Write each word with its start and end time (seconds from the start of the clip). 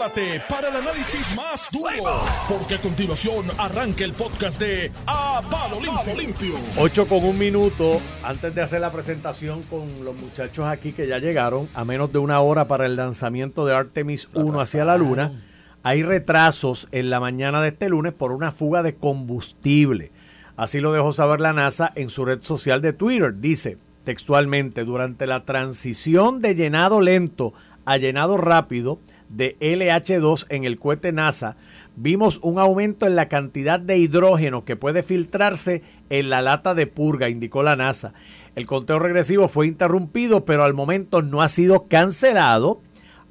prepárate 0.00 0.42
para 0.48 0.68
el 0.68 0.76
análisis 0.76 1.36
más 1.36 1.68
duro, 1.70 2.22
porque 2.48 2.76
a 2.76 2.80
continuación 2.80 3.46
arranca 3.58 4.04
el 4.04 4.12
podcast 4.14 4.58
de 4.58 4.90
A 5.06 5.42
Palo 5.50 5.78
Limpio. 6.16 6.54
8 6.78 7.06
con 7.06 7.24
un 7.24 7.38
minuto 7.38 8.00
antes 8.22 8.54
de 8.54 8.62
hacer 8.62 8.80
la 8.80 8.90
presentación 8.90 9.62
con 9.64 10.02
los 10.02 10.14
muchachos 10.16 10.64
aquí 10.64 10.92
que 10.92 11.06
ya 11.06 11.18
llegaron, 11.18 11.68
a 11.74 11.84
menos 11.84 12.12
de 12.12 12.18
una 12.18 12.40
hora 12.40 12.66
para 12.66 12.86
el 12.86 12.96
lanzamiento 12.96 13.66
de 13.66 13.74
Artemis 13.74 14.28
1 14.32 14.60
hacia 14.60 14.86
la 14.86 14.96
Luna. 14.96 15.42
Hay 15.82 16.02
retrasos 16.02 16.88
en 16.92 17.10
la 17.10 17.20
mañana 17.20 17.60
de 17.60 17.68
este 17.68 17.88
lunes 17.90 18.14
por 18.14 18.32
una 18.32 18.52
fuga 18.52 18.82
de 18.82 18.94
combustible. 18.94 20.12
Así 20.56 20.80
lo 20.80 20.92
dejó 20.92 21.12
saber 21.12 21.40
la 21.40 21.52
NASA 21.52 21.92
en 21.94 22.08
su 22.08 22.24
red 22.24 22.42
social 22.42 22.80
de 22.80 22.94
Twitter. 22.94 23.38
Dice 23.38 23.76
textualmente, 24.04 24.84
durante 24.84 25.26
la 25.26 25.44
transición 25.44 26.40
de 26.40 26.54
llenado 26.54 27.02
lento 27.02 27.52
a 27.84 27.98
llenado 27.98 28.36
rápido 28.36 28.98
de 29.30 29.56
LH2 29.60 30.46
en 30.48 30.64
el 30.64 30.78
cohete 30.78 31.12
NASA, 31.12 31.56
vimos 31.96 32.40
un 32.42 32.58
aumento 32.58 33.06
en 33.06 33.16
la 33.16 33.28
cantidad 33.28 33.80
de 33.80 33.96
hidrógeno 33.96 34.64
que 34.64 34.76
puede 34.76 35.02
filtrarse 35.02 35.82
en 36.10 36.30
la 36.30 36.42
lata 36.42 36.74
de 36.74 36.86
purga, 36.86 37.28
indicó 37.28 37.62
la 37.62 37.76
NASA. 37.76 38.12
El 38.56 38.66
conteo 38.66 38.98
regresivo 38.98 39.48
fue 39.48 39.66
interrumpido, 39.66 40.44
pero 40.44 40.64
al 40.64 40.74
momento 40.74 41.22
no 41.22 41.40
ha 41.40 41.48
sido 41.48 41.86
cancelado. 41.88 42.80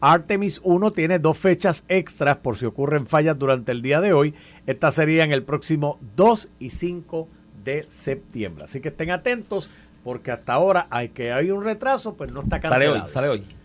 Artemis 0.01 0.61
1 0.63 0.91
tiene 0.91 1.19
dos 1.19 1.37
fechas 1.37 1.83
extras 1.89 2.37
por 2.37 2.55
si 2.55 2.65
ocurren 2.65 3.05
fallas 3.05 3.37
durante 3.37 3.73
el 3.73 3.81
día 3.81 3.99
de 3.99 4.13
hoy. 4.13 4.33
Estas 4.65 4.95
serían 4.95 5.33
el 5.33 5.43
próximo 5.43 5.99
2 6.15 6.47
y 6.59 6.69
5 6.69 7.27
de 7.65 7.85
septiembre. 7.89 8.63
Así 8.63 8.79
que 8.79 8.87
estén 8.87 9.11
atentos 9.11 9.69
porque 10.05 10.31
hasta 10.31 10.53
ahora 10.53 10.87
hay 10.89 11.09
que 11.09 11.33
hay 11.33 11.51
un 11.51 11.65
retraso, 11.65 12.15
pues 12.15 12.31
no 12.31 12.41
está 12.41 12.61
cancelado. 12.61 12.93
Sale 12.93 13.03
hoy, 13.03 13.09
sale 13.09 13.29
hoy. 13.29 13.58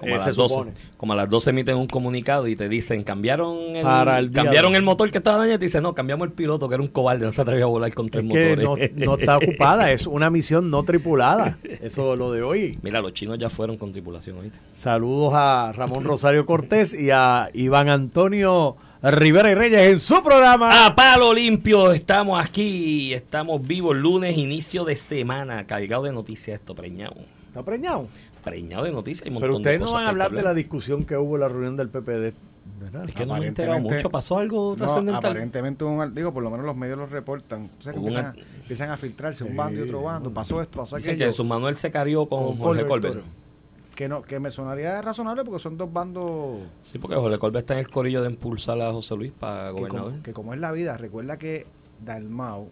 Como, 0.00 0.14
Eh, 0.14 0.16
a 0.16 0.20
se 0.20 0.28
las 0.30 0.36
12, 0.36 0.48
supone. 0.54 0.72
como 0.96 1.12
a 1.12 1.16
las 1.16 1.28
12 1.28 1.50
emiten 1.50 1.76
un 1.76 1.86
comunicado 1.86 2.48
y 2.48 2.56
te 2.56 2.68
dicen, 2.68 3.04
cambiaron 3.04 3.76
el, 3.76 3.82
Para 3.82 4.18
el 4.18 4.30
día 4.32 4.42
cambiaron 4.42 4.74
el 4.74 4.82
motor 4.82 5.10
que 5.10 5.18
estaba 5.18 5.36
dañado 5.36 5.56
y 5.56 5.58
te 5.58 5.66
dicen, 5.66 5.82
no, 5.82 5.94
cambiamos 5.94 6.26
el 6.26 6.32
piloto 6.32 6.68
que 6.68 6.74
era 6.74 6.82
un 6.82 6.88
cobarde, 6.88 7.26
no 7.26 7.32
se 7.32 7.42
atrevía 7.42 7.64
a 7.64 7.68
volar 7.68 7.92
con 7.92 8.08
tres 8.08 8.24
Es 8.24 8.30
que 8.32 8.56
no, 8.56 8.70
motores. 8.70 8.92
no 8.96 9.14
está 9.18 9.36
ocupada, 9.36 9.92
es 9.92 10.06
una 10.06 10.30
misión 10.30 10.70
no 10.70 10.82
tripulada. 10.82 11.58
Eso 11.62 12.14
es 12.14 12.18
lo 12.18 12.32
de 12.32 12.42
hoy. 12.42 12.78
Mira, 12.82 13.00
los 13.00 13.12
chinos 13.12 13.38
ya 13.38 13.50
fueron 13.50 13.76
con 13.76 13.92
tripulación, 13.92 14.38
¿oíste? 14.38 14.58
Saludos 14.74 15.34
a 15.36 15.72
Ramón 15.74 16.02
Rosario 16.04 16.46
Cortés 16.46 16.94
y 16.94 17.10
a 17.10 17.50
Iván 17.52 17.88
Antonio 17.90 18.76
Rivera 19.02 19.50
y 19.50 19.54
Reyes 19.54 19.92
en 19.92 20.00
su 20.00 20.22
programa. 20.22 20.86
A 20.86 20.94
palo 20.94 21.32
limpio, 21.32 21.92
estamos 21.92 22.42
aquí, 22.42 23.14
estamos 23.14 23.66
vivos, 23.66 23.96
lunes, 23.96 24.36
inicio 24.36 24.84
de 24.84 24.96
semana, 24.96 25.66
cargado 25.66 26.02
de 26.04 26.12
noticias 26.12 26.60
esto, 26.60 26.74
preñado. 26.74 27.14
¿Está 27.48 27.62
preñado? 27.62 28.06
Preñado 28.44 28.84
de 28.84 28.92
noticias 28.92 29.26
y 29.28 29.30
un 29.34 29.40
Pero 29.40 29.56
ustedes 29.56 29.80
no 29.80 29.92
van 29.92 30.04
a 30.04 30.08
hablar 30.10 30.32
de 30.32 30.42
la 30.42 30.54
discusión 30.54 31.04
que 31.04 31.16
hubo 31.16 31.34
en 31.36 31.40
la 31.40 31.48
reunión 31.48 31.76
del 31.76 31.88
PPD. 31.88 32.32
¿verdad? 32.80 33.08
Es 33.08 33.14
que 33.14 33.26
no 33.26 33.34
me 33.36 33.44
he 33.44 33.48
enterado 33.48 33.78
mucho, 33.80 34.08
¿pasó 34.10 34.38
algo 34.38 34.70
No, 34.70 34.76
trascendental? 34.76 35.32
aparentemente, 35.32 35.84
un, 35.84 36.14
digo, 36.14 36.32
por 36.32 36.42
lo 36.42 36.50
menos 36.50 36.64
los 36.64 36.76
medios 36.76 36.96
lo 36.96 37.06
reportan. 37.06 37.68
O 37.78 37.82
sea, 37.82 37.92
que 37.92 37.98
empiezan, 37.98 38.24
una- 38.24 38.30
a, 38.30 38.60
empiezan 38.62 38.90
a 38.90 38.96
filtrarse 38.96 39.44
un 39.44 39.56
bando 39.56 39.80
y 39.80 39.82
otro 39.82 40.02
bando. 40.02 40.30
Pasó 40.32 40.60
esto, 40.62 40.78
pasó 40.80 40.96
Dicen 40.96 41.14
aquello. 41.14 41.26
que 41.30 41.32
su 41.34 41.44
Manuel 41.44 41.74
se 41.76 41.90
carió 41.90 42.26
con, 42.26 42.44
con 42.46 42.56
Jorge 42.58 42.86
Colbert. 42.86 43.20
Que, 43.94 44.08
no, 44.08 44.22
que 44.22 44.40
me 44.40 44.50
sonaría 44.50 45.02
razonable 45.02 45.44
porque 45.44 45.58
son 45.58 45.76
dos 45.76 45.92
bandos 45.92 46.58
Sí, 46.90 46.98
porque 46.98 47.16
Jorge 47.16 47.38
Colbert 47.38 47.64
está 47.64 47.74
en 47.74 47.80
el 47.80 47.88
corillo 47.90 48.22
de 48.22 48.30
impulsar 48.30 48.80
a 48.80 48.92
José 48.92 49.14
Luis 49.16 49.32
para 49.38 49.66
que 49.68 49.72
gobernador. 49.72 50.10
como, 50.12 50.22
que 50.22 50.32
como 50.32 50.54
es 50.54 50.60
la 50.60 50.72
vida. 50.72 50.96
Recuerda 50.96 51.36
que 51.38 51.66
Dalmau 52.02 52.70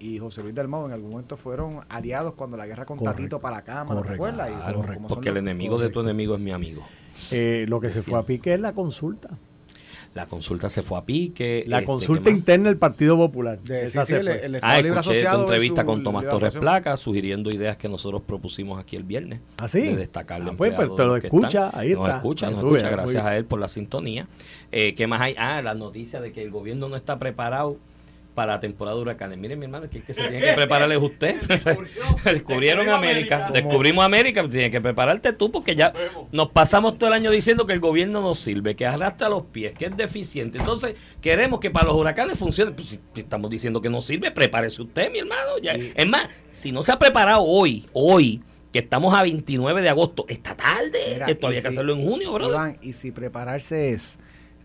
y 0.00 0.18
José 0.18 0.42
Luis 0.42 0.54
Dalmau 0.54 0.86
en 0.86 0.92
algún 0.92 1.10
momento 1.10 1.36
fueron 1.36 1.80
aliados 1.88 2.34
cuando 2.34 2.56
la 2.56 2.66
guerra 2.66 2.84
con 2.84 2.98
Correcto. 2.98 3.16
Tatito 3.16 3.40
para 3.40 3.56
la 3.56 3.62
Cámara, 3.62 3.86
Correcto. 4.00 4.10
¿recuerdas? 4.12 4.50
Y 4.50 4.72
son 4.72 5.06
porque 5.08 5.28
el 5.30 5.34
los- 5.36 5.42
enemigo 5.42 5.78
de 5.78 5.90
tu 5.90 6.00
enemigo 6.00 6.34
es 6.34 6.40
mi 6.40 6.52
amigo. 6.52 6.82
Eh, 7.30 7.66
lo 7.68 7.80
que 7.80 7.90
se 7.90 8.02
fue 8.02 8.18
a 8.18 8.22
pique 8.22 8.54
es 8.54 8.60
la 8.60 8.72
consulta. 8.72 9.30
La 10.14 10.24
consulta 10.26 10.70
se 10.70 10.82
fue 10.82 10.98
a 10.98 11.04
pique. 11.04 11.64
La 11.66 11.78
este, 11.78 11.86
consulta 11.86 12.30
interna 12.30 12.68
del 12.70 12.78
Partido 12.78 13.16
Popular. 13.16 13.60
De- 13.60 13.82
Esa 13.84 14.04
sí, 14.04 14.14
se 14.14 14.18
sí, 14.20 14.26
fue. 14.26 14.44
el- 14.46 14.54
el 14.54 14.60
Ah, 14.64 14.78
escuché 14.78 15.22
tu 15.28 15.36
entrevista 15.40 15.84
con 15.84 16.02
Tomás 16.02 16.26
Torres. 16.28 16.56
Placa, 16.56 16.96
sugiriendo 16.96 17.50
ideas 17.50 17.76
que 17.76 17.88
nosotros 17.88 18.22
propusimos 18.22 18.80
aquí 18.80 18.96
el 18.96 19.02
viernes. 19.04 19.40
¿Ah, 19.58 19.68
sí? 19.68 19.82
De 19.82 19.96
destacar 19.96 20.40
Ah, 20.42 20.52
pues, 20.56 20.72
pero 20.74 20.94
te 20.94 21.04
lo 21.04 21.16
escucha, 21.16 21.66
están. 21.66 21.80
ahí 21.80 21.92
Nos 21.92 22.04
está. 22.06 22.16
escucha, 22.16 22.46
Ahí 22.46 22.52
nos 22.54 22.60
tú 22.62 22.74
escucha, 22.76 22.90
gracias 22.90 23.22
a 23.22 23.36
él 23.36 23.44
por 23.44 23.60
la 23.60 23.68
sintonía. 23.68 24.26
Eh, 24.72 24.94
¿Qué 24.94 25.06
más 25.06 25.20
hay? 25.20 25.34
Ah, 25.38 25.60
la 25.60 25.74
noticia 25.74 26.20
de 26.20 26.32
que 26.32 26.42
el 26.42 26.50
gobierno 26.50 26.88
no 26.88 26.96
está 26.96 27.18
preparado 27.18 27.76
para 28.38 28.52
la 28.52 28.60
temporada 28.60 28.94
de 28.96 29.02
huracanes. 29.02 29.36
Miren, 29.36 29.58
mi 29.58 29.64
hermano, 29.64 29.90
que 29.90 29.96
el 29.98 30.04
que 30.04 30.14
se 30.14 30.20
tiene 30.28 30.46
que 30.46 30.52
preparar 30.54 30.92
es 30.92 30.98
usted. 31.02 31.40
Descubrieron 32.24 32.88
América. 32.88 33.50
Descubrimos 33.52 34.04
América, 34.04 34.48
tienes 34.48 34.70
que 34.70 34.80
prepararte 34.80 35.32
tú 35.32 35.50
porque 35.50 35.74
ya 35.74 35.92
nos 36.30 36.50
pasamos 36.50 36.98
todo 36.98 37.08
el 37.08 37.14
año 37.14 37.32
diciendo 37.32 37.66
que 37.66 37.72
el 37.72 37.80
gobierno 37.80 38.20
no 38.22 38.36
sirve, 38.36 38.76
que 38.76 38.86
arrastra 38.86 39.28
los 39.28 39.42
pies, 39.46 39.72
que 39.76 39.86
es 39.86 39.96
deficiente. 39.96 40.58
Entonces, 40.58 40.94
queremos 41.20 41.58
que 41.58 41.68
para 41.70 41.86
los 41.86 41.96
huracanes 41.96 42.38
funcione. 42.38 42.70
Pues, 42.70 43.00
si 43.12 43.20
estamos 43.20 43.50
diciendo 43.50 43.80
que 43.80 43.90
no 43.90 44.00
sirve, 44.02 44.30
prepárese 44.30 44.82
usted, 44.82 45.10
mi 45.10 45.18
hermano. 45.18 45.58
Ya. 45.60 45.72
Es 45.72 46.06
más, 46.06 46.28
si 46.52 46.70
no 46.70 46.84
se 46.84 46.92
ha 46.92 46.98
preparado 47.00 47.42
hoy, 47.42 47.86
hoy, 47.92 48.40
que 48.72 48.78
estamos 48.78 49.12
a 49.14 49.22
29 49.22 49.82
de 49.82 49.88
agosto, 49.88 50.26
está 50.28 50.54
tarde. 50.54 50.98
Mira, 51.14 51.26
Esto 51.26 51.48
había 51.48 51.58
y 51.58 51.62
que 51.62 51.68
si- 51.70 51.74
hacerlo 51.74 51.94
en 51.94 52.02
junio, 52.08 52.32
brother. 52.32 52.54
Iván, 52.54 52.78
y 52.82 52.92
si 52.92 53.10
prepararse 53.10 53.90
es 53.90 54.16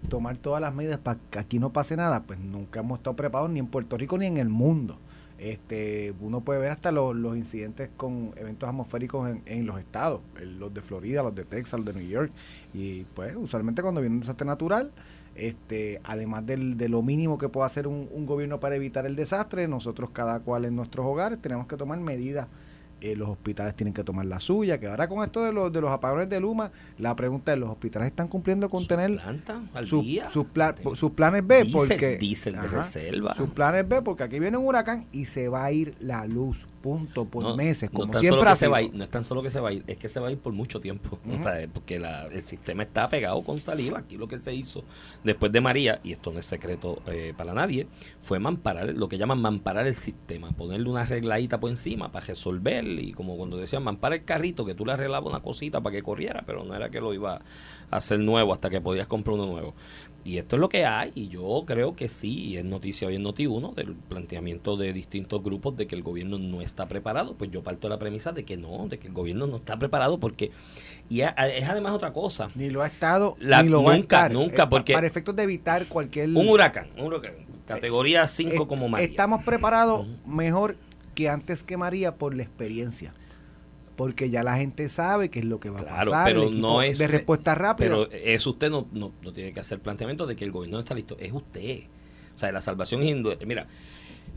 tomar 0.09 0.38
todas 0.38 0.62
las 0.62 0.74
medidas 0.74 1.00
para 1.00 1.19
que 1.30 1.40
aquí 1.40 1.59
no 1.59 1.72
pase 1.72 1.96
nada, 1.96 2.24
pues 2.24 2.40
nunca 2.40 2.81
hemos 2.81 3.00
estado 3.00 3.16
preparados 3.16 3.52
ni 3.52 3.59
en 3.59 3.68
Puerto 3.68 3.97
Rico 3.97 4.18
ni 4.18 4.25
en 4.25 4.38
el 4.38 4.50
mundo. 4.50 4.97
Este, 5.40 6.14
uno 6.22 6.41
puede 6.41 6.59
ver 6.62 6.72
hasta 6.72 6.91
los, 6.91 7.16
los 7.16 7.36
incidentes 7.36 7.90
con 7.97 8.31
eventos 8.38 8.69
atmosféricos 8.69 9.30
en, 9.30 9.41
en 9.46 9.66
los 9.66 9.78
estados, 9.80 10.22
los 10.40 10.74
de 10.74 10.81
Florida, 10.81 11.22
los 11.22 11.36
de 11.36 11.44
Texas, 11.44 11.80
los 11.80 11.94
de 11.94 12.02
New 12.02 12.08
York. 12.08 12.31
Y 12.74 13.03
pues 13.14 13.36
usualmente 13.36 13.81
cuando 13.81 14.00
viene 14.00 14.16
un 14.16 14.22
desastre 14.22 14.47
natural, 14.47 14.91
este, 15.36 16.00
además 16.03 16.46
del, 16.46 16.78
de 16.78 16.88
lo 16.88 17.02
mínimo 17.02 17.38
que 17.38 17.50
puede 17.50 17.66
hacer 17.66 17.88
un, 17.88 18.08
un 18.12 18.25
gobierno 18.25 18.59
para 18.59 18.75
evitar 18.75 19.06
el 19.06 19.16
desastre, 19.16 19.68
nosotros 19.68 20.12
cada 20.14 20.40
cual 20.40 20.66
en 20.66 20.75
nuestros 20.75 21.06
hogares 21.06 21.41
tenemos 21.41 21.68
que 21.68 21.75
tomar 21.75 22.00
medidas 22.00 22.47
eh, 23.03 23.16
los 23.16 23.30
hospitales 23.30 23.75
tienen 23.75 23.94
que 23.94 24.03
tomar 24.03 24.25
la 24.25 24.40
suya, 24.40 24.80
que 24.80 24.88
ahora 24.88 25.08
con 25.08 25.24
esto 25.24 25.44
de 25.44 25.52
los, 25.53 25.72
de 25.72 25.81
los 25.81 25.91
apagones 25.91 26.30
de 26.30 26.40
Luma, 26.40 26.72
la 26.97 27.16
pregunta 27.16 27.53
es, 27.53 27.59
¿los 27.59 27.69
hospitales 27.69 28.08
están 28.08 28.28
cumpliendo 28.30 28.69
con 28.69 28.88
tener 28.88 29.19
sus, 29.84 30.46
pla- 30.47 30.75
sus 30.96 31.12
planes 31.12 31.46
B? 31.46 31.64
Diesel, 31.64 31.80
porque 31.80 32.18
diesel 32.18 32.53
de 32.53 32.59
Ajá, 32.59 32.78
reserva. 32.78 33.34
Sus 33.36 33.50
planes 33.50 33.88
B, 33.88 34.02
porque 34.02 34.24
aquí 34.24 34.40
viene 34.40 34.58
un 34.58 34.66
huracán 34.66 35.06
y 35.12 35.25
se 35.25 35.47
va 35.50 35.66
a 35.66 35.72
ir 35.72 35.96
la 36.00 36.25
luz, 36.25 36.66
punto, 36.81 37.25
por 37.25 37.44
No, 37.44 37.56
meses, 37.56 37.91
no 37.91 38.00
como 38.00 38.12
tan 38.14 38.22
siempre 38.22 38.40
solo 38.40 38.50
ha 38.50 38.53
que 38.53 38.59
se 38.59 38.68
va 38.68 38.78
a 38.78 38.80
sido. 38.81 38.91
ir, 38.91 38.97
no 38.97 39.03
es 39.03 39.09
tan 39.09 39.24
solo 39.24 39.41
que 39.44 39.50
se 39.50 39.59
va 39.59 39.70
a 39.70 39.74
ir, 39.74 39.84
es 39.88 39.97
que 39.97 40.09
se 40.09 40.20
va 40.20 40.28
a 40.28 40.31
ir 40.31 40.38
por 40.38 40.53
mucho 40.53 40.80
tiempo. 40.80 41.20
O 41.34 41.41
sea, 41.41 41.68
porque 41.74 42.00
la- 42.00 42.28
el 42.28 42.41
sistema 42.41 42.84
está 42.84 43.09
pegado 43.09 43.41
con 43.41 43.59
saliva. 43.59 44.00
Aquí 44.00 44.18
lo 44.18 44.28
que 44.28 44.40
se 44.40 44.53
hizo 44.53 44.84
después 45.24 45.52
de 45.52 45.62
María, 45.62 46.00
y 46.03 46.14
esto 46.14 46.31
no 46.31 46.40
es 46.40 46.46
secreto 46.46 47.02
eh, 47.08 47.34
para 47.35 47.53
nadie, 47.53 47.88
fue 48.22 48.40
mamparar, 48.40 48.94
lo 48.94 49.09
que 49.09 49.18
llaman 49.18 49.41
mamparar 49.41 49.88
el 49.88 49.96
sistema, 49.96 50.52
ponerle 50.52 50.90
una 50.90 51.02
arregladita 51.02 51.59
por 51.59 51.70
encima 51.70 52.12
para 52.12 52.25
resolver, 52.25 52.85
y 52.99 53.11
como 53.13 53.35
cuando 53.37 53.57
decían 53.57 53.83
mampar 53.83 54.13
el 54.13 54.23
carrito, 54.23 54.65
que 54.65 54.73
tú 54.75 54.85
le 54.85 54.93
arreglabas 54.93 55.29
una 55.29 55.41
cosita 55.41 55.81
para 55.81 55.95
que 55.95 56.01
corriera, 56.03 56.43
pero 56.45 56.63
no 56.63 56.75
era 56.75 56.89
que 56.89 56.99
lo 57.01 57.13
iba 57.13 57.41
a 57.91 57.95
hacer 57.97 58.19
nuevo 58.19 58.53
hasta 58.53 58.69
que 58.69 58.81
podías 58.81 59.07
comprar 59.07 59.35
uno 59.35 59.45
nuevo. 59.47 59.73
Y 60.25 60.37
esto 60.37 60.55
es 60.55 60.61
lo 60.61 60.69
que 60.69 60.85
hay, 60.85 61.11
y 61.15 61.27
yo 61.27 61.63
creo 61.67 61.95
que 61.97 62.07
sí, 62.07 62.33
y 62.45 62.57
es 62.57 62.63
noticia 62.63 63.07
hoy 63.09 63.15
en 63.15 63.25
Noti1 63.25 63.73
del 63.75 63.93
planteamiento 63.93 64.77
de 64.77 64.93
distintos 64.93 65.43
grupos 65.43 65.75
de 65.75 65.85
que 65.85 65.95
el 65.95 66.01
gobierno 66.01 66.37
no 66.37 66.61
está 66.61 66.87
preparado. 66.87 67.33
Pues 67.35 67.51
yo 67.51 67.61
parto 67.61 67.87
de 67.87 67.93
la 67.93 67.99
premisa 67.99 68.31
de 68.31 68.45
que 68.45 68.55
no, 68.55 68.87
de 68.87 68.99
que 68.99 69.07
el 69.07 69.13
gobierno 69.13 69.47
no 69.47 69.57
está 69.57 69.77
preparado 69.77 70.19
porque. 70.21 70.51
Y 71.09 71.21
es, 71.21 71.29
además 71.37 71.91
otra 71.91 72.13
cosa. 72.13 72.47
Ni 72.55 72.69
lo 72.69 72.81
ha 72.81 72.87
estado, 72.87 73.35
La- 73.39 73.61
ni 73.63 73.67
lo 73.69 73.83
va 73.83 73.93
a 73.93 73.97
nunca, 73.97 74.15
estar. 74.17 74.31
nunca, 74.31 74.63
Eh, 74.63 74.67
porque- 74.69 74.93
Para 74.93 75.07
efectos 75.07 75.35
de 75.35 75.43
evitar 75.43 75.87
cualquier... 75.89 76.29
Un 76.29 76.47
huracán, 76.47 76.87
un 76.97 77.07
huracán, 77.07 77.33
categoría 77.67 78.25
5 78.25 78.63
Eh, 78.63 78.67
como 78.67 78.87
María. 78.87 79.05
Estamos 79.05 79.43
preparados 79.43 80.07
Ujú. 80.07 80.29
mejor 80.31 80.77
que 81.13 81.29
antes 81.29 81.63
que 81.63 81.78
María 81.78 82.16
por 82.16 82.35
la 82.35 82.44
experiencia. 82.44 83.13
Porque 83.96 84.29
ya 84.31 84.41
la 84.44 84.57
gente 84.57 84.90
sabe 84.90 85.29
qué 85.29 85.40
es 85.40 85.46
lo 85.46 85.59
que 85.59 85.69
va 85.69 85.79
Claro, 85.79 85.94
a 85.94 86.00
pasar. 86.13 86.25
pero 86.25 86.41
el 86.44 86.47
equipo 86.50 86.62
no 86.68 86.81
es- 86.81 86.97
De 86.97 87.07
respuesta 87.07 87.53
rápida. 87.53 87.88
Pero 87.90 88.12
eso 88.12 88.50
usted 88.51 88.72
no, 88.72 88.88
no, 88.91 89.12
no 89.22 89.31
tiene 89.34 89.53
que 89.53 89.59
hacer 89.59 89.79
planteamiento 89.79 90.26
de 90.26 90.35
que 90.35 90.46
el 90.46 90.52
gobierno 90.52 90.78
no 90.78 90.84
está 90.84 90.96
listo. 90.96 91.16
Es 91.20 91.32
usted. 91.32 91.82
O 92.35 92.40
sea, 92.40 92.52
la 92.52 92.61
salvación 92.61 93.03
es 93.03 93.09
hindú. 93.09 93.32
Mira, 93.46 93.67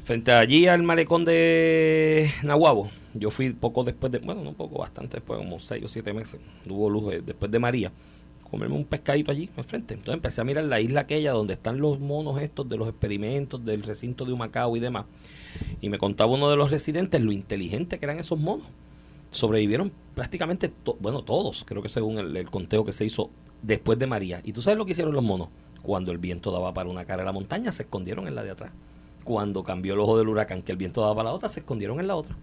frente 0.04 0.30
allí 0.32 0.66
al 0.66 0.82
malecón 0.82 1.24
de 1.24 2.30
Nahuabo, 2.42 2.90
yo 3.14 3.30
fui 3.30 3.50
poco 3.54 3.82
después 3.82 4.12
de, 4.12 4.18
bueno, 4.18 4.42
no 4.44 4.52
poco, 4.52 4.78
bastante 4.78 5.16
después, 5.16 5.38
como 5.38 5.58
seis 5.58 5.82
o 5.84 5.88
siete 5.88 6.12
meses, 6.12 6.38
hubo 6.68 6.90
luz 6.90 7.14
eh, 7.14 7.22
después 7.24 7.50
de 7.50 7.58
María, 7.58 7.90
comerme 8.56 8.74
un 8.74 8.84
pescadito 8.86 9.30
allí 9.30 9.50
al 9.56 9.64
frente. 9.64 9.92
Entonces 9.94 10.14
empecé 10.14 10.40
a 10.40 10.44
mirar 10.44 10.64
la 10.64 10.80
isla 10.80 11.00
aquella 11.00 11.32
donde 11.32 11.52
están 11.52 11.78
los 11.78 12.00
monos 12.00 12.40
estos 12.40 12.66
de 12.68 12.78
los 12.78 12.88
experimentos 12.88 13.62
del 13.64 13.82
recinto 13.82 14.24
de 14.24 14.32
Humacao 14.32 14.74
y 14.76 14.80
demás. 14.80 15.04
Y 15.82 15.90
me 15.90 15.98
contaba 15.98 16.32
uno 16.32 16.48
de 16.48 16.56
los 16.56 16.70
residentes 16.70 17.20
lo 17.20 17.32
inteligente 17.32 17.98
que 17.98 18.06
eran 18.06 18.18
esos 18.18 18.38
monos. 18.38 18.66
Sobrevivieron 19.30 19.92
prácticamente, 20.14 20.68
to- 20.68 20.96
bueno, 21.00 21.22
todos, 21.22 21.64
creo 21.64 21.82
que 21.82 21.90
según 21.90 22.18
el, 22.18 22.50
conteo 22.50 22.84
que 22.84 22.92
se 22.94 23.04
hizo 23.04 23.28
después 23.60 23.98
de 23.98 24.06
María. 24.06 24.40
¿Y 24.42 24.52
tú 24.52 24.62
sabes 24.62 24.78
lo 24.78 24.86
que 24.86 24.92
hicieron 24.92 25.12
los 25.12 25.22
monos? 25.22 25.48
Cuando 25.82 26.10
el 26.12 26.18
viento 26.18 26.50
daba 26.50 26.72
para 26.72 26.88
una 26.88 27.04
cara 27.04 27.22
de 27.22 27.26
la 27.26 27.32
montaña, 27.32 27.72
se 27.72 27.82
escondieron 27.82 28.26
en 28.26 28.34
la 28.34 28.42
de 28.42 28.50
atrás. 28.52 28.72
Cuando 29.24 29.62
cambió 29.64 29.92
el 29.94 30.00
ojo 30.00 30.16
del 30.16 30.28
huracán, 30.28 30.62
que 30.62 30.72
el 30.72 30.78
viento 30.78 31.02
daba 31.02 31.14
para 31.16 31.28
la 31.28 31.34
otra, 31.34 31.48
se 31.50 31.60
escondieron 31.60 32.00
en 32.00 32.06
la 32.06 32.16
otra. 32.16 32.36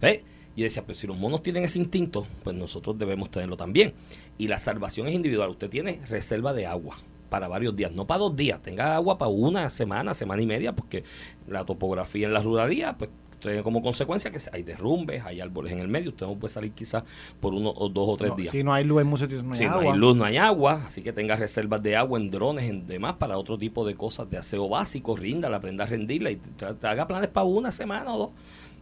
¿Ves? 0.00 0.20
Y 0.58 0.64
decía, 0.64 0.84
pues 0.84 0.98
si 0.98 1.06
los 1.06 1.16
monos 1.16 1.44
tienen 1.44 1.62
ese 1.62 1.78
instinto, 1.78 2.26
pues 2.42 2.56
nosotros 2.56 2.98
debemos 2.98 3.30
tenerlo 3.30 3.56
también. 3.56 3.94
Y 4.38 4.48
la 4.48 4.58
salvación 4.58 5.06
es 5.06 5.14
individual. 5.14 5.50
Usted 5.50 5.70
tiene 5.70 6.00
reserva 6.08 6.52
de 6.52 6.66
agua. 6.66 6.96
para 7.30 7.46
varios 7.46 7.76
días, 7.76 7.92
no 7.92 8.08
para 8.08 8.18
dos 8.18 8.34
días, 8.34 8.60
tenga 8.60 8.96
agua 8.96 9.18
para 9.18 9.30
una 9.30 9.70
semana, 9.70 10.14
semana 10.14 10.42
y 10.42 10.46
media, 10.46 10.74
porque 10.74 11.04
la 11.46 11.64
topografía 11.64 12.26
en 12.26 12.32
la 12.32 12.42
ruralía, 12.42 12.96
pues 12.98 13.10
trae 13.38 13.62
como 13.62 13.82
consecuencia 13.82 14.32
que 14.32 14.40
hay 14.50 14.64
derrumbes, 14.64 15.22
hay 15.24 15.40
árboles 15.40 15.72
en 15.72 15.78
el 15.78 15.86
medio, 15.86 16.10
usted 16.10 16.26
no 16.26 16.34
puede 16.34 16.52
salir 16.52 16.72
quizás 16.72 17.04
por 17.38 17.54
uno 17.54 17.70
o 17.70 17.88
dos 17.88 18.08
o 18.08 18.16
tres 18.16 18.34
días. 18.34 18.50
Si 18.50 18.64
no 18.64 18.72
hay 18.72 18.82
luz 18.82 19.02
en 19.02 19.06
muchos 19.06 19.28
sitios 19.28 19.44
no 19.44 19.52
hay 19.52 19.58
si 19.58 19.64
agua. 19.64 19.84
no 19.84 19.92
hay 19.92 19.98
luz, 19.98 20.16
no 20.16 20.24
hay 20.24 20.36
agua, 20.38 20.82
así 20.86 21.02
que 21.02 21.12
tenga 21.12 21.36
reservas 21.36 21.80
de 21.82 21.94
agua 21.94 22.18
en 22.18 22.30
drones, 22.30 22.68
en 22.68 22.86
demás, 22.88 23.14
para 23.14 23.38
otro 23.38 23.58
tipo 23.58 23.86
de 23.86 23.94
cosas 23.94 24.28
de 24.28 24.38
aseo 24.38 24.68
básico, 24.68 25.14
rinda, 25.14 25.54
aprenda 25.54 25.84
a 25.84 25.86
rendirla 25.86 26.32
y 26.32 26.40
haga 26.82 27.06
planes 27.06 27.28
para 27.28 27.44
una 27.44 27.70
semana 27.70 28.12
o 28.12 28.18
dos. 28.18 28.30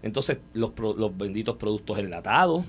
Entonces, 0.02 0.38
los, 0.52 0.72
los 0.78 1.16
benditos 1.16 1.56
productos 1.56 1.98
enlatados, 1.98 2.64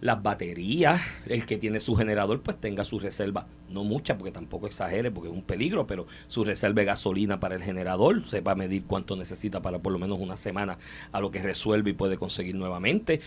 las 0.00 0.22
baterías, 0.22 1.00
el 1.26 1.46
que 1.46 1.58
tiene 1.58 1.80
su 1.80 1.94
generador, 1.94 2.40
pues 2.40 2.58
tenga 2.60 2.84
su 2.84 2.98
reserva, 2.98 3.46
no 3.68 3.84
mucha, 3.84 4.16
porque 4.16 4.32
tampoco 4.32 4.66
exagere, 4.66 5.10
porque 5.10 5.28
es 5.28 5.34
un 5.34 5.42
peligro, 5.42 5.86
pero 5.86 6.06
su 6.26 6.44
reserva 6.44 6.80
de 6.80 6.86
gasolina 6.86 7.38
para 7.38 7.54
el 7.54 7.62
generador, 7.62 8.26
sepa 8.26 8.54
medir 8.54 8.84
cuánto 8.84 9.16
necesita 9.16 9.60
para 9.60 9.78
por 9.78 9.92
lo 9.92 9.98
menos 9.98 10.18
una 10.18 10.36
semana 10.36 10.78
a 11.12 11.20
lo 11.20 11.30
que 11.30 11.42
resuelve 11.42 11.90
y 11.90 11.94
puede 11.94 12.16
conseguir 12.16 12.54
nuevamente 12.54 13.20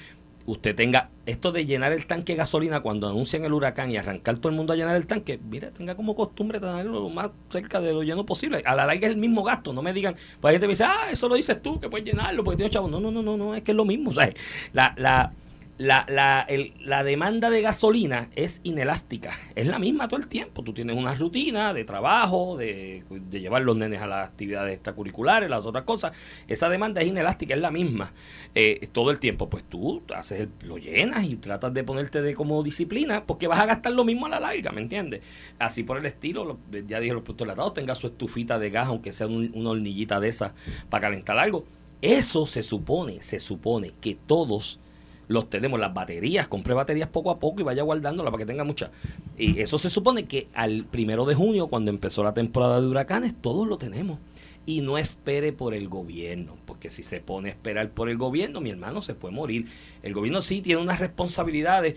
usted 0.45 0.75
tenga 0.75 1.09
esto 1.25 1.51
de 1.51 1.65
llenar 1.65 1.93
el 1.93 2.05
tanque 2.05 2.33
de 2.33 2.37
gasolina 2.37 2.81
cuando 2.81 3.07
anuncian 3.07 3.45
el 3.45 3.53
huracán 3.53 3.89
y 3.89 3.97
arrancar 3.97 4.37
todo 4.37 4.49
el 4.49 4.55
mundo 4.55 4.73
a 4.73 4.75
llenar 4.75 4.95
el 4.95 5.05
tanque, 5.05 5.39
mire, 5.49 5.71
tenga 5.71 5.95
como 5.95 6.15
costumbre 6.15 6.59
tenerlo 6.59 6.99
lo 6.99 7.09
más 7.09 7.29
cerca 7.49 7.79
de 7.79 7.93
lo 7.93 8.03
lleno 8.03 8.25
posible. 8.25 8.61
A 8.65 8.75
la 8.75 8.85
larga 8.85 9.07
es 9.07 9.13
el 9.13 9.19
mismo 9.19 9.43
gasto, 9.43 9.71
no 9.71 9.81
me 9.81 9.93
digan, 9.93 10.15
pues 10.41 10.51
la 10.51 10.51
gente 10.51 10.67
me 10.67 10.71
dice, 10.73 10.83
ah, 10.83 11.07
eso 11.11 11.29
lo 11.29 11.35
dices 11.35 11.61
tú, 11.61 11.79
que 11.79 11.89
puedes 11.89 12.05
llenarlo, 12.05 12.43
porque 12.43 12.57
tengo 12.57 12.69
chavo. 12.69 12.89
No, 12.89 12.99
no, 12.99 13.11
no, 13.11 13.21
no, 13.21 13.37
no, 13.37 13.55
es 13.55 13.63
que 13.63 13.71
es 13.71 13.77
lo 13.77 13.85
mismo. 13.85 14.03
O 14.13 14.15
sea, 14.15 14.31
la, 14.73 14.93
la, 14.97 15.33
la, 15.77 16.05
la, 16.07 16.41
el, 16.41 16.73
la, 16.81 17.03
demanda 17.03 17.49
de 17.49 17.61
gasolina 17.61 18.29
es 18.35 18.61
inelástica, 18.63 19.31
es 19.55 19.65
la 19.65 19.79
misma 19.79 20.07
todo 20.07 20.19
el 20.19 20.27
tiempo. 20.27 20.63
Tú 20.63 20.71
tienes 20.71 20.95
una 20.95 21.15
rutina 21.15 21.73
de 21.73 21.83
trabajo, 21.83 22.57
de, 22.57 23.03
llevar 23.31 23.63
los 23.63 23.75
nenes 23.75 23.99
a 23.99 24.05
las 24.05 24.29
actividades 24.29 24.75
extracurriculares, 24.75 25.49
las 25.49 25.65
otras 25.65 25.83
cosas. 25.83 26.15
Esa 26.47 26.69
demanda 26.69 27.01
es 27.01 27.07
inelástica, 27.07 27.55
es 27.55 27.59
la 27.61 27.71
misma 27.71 28.13
eh, 28.53 28.87
todo 28.91 29.09
el 29.09 29.19
tiempo. 29.19 29.49
Pues 29.49 29.63
tú 29.67 30.03
haces 30.15 30.41
el, 30.41 30.49
lo 30.67 30.77
llenas 30.77 31.23
y 31.23 31.37
tratas 31.37 31.73
de 31.73 31.83
ponerte 31.83 32.21
de 32.21 32.35
como 32.35 32.61
disciplina 32.61 33.25
porque 33.25 33.47
vas 33.47 33.59
a 33.59 33.65
gastar 33.65 33.93
lo 33.93 34.05
mismo 34.05 34.27
a 34.27 34.29
la 34.29 34.39
larga, 34.39 34.71
¿me 34.71 34.81
entiendes? 34.81 35.21
Así 35.57 35.83
por 35.83 35.97
el 35.97 36.05
estilo, 36.05 36.45
lo, 36.45 36.59
ya 36.87 36.99
dije 36.99 37.13
los 37.13 37.23
productos 37.23 37.47
latados, 37.47 37.73
tenga 37.73 37.95
su 37.95 38.07
estufita 38.07 38.59
de 38.59 38.69
gas, 38.69 38.89
aunque 38.89 39.11
sea 39.11 39.25
un, 39.25 39.51
una 39.55 39.71
hornillita 39.71 40.19
de 40.19 40.29
esas 40.29 40.51
para 40.89 41.01
calentar 41.01 41.39
algo. 41.39 41.65
Eso 42.03 42.45
se 42.45 42.63
supone, 42.63 43.21
se 43.21 43.39
supone 43.39 43.93
que 44.01 44.15
todos 44.15 44.79
los 45.27 45.49
tenemos, 45.49 45.79
las 45.79 45.93
baterías, 45.93 46.47
compré 46.47 46.73
baterías 46.73 47.09
poco 47.09 47.31
a 47.31 47.39
poco 47.39 47.61
y 47.61 47.63
vaya 47.63 47.83
guardándolas 47.83 48.31
para 48.31 48.41
que 48.41 48.45
tenga 48.45 48.63
muchas. 48.63 48.91
Y 49.37 49.59
eso 49.59 49.77
se 49.77 49.89
supone 49.89 50.25
que 50.25 50.47
al 50.53 50.85
primero 50.85 51.25
de 51.25 51.35
junio, 51.35 51.67
cuando 51.67 51.91
empezó 51.91 52.23
la 52.23 52.33
temporada 52.33 52.81
de 52.81 52.87
huracanes, 52.87 53.33
todos 53.39 53.67
lo 53.67 53.77
tenemos. 53.77 54.19
Y 54.65 54.81
no 54.81 54.97
espere 54.97 55.51
por 55.51 55.73
el 55.73 55.89
gobierno, 55.89 56.55
porque 56.65 56.89
si 56.89 57.03
se 57.03 57.19
pone 57.19 57.49
a 57.49 57.51
esperar 57.51 57.89
por 57.89 58.09
el 58.09 58.17
gobierno, 58.17 58.61
mi 58.61 58.69
hermano 58.69 59.01
se 59.01 59.13
puede 59.13 59.35
morir. 59.35 59.67
El 60.03 60.13
gobierno 60.13 60.41
sí 60.41 60.61
tiene 60.61 60.81
unas 60.81 60.99
responsabilidades. 60.99 61.95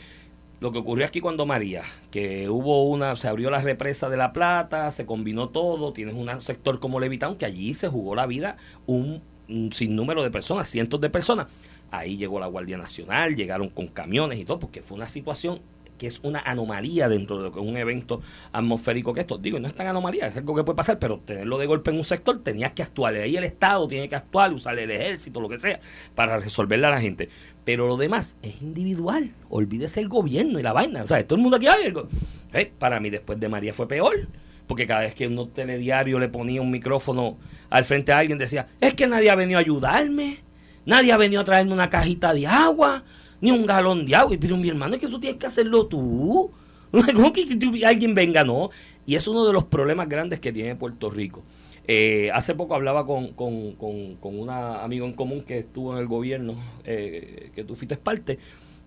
Lo 0.59 0.73
que 0.73 0.79
ocurrió 0.79 1.07
aquí 1.07 1.21
cuando 1.21 1.47
María, 1.47 1.83
que 2.11 2.49
hubo 2.49 2.89
una, 2.89 3.15
se 3.15 3.29
abrió 3.29 3.51
la 3.51 3.61
represa 3.61 4.09
de 4.09 4.17
La 4.17 4.33
Plata, 4.33 4.91
se 4.91 5.05
combinó 5.05 5.51
todo, 5.51 5.93
tienes 5.93 6.15
un 6.15 6.41
sector 6.41 6.81
como 6.81 6.99
Levitown, 6.99 7.37
que 7.37 7.45
allí 7.45 7.75
se 7.75 7.89
jugó 7.89 8.15
la 8.15 8.27
vida 8.27 8.57
un, 8.87 9.21
un 9.49 9.73
sinnúmero 9.73 10.23
de 10.23 10.31
personas, 10.31 10.69
cientos 10.69 11.01
de 11.01 11.11
personas. 11.11 11.47
Ahí 11.91 12.17
llegó 12.17 12.41
la 12.41 12.47
Guardia 12.47 12.77
Nacional, 12.79 13.37
llegaron 13.37 13.69
con 13.69 13.89
camiones 13.89 14.39
y 14.39 14.45
todo, 14.45 14.59
porque 14.59 14.83
fue 14.83 14.97
una 14.97 15.09
situación 15.09 15.61
que 15.97 16.07
es 16.07 16.21
una 16.23 16.41
anomalía 16.41 17.09
dentro 17.09 17.39
de 17.39 17.45
lo 17.45 17.53
que 17.53 17.61
es 17.61 17.67
un 17.67 17.77
evento 17.77 18.21
atmosférico 18.53 19.13
que 19.13 19.21
esto. 19.21 19.39
Digo, 19.39 19.59
no 19.59 19.69
es 19.69 19.75
tan 19.75 19.87
anomalía, 19.87 20.27
es 20.27 20.37
algo 20.37 20.55
que 20.55 20.65
puede 20.65 20.77
pasar, 20.77 20.99
pero 20.99 21.21
tenerlo 21.25 21.59
de 21.59 21.67
golpe 21.67 21.91
en 21.91 21.97
un 21.97 22.05
sector 22.05 22.43
tenías 22.43 22.73
que 22.73 22.83
actuar. 22.83 23.15
Ahí 23.15 23.37
el 23.37 23.45
Estado 23.45 23.89
tiene 23.89 24.09
que 24.09 24.17
actuar, 24.17 24.53
usar 24.53 24.79
el 24.79 24.91
ejército, 24.91 25.41
lo 25.41 25.49
que 25.49 25.59
sea, 25.59 25.81
para 26.15 26.39
resolverle 26.39 26.87
a 26.87 26.91
la 26.91 27.01
gente. 27.01 27.29
Pero 27.65 27.87
lo 27.87 27.97
demás 27.97 28.37
es 28.43 28.63
individual. 28.63 29.33
Olvídese 29.49 30.01
el 30.01 30.09
gobierno 30.09 30.59
y 30.61 30.63
la 30.63 30.73
vaina. 30.73 31.03
O 31.03 31.09
sea, 31.09 31.27
todo 31.27 31.37
el 31.37 31.43
mundo 31.43 31.57
aquí 31.57 31.67
hay 31.67 31.87
algo. 31.87 32.09
¿Eh? 32.53 32.71
Para 32.79 33.01
mí, 33.01 33.11
después 33.11 33.41
de 33.41 33.49
María 33.49 33.75
fue 33.75 33.89
peor. 33.89 34.29
Porque 34.67 34.87
cada 34.87 35.03
vez 35.03 35.15
que 35.15 35.29
un 35.29 35.51
telediario 35.51 36.19
le 36.19 36.29
ponía 36.29 36.61
un 36.61 36.71
micrófono 36.71 37.39
al 37.71 37.85
frente 37.85 38.13
a 38.13 38.19
alguien, 38.19 38.37
decía: 38.37 38.67
Es 38.81 38.95
que 38.95 39.07
nadie 39.07 39.31
ha 39.31 39.37
venido 39.37 39.59
a 39.59 39.61
ayudarme 39.61 40.39
Nadie 40.87 41.13
ha 41.13 41.17
venido 41.17 41.43
a 41.43 41.45
traerme 41.45 41.73
una 41.73 41.91
cajita 41.91 42.33
de 42.33 42.47
agua, 42.47 43.03
ni 43.41 43.51
un 43.51 43.67
galón 43.67 44.07
de 44.07 44.15
agua. 44.15 44.37
Pero 44.41 44.57
mi 44.57 44.69
hermano, 44.69 44.95
es 44.95 45.01
que 45.01 45.07
eso 45.07 45.21
tienes 45.21 45.39
que 45.39 45.47
hacerlo 45.47 45.87
tú. 45.87 46.53
¿Cómo 47.15 47.33
que 47.33 47.45
alguien 47.85 48.15
venga? 48.15 48.45
No. 48.45 48.71
Y 49.05 49.17
es 49.17 49.27
uno 49.29 49.45
de 49.45 49.53
los 49.53 49.65
problemas 49.65 50.09
grandes 50.09 50.41
que 50.41 50.53
tiene 50.53 50.77
Puerto 50.77 51.11
Rico. 51.11 51.43
Eh, 51.89 52.31
hace 52.33 52.55
poco 52.55 52.75
hablaba 52.75 53.07
con, 53.07 53.33
con, 53.35 53.73
con, 53.73 54.17
con 54.17 54.39
un 54.39 54.51
amigo 54.51 55.07
en 55.07 55.13
común 55.13 55.43
que 55.43 55.59
estuvo 55.59 55.93
en 55.93 55.99
el 55.99 56.09
gobierno, 56.09 56.55
eh, 56.85 57.51
que 57.55 57.63
tú 57.63 57.77
fuiste 57.77 57.97
parte, 57.97 58.39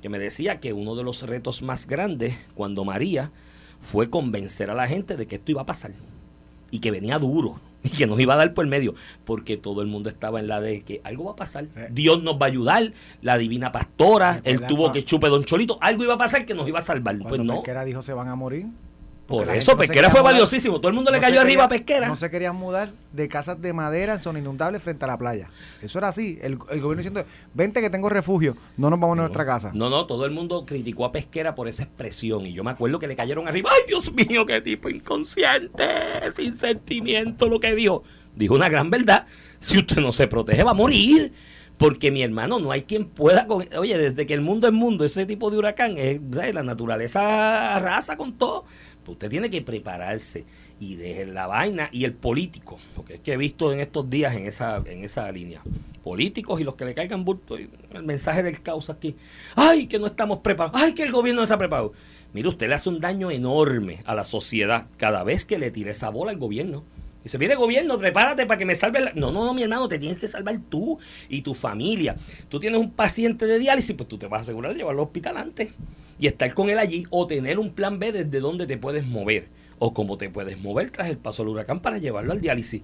que 0.02 0.10
me 0.10 0.20
decía 0.20 0.60
que 0.60 0.74
uno 0.74 0.96
de 0.96 1.04
los 1.04 1.24
retos 1.24 1.62
más 1.62 1.88
grandes 1.88 2.36
cuando 2.56 2.84
María 2.84 3.32
fue 3.80 4.10
convencer 4.10 4.70
a 4.70 4.74
la 4.74 4.88
gente 4.88 5.16
de 5.16 5.28
que 5.28 5.36
esto 5.36 5.52
iba 5.52 5.62
a 5.62 5.66
pasar 5.66 5.94
y 6.72 6.80
que 6.80 6.92
venía 6.92 7.18
duro 7.20 7.62
y 7.84 7.90
que 7.98 8.08
nos 8.08 8.20
iba 8.20 8.34
a 8.34 8.38
dar 8.38 8.54
por 8.54 8.66
medio, 8.68 8.96
porque 9.26 9.58
todo 9.58 9.82
el 9.82 9.88
mundo 9.88 10.10
estaba 10.10 10.40
en 10.40 10.48
la 10.48 10.62
de 10.62 10.82
que 10.82 11.02
algo 11.04 11.26
va 11.26 11.32
a 11.32 11.36
pasar, 11.36 11.68
Dios 11.92 12.22
nos 12.24 12.36
va 12.36 12.46
a 12.46 12.50
ayudar, 12.50 12.94
la 13.22 13.38
divina 13.38 13.72
pastora, 13.72 14.42
él 14.44 14.62
tuvo 14.68 14.92
que 14.92 15.04
chupe 15.04 15.28
Don 15.30 15.44
Cholito, 15.44 15.78
algo 15.82 16.04
iba 16.04 16.16
a 16.16 16.18
pasar 16.18 16.46
que 16.46 16.54
nos 16.54 16.68
iba 16.68 16.80
a 16.80 16.84
salvar. 16.84 17.18
pues 17.28 17.42
no. 17.42 17.56
Pesquera 17.56 17.86
dijo 17.86 18.02
se 18.02 18.14
van 18.14 18.28
a 18.28 18.36
morir. 18.36 18.68
Por 19.30 19.50
eso, 19.52 19.78
Pesquera 19.78 20.10
fue 20.10 20.22
valiosísimo. 20.22 20.80
Todo 20.80 20.90
el 20.90 20.96
mundo 20.96 21.12
le 21.12 21.20
cayó 21.20 21.40
arriba 21.40 21.66
a 21.66 21.68
Pesquera. 21.70 22.08
No 22.08 22.16
se 22.16 22.30
querían 22.30 22.56
mudar 22.56 22.92
de 23.14 23.28
casas 23.28 23.62
de 23.62 23.72
madera 23.72 24.14
en 24.14 24.20
zona 24.20 24.40
inundable 24.40 24.80
frente 24.80 25.06
a 25.06 25.08
la 25.08 25.18
playa. 25.18 25.50
Eso 25.82 26.00
era 26.00 26.10
así. 26.10 26.40
El, 26.42 26.54
el 26.54 26.82
gobierno 26.82 26.96
diciendo, 26.96 27.24
vente 27.54 27.80
que 27.80 27.90
tengo 27.90 28.10
refugio, 28.10 28.58
no 28.76 28.90
nos 28.90 29.00
vamos 29.00 29.16
no, 29.16 29.24
a 29.24 29.26
nuestra 29.28 29.46
casa. 29.46 29.72
No, 29.74 29.90
no, 29.90 30.06
todo 30.06 30.26
el 30.26 30.32
mundo 30.32 30.66
criticó 30.66 31.06
a 31.06 31.12
Pesquera 31.12 31.56
por 31.56 31.68
esa 31.68 31.84
expresión. 31.84 32.46
Y 32.46 32.54
yo 32.54 32.64
me 32.64 32.72
acuerdo 32.72 33.00
que 33.00 33.08
le 33.08 33.16
cayeron 33.16 33.48
arriba. 33.48 33.70
¡Ay, 33.72 33.84
Dios 33.88 34.12
mío, 34.12 34.46
qué 34.46 34.62
tipo 34.62 34.90
inconsciente! 34.90 35.86
Sin 36.36 36.56
sentimiento 36.56 37.48
lo 37.48 37.60
que 37.60 37.76
dijo 37.76 38.04
dijo 38.36 38.56
una 38.56 38.70
gran 38.70 38.90
verdad. 38.90 39.28
Si 39.60 39.78
usted 39.78 39.98
no 39.98 40.12
se 40.14 40.28
protege, 40.28 40.64
va 40.64 40.72
a 40.72 40.76
morir. 40.76 41.34
Porque 41.78 42.12
mi 42.12 42.24
hermano, 42.24 42.60
no 42.60 42.72
hay 42.72 42.82
quien 42.82 43.06
pueda. 43.06 43.48
Oye, 43.50 43.98
desde 43.98 44.26
que 44.26 44.34
el 44.34 44.42
mundo 44.42 44.68
es 44.68 44.74
mundo, 44.74 45.06
ese 45.06 45.26
tipo 45.26 45.50
de 45.50 45.58
huracán, 45.58 45.98
es, 45.98 46.20
la 46.54 46.62
naturaleza 46.62 47.76
arrasa 47.76 48.18
con 48.18 48.38
todo. 48.38 48.66
Usted 49.12 49.30
tiene 49.30 49.50
que 49.50 49.62
prepararse 49.62 50.46
y 50.80 50.96
deje 50.96 51.26
la 51.26 51.48
vaina 51.48 51.90
y 51.92 52.06
el 52.06 52.14
político, 52.14 52.80
porque 52.96 53.16
es 53.16 53.20
que 53.20 53.34
he 53.34 53.38
visto 53.38 53.74
en 53.74 53.80
estos 53.80 54.10
días 54.10 54.36
en 54.36 54.46
esa, 54.46 54.78
en 54.86 55.04
esa 55.04 55.32
línea, 55.32 55.62
políticos 56.04 56.62
y 56.62 56.64
los 56.64 56.76
que 56.76 56.86
le 56.86 56.94
caigan 56.94 57.26
bulto, 57.26 57.58
el 57.58 57.70
mensaje 58.04 58.44
del 58.44 58.62
caos 58.62 58.90
aquí, 58.90 59.16
ay, 59.56 59.88
que 59.88 60.00
no 60.00 60.08
estamos 60.08 60.40
preparados, 60.40 60.80
ay, 60.82 60.94
que 60.94 61.04
el 61.04 61.12
gobierno 61.12 61.42
no 61.42 61.46
está 61.46 61.58
preparado. 61.58 61.94
Mire, 62.34 62.48
usted 62.48 62.68
le 62.68 62.76
hace 62.76 62.90
un 62.90 63.00
daño 63.00 63.32
enorme 63.32 64.02
a 64.06 64.16
la 64.16 64.24
sociedad 64.24 64.88
cada 64.98 65.24
vez 65.24 65.46
que 65.46 65.58
le 65.58 65.72
tire 65.72 65.92
esa 65.92 66.10
bola 66.10 66.32
al 66.32 66.38
gobierno. 66.38 66.84
Dice, 67.24 67.38
viene 67.38 67.56
gobierno, 67.56 67.98
prepárate 67.98 68.46
para 68.46 68.58
que 68.58 68.66
me 68.66 68.76
salve 68.76 69.02
la... 69.02 69.12
No, 69.14 69.32
no, 69.32 69.54
mi 69.54 69.64
hermano, 69.64 69.90
te 69.90 70.00
tienes 70.00 70.20
que 70.20 70.28
salvar 70.28 70.58
tú 70.70 71.00
y 71.28 71.42
tu 71.42 71.54
familia. 71.54 72.16
Tú 72.48 72.60
tienes 72.60 72.80
un 72.80 72.92
paciente 72.92 73.46
de 73.46 73.60
diálisis, 73.60 73.96
pues 73.96 74.08
tú 74.08 74.18
te 74.18 74.28
vas 74.28 74.40
a 74.40 74.44
asegurar 74.44 74.72
de 74.72 74.78
llevarlo 74.78 75.02
al 75.02 75.08
hospital 75.08 75.36
antes 75.36 75.70
y 76.20 76.28
estar 76.28 76.54
con 76.54 76.70
él 76.70 76.80
allí 76.80 77.06
o 77.10 77.28
tener 77.28 77.60
un 77.60 77.72
plan 77.72 78.00
B 78.00 78.12
desde 78.12 78.40
donde 78.40 78.68
te 78.68 78.78
puedes 78.78 79.06
mover 79.06 79.48
o 79.80 79.94
cómo 79.94 80.18
te 80.18 80.30
puedes 80.30 80.60
mover 80.60 80.92
tras 80.92 81.10
el 81.10 81.18
paso 81.18 81.44
del 81.44 81.54
huracán 81.54 81.80
para 81.80 81.98
llevarlo 81.98 82.34
al 82.34 82.42
diálisis. 82.42 82.82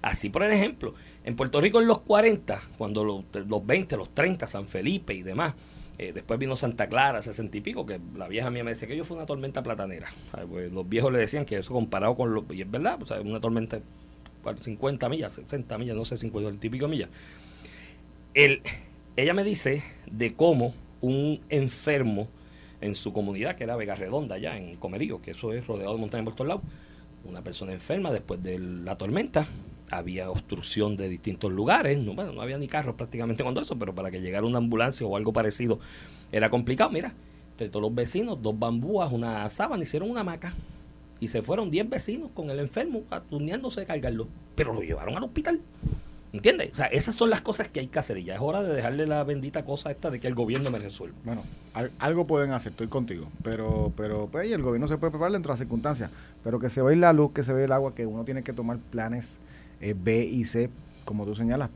Así, 0.00 0.30
por 0.30 0.44
ejemplo, 0.44 0.94
en 1.24 1.34
Puerto 1.36 1.60
Rico 1.60 1.80
en 1.80 1.88
los 1.88 1.98
40, 2.00 2.62
cuando 2.78 3.04
los, 3.04 3.24
los 3.46 3.66
20, 3.66 3.96
los 3.96 4.14
30, 4.14 4.46
San 4.46 4.66
Felipe 4.68 5.12
y 5.12 5.22
demás, 5.22 5.54
eh, 5.98 6.12
después 6.12 6.38
vino 6.38 6.54
Santa 6.56 6.88
Clara, 6.88 7.22
sesenta 7.22 7.56
y 7.56 7.60
pico, 7.60 7.86
que 7.86 7.98
la 8.16 8.28
vieja 8.28 8.50
mía 8.50 8.62
me 8.62 8.70
decía 8.70 8.86
que 8.86 8.96
yo 8.96 9.04
fue 9.04 9.16
una 9.16 9.26
tormenta 9.26 9.62
platanera. 9.62 10.08
Pues 10.48 10.70
los 10.72 10.88
viejos 10.88 11.12
le 11.12 11.18
decían 11.18 11.44
que 11.44 11.56
eso 11.56 11.72
comparado 11.72 12.14
con 12.16 12.32
los... 12.32 12.44
Y 12.50 12.62
es 12.62 12.70
verdad, 12.70 13.02
o 13.02 13.06
sea, 13.06 13.20
una 13.20 13.40
tormenta 13.40 13.80
50 14.60 15.08
millas, 15.08 15.32
60 15.32 15.78
millas, 15.78 15.96
no 15.96 16.04
sé, 16.04 16.16
50 16.16 16.64
y 16.64 16.70
pico 16.70 16.86
millas. 16.86 17.08
El, 18.34 18.62
ella 19.16 19.34
me 19.34 19.42
dice 19.42 19.82
de 20.10 20.34
cómo 20.34 20.74
un 21.00 21.40
enfermo 21.48 22.28
en 22.80 22.94
su 22.94 23.12
comunidad, 23.12 23.56
que 23.56 23.64
era 23.64 23.76
Vega 23.76 23.94
Redonda, 23.94 24.36
allá 24.36 24.56
en 24.56 24.76
Comerío, 24.76 25.20
que 25.22 25.32
eso 25.32 25.52
es 25.52 25.66
rodeado 25.66 25.94
de 25.94 26.00
montañas 26.00 26.24
por 26.24 26.34
todos 26.34 26.48
lados, 26.48 26.62
una 27.24 27.42
persona 27.42 27.72
enferma 27.72 28.10
después 28.10 28.42
de 28.42 28.58
la 28.58 28.96
tormenta, 28.96 29.46
había 29.90 30.30
obstrucción 30.30 30.96
de 30.96 31.08
distintos 31.08 31.52
lugares, 31.52 31.98
no, 31.98 32.14
bueno, 32.14 32.32
no 32.32 32.42
había 32.42 32.58
ni 32.58 32.68
carros 32.68 32.94
prácticamente 32.96 33.42
cuando 33.42 33.60
eso, 33.60 33.78
pero 33.78 33.94
para 33.94 34.10
que 34.10 34.20
llegara 34.20 34.46
una 34.46 34.58
ambulancia 34.58 35.06
o 35.06 35.16
algo 35.16 35.32
parecido 35.32 35.78
era 36.32 36.50
complicado. 36.50 36.90
Mira, 36.90 37.14
entre 37.52 37.68
todos 37.68 37.82
los 37.82 37.94
vecinos, 37.94 38.42
dos 38.42 38.58
bambúas, 38.58 39.12
una 39.12 39.48
sábana, 39.48 39.82
hicieron 39.82 40.10
una 40.10 40.20
hamaca 40.20 40.54
y 41.20 41.28
se 41.28 41.42
fueron 41.42 41.70
10 41.70 41.88
vecinos 41.88 42.30
con 42.34 42.50
el 42.50 42.58
enfermo 42.60 43.04
aturneándose 43.10 43.80
de 43.80 43.86
cargarlo, 43.86 44.28
pero 44.54 44.74
lo 44.74 44.82
llevaron 44.82 45.16
al 45.16 45.24
hospital. 45.24 45.60
¿Entiendes? 46.32 46.72
O 46.72 46.76
sea, 46.76 46.86
esas 46.86 47.14
son 47.14 47.30
las 47.30 47.40
cosas 47.40 47.68
que 47.68 47.80
hay 47.80 47.86
que 47.86 47.98
hacer 47.98 48.18
y 48.18 48.24
ya 48.24 48.34
es 48.34 48.40
hora 48.40 48.62
de 48.62 48.74
dejarle 48.74 49.06
la 49.06 49.24
bendita 49.24 49.64
cosa 49.64 49.90
esta 49.90 50.10
de 50.10 50.20
que 50.20 50.26
el 50.26 50.34
gobierno 50.34 50.70
me 50.70 50.78
resuelva. 50.78 51.16
Bueno, 51.24 51.42
algo 51.98 52.26
pueden 52.26 52.52
hacer, 52.52 52.72
estoy 52.72 52.88
contigo, 52.88 53.28
pero 53.42 53.92
pero 53.96 54.28
pues 54.30 54.50
el 54.50 54.62
gobierno 54.62 54.88
se 54.88 54.98
puede 54.98 55.12
preparar 55.12 55.32
dentro 55.32 55.50
de 55.50 55.52
las 55.52 55.60
circunstancias, 55.60 56.10
pero 56.42 56.58
que 56.58 56.68
se 56.68 56.82
vea 56.82 56.96
la 56.96 57.12
luz, 57.12 57.32
que 57.32 57.42
se 57.42 57.52
vea 57.52 57.64
el 57.64 57.72
agua, 57.72 57.94
que 57.94 58.06
uno 58.06 58.24
tiene 58.24 58.42
que 58.42 58.52
tomar 58.52 58.78
planes 58.78 59.40
eh, 59.80 59.94
B 59.96 60.24
y 60.24 60.44
C, 60.44 60.70
como 61.04 61.24
tú 61.24 61.34
señalas, 61.34 61.70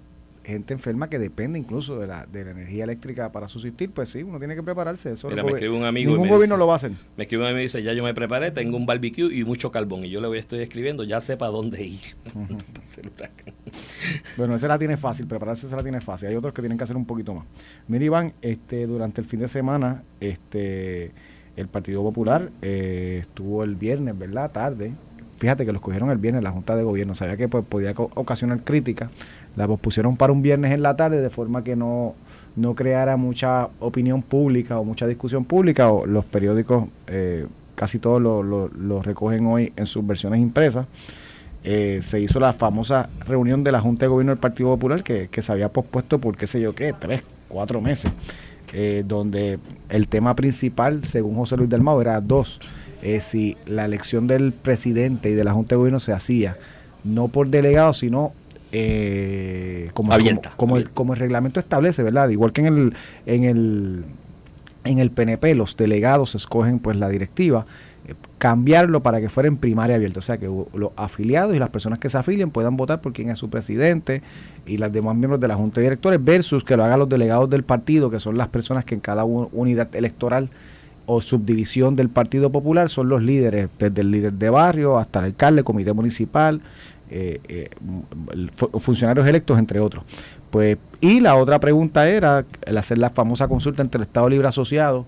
gente 0.51 0.75
enferma 0.75 1.09
que 1.09 1.19
depende 1.19 1.59
incluso 1.59 1.99
de 1.99 2.07
la, 2.07 2.27
de 2.27 2.45
la 2.45 2.51
energía 2.51 2.85
eléctrica 2.85 3.33
para 3.33 3.49
subsistir, 3.49 3.91
pues 3.91 4.11
sí, 4.11 4.23
uno 4.23 4.39
tiene 4.39 4.55
que 4.55 4.63
prepararse. 4.63 5.13
Eso 5.13 5.29
Mira, 5.29 5.43
me 5.43 5.53
escribe 5.53 5.77
un 5.77 5.85
amigo. 5.85 6.13
Ningún 6.13 6.29
gobierno 6.29 6.57
lo 6.57 6.67
va 6.67 6.75
a 6.75 6.77
hacer. 6.77 6.93
Me 7.17 7.25
escribe 7.25 7.45
un 7.45 7.49
amigo 7.49 7.61
y 7.61 7.65
dice: 7.65 7.83
Ya 7.83 7.93
yo 7.93 8.03
me 8.03 8.15
preparé, 8.15 8.51
tengo 8.51 8.77
un 8.77 8.87
barbecue 8.87 9.33
y 9.33 9.45
mucho 9.45 9.71
carbón. 9.71 10.05
Y 10.05 10.11
yo 10.11 10.21
le 10.21 10.29
voy 10.29 10.39
estoy 10.39 10.61
escribiendo, 10.61 11.05
ya 11.05 11.21
sé 11.21 11.37
para 11.37 11.53
dónde 11.53 11.85
ir. 11.85 12.01
bueno, 14.37 14.55
esa 14.55 14.69
la 14.69 14.79
tiene 14.79 14.97
fácil, 14.97 15.27
prepararse 15.27 15.69
se 15.69 15.77
la 15.77 15.83
tiene 15.83 16.01
fácil. 16.01 16.29
Hay 16.29 16.37
otros 16.37 16.53
que 16.53 16.63
tienen 16.63 16.77
que 16.77 16.85
hacer 16.85 16.97
un 16.97 17.07
poquito 17.07 17.35
más. 17.35 17.47
Mira, 17.87 18.05
Iván, 18.05 18.33
este, 18.43 18.87
durante 18.87 19.21
el 19.21 19.27
fin 19.27 19.41
de 19.41 19.49
semana, 19.49 20.03
este, 20.21 21.13
el 21.57 21.69
Partido 21.69 22.03
Popular 22.03 22.51
eh, 22.63 23.19
estuvo 23.23 23.63
el 23.63 23.77
viernes, 23.77 24.19
¿verdad? 24.19 24.51
Tarde. 24.51 24.93
Fíjate 25.37 25.65
que 25.65 25.73
los 25.73 25.81
cogieron 25.81 26.11
el 26.11 26.19
viernes 26.19 26.43
la 26.43 26.51
Junta 26.51 26.77
de 26.77 26.83
Gobierno. 26.83 27.15
Sabía 27.15 27.37
que 27.37 27.49
pues, 27.49 27.65
podía 27.65 27.93
ocasionar 27.97 28.63
críticas 28.63 29.11
la 29.57 29.67
pospusieron 29.67 30.17
para 30.17 30.33
un 30.33 30.43
viernes 30.43 30.73
en 30.73 30.83
la 30.83 30.97
tarde 30.97 31.21
de 31.21 31.31
forma 31.31 31.65
que 31.65 31.77
no, 31.77 32.15
no 32.57 32.75
creara 32.75 33.17
mucha 33.17 33.69
opinión 33.81 34.23
pública 34.23 34.79
o 34.79 34.85
mucha 34.85 35.07
discusión 35.07 35.45
pública. 35.45 35.91
O 35.91 36.07
los 36.07 36.25
periódicos 36.25 36.85
eh, 37.07 37.47
casi 37.75 37.99
todos 37.99 38.21
lo, 38.21 39.03
recogen 39.03 39.47
hoy 39.47 39.73
en 39.77 39.87
sus 39.87 40.07
versiones 40.07 40.41
impresas. 40.41 40.87
Eh, 41.63 42.01
se 42.03 42.21
hizo 42.21 42.41
la 42.41 42.55
famosa 42.55 43.11
reunión 43.27 43.63
de 43.65 43.73
la 43.73 43.81
Junta 43.81 44.07
de 44.07 44.09
Gobierno 44.09 44.33
del 44.33 44.39
Partido 44.39 44.71
Popular 44.71 45.03
que, 45.03 45.29
se 45.31 45.53
había 45.53 45.69
pospuesto 45.69 46.19
por 46.19 46.37
qué 46.37 46.47
sé 46.47 46.59
yo 46.59 46.75
qué, 46.75 46.95
tres, 46.99 47.23
cuatro 47.49 47.83
meses, 47.83 48.11
eh, 48.73 49.05
donde 49.07 49.59
el 49.91 50.09
tema 50.09 50.35
principal, 50.35 51.05
según 51.05 51.37
José 51.37 51.59
Luis 51.59 51.69
del 51.69 51.83
Mao, 51.83 52.01
era 52.01 52.19
dos, 52.23 52.61
si 53.21 53.59
la 53.67 53.85
elección 53.85 54.27
del 54.27 54.53
presidente 54.53 55.29
y 55.29 55.35
de 55.35 55.45
la 55.45 55.53
Junta 55.53 55.75
de 55.75 55.77
Gobierno 55.77 56.01
se 56.01 56.13
hacía 56.13 56.57
no 57.05 57.29
por 57.29 57.49
delegado, 57.49 57.93
sino 57.93 58.33
eh, 58.73 59.91
como, 59.95 60.13
Como, 60.57 60.77
el, 60.77 60.91
como 60.91 61.15
el 61.15 61.21
reglamento 61.21 61.61
establece, 61.61 62.03
¿verdad? 62.03 62.29
Igual 62.29 62.53
que 62.53 62.61
en 62.61 62.67
el, 62.67 62.95
en 63.27 63.45
el, 63.45 64.05
en 64.85 64.99
el 64.99 65.11
PNP, 65.11 65.55
los 65.55 65.77
delegados 65.77 66.35
escogen 66.35 66.79
pues 66.79 66.97
la 66.97 67.09
directiva, 67.09 67.67
eh, 68.07 68.15
cambiarlo 68.39 69.03
para 69.03 69.21
que 69.21 69.29
fuera 69.29 69.49
en 69.49 69.57
primaria 69.57 69.97
abierta, 69.97 70.21
o 70.21 70.23
sea 70.23 70.39
que 70.39 70.47
los 70.47 70.93
afiliados 70.97 71.55
y 71.55 71.59
las 71.59 71.71
personas 71.71 71.99
que 71.99 72.09
se 72.09 72.19
afilien 72.19 72.51
puedan 72.51 72.77
votar 72.77 73.01
por 73.01 73.13
quién 73.13 73.31
es 73.31 73.39
su 73.39 73.51
presidente 73.51 74.23
y 74.67 74.77
los 74.77 74.93
demás 74.93 75.17
miembros 75.17 75.41
de 75.41 75.49
la 75.49 75.57
Junta 75.57 75.81
de 75.81 75.87
Directores, 75.87 76.25
versus 76.25 76.63
que 76.63 76.77
lo 76.77 76.85
hagan 76.85 77.01
los 77.01 77.09
delegados 77.09 77.51
del 77.51 77.65
partido, 77.65 78.11
que 78.11 78.21
son 78.21 78.39
las 78.39 78.49
personas 78.49 78.85
que 78.85 78.95
en 78.95 79.01
cada 79.01 79.25
unidad 79.25 79.95
electoral 79.97 80.49
o 81.07 81.21
subdivisión 81.21 81.97
del 81.97 82.09
Partido 82.09 82.53
Popular 82.53 82.89
son 82.89 83.09
los 83.09 83.21
líderes, 83.21 83.69
desde 83.81 84.01
el 84.01 84.13
líder 84.13 84.33
de 84.35 84.49
barrio 84.49 84.97
hasta 84.97 85.19
el 85.19 85.25
alcalde, 85.27 85.65
comité 85.65 85.93
municipal, 85.93 86.61
eh, 87.11 87.41
eh, 87.49 87.71
funcionarios 88.79 89.27
electos, 89.27 89.59
entre 89.59 89.81
otros. 89.81 90.05
Pues, 90.51 90.79
y 91.01 91.21
la 91.21 91.35
otra 91.37 91.59
pregunta 91.59 92.09
era 92.09 92.45
el 92.63 92.79
hacer 92.79 92.99
la 92.99 93.11
famosa 93.11 93.49
consulta 93.49 93.83
entre 93.83 93.99
el 93.99 94.03
Estado 94.03 94.29
Libre 94.29 94.47
Asociado 94.47 95.07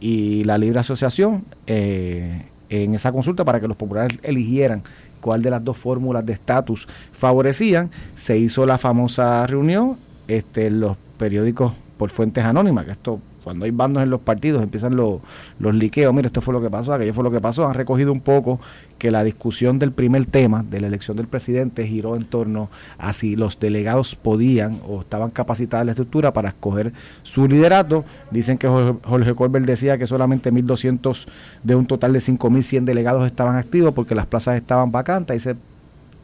y 0.00 0.44
la 0.44 0.56
Libre 0.56 0.80
Asociación 0.80 1.44
eh, 1.66 2.46
en 2.70 2.94
esa 2.94 3.12
consulta 3.12 3.44
para 3.44 3.60
que 3.60 3.68
los 3.68 3.76
populares 3.76 4.18
eligieran 4.22 4.82
cuál 5.20 5.42
de 5.42 5.50
las 5.50 5.62
dos 5.62 5.76
fórmulas 5.76 6.24
de 6.24 6.32
estatus 6.32 6.88
favorecían. 7.12 7.90
Se 8.14 8.38
hizo 8.38 8.64
la 8.66 8.78
famosa 8.78 9.46
reunión, 9.46 9.98
este, 10.28 10.70
los 10.70 10.96
periódicos 11.18 11.74
por 11.98 12.10
fuentes 12.10 12.44
anónimas, 12.44 12.86
que 12.86 12.92
esto 12.92 13.20
cuando 13.42 13.64
hay 13.64 13.70
bandos 13.70 14.02
en 14.02 14.10
los 14.10 14.20
partidos 14.20 14.62
empiezan 14.62 14.96
los, 14.96 15.20
los 15.58 15.74
liqueos, 15.74 16.14
mira, 16.14 16.26
esto 16.26 16.40
fue 16.40 16.54
lo 16.54 16.62
que 16.62 16.70
pasó, 16.70 16.92
aquello 16.92 17.14
fue 17.14 17.24
lo 17.24 17.30
que 17.30 17.40
pasó, 17.40 17.66
han 17.66 17.74
recogido 17.74 18.12
un 18.12 18.20
poco 18.20 18.60
que 18.98 19.10
la 19.10 19.24
discusión 19.24 19.78
del 19.78 19.92
primer 19.92 20.26
tema, 20.26 20.62
de 20.62 20.80
la 20.80 20.86
elección 20.86 21.16
del 21.16 21.26
presidente, 21.26 21.86
giró 21.86 22.14
en 22.14 22.24
torno 22.24 22.70
a 22.98 23.12
si 23.12 23.34
los 23.34 23.58
delegados 23.58 24.14
podían 24.14 24.80
o 24.86 25.00
estaban 25.00 25.30
capacitados 25.30 25.82
en 25.82 25.86
la 25.86 25.92
estructura 25.92 26.32
para 26.32 26.50
escoger 26.50 26.92
su 27.24 27.48
liderato. 27.48 28.04
Dicen 28.30 28.58
que 28.58 28.68
Jorge 28.68 29.34
Colbert 29.34 29.66
decía 29.66 29.98
que 29.98 30.06
solamente 30.06 30.52
1.200 30.52 31.26
de 31.64 31.74
un 31.74 31.86
total 31.86 32.12
de 32.12 32.20
5.100 32.20 32.84
delegados 32.84 33.26
estaban 33.26 33.56
activos 33.56 33.92
porque 33.92 34.14
las 34.14 34.26
plazas 34.26 34.56
estaban 34.56 34.92
vacantes. 34.92 35.36
Y 35.36 35.40
se, 35.40 35.56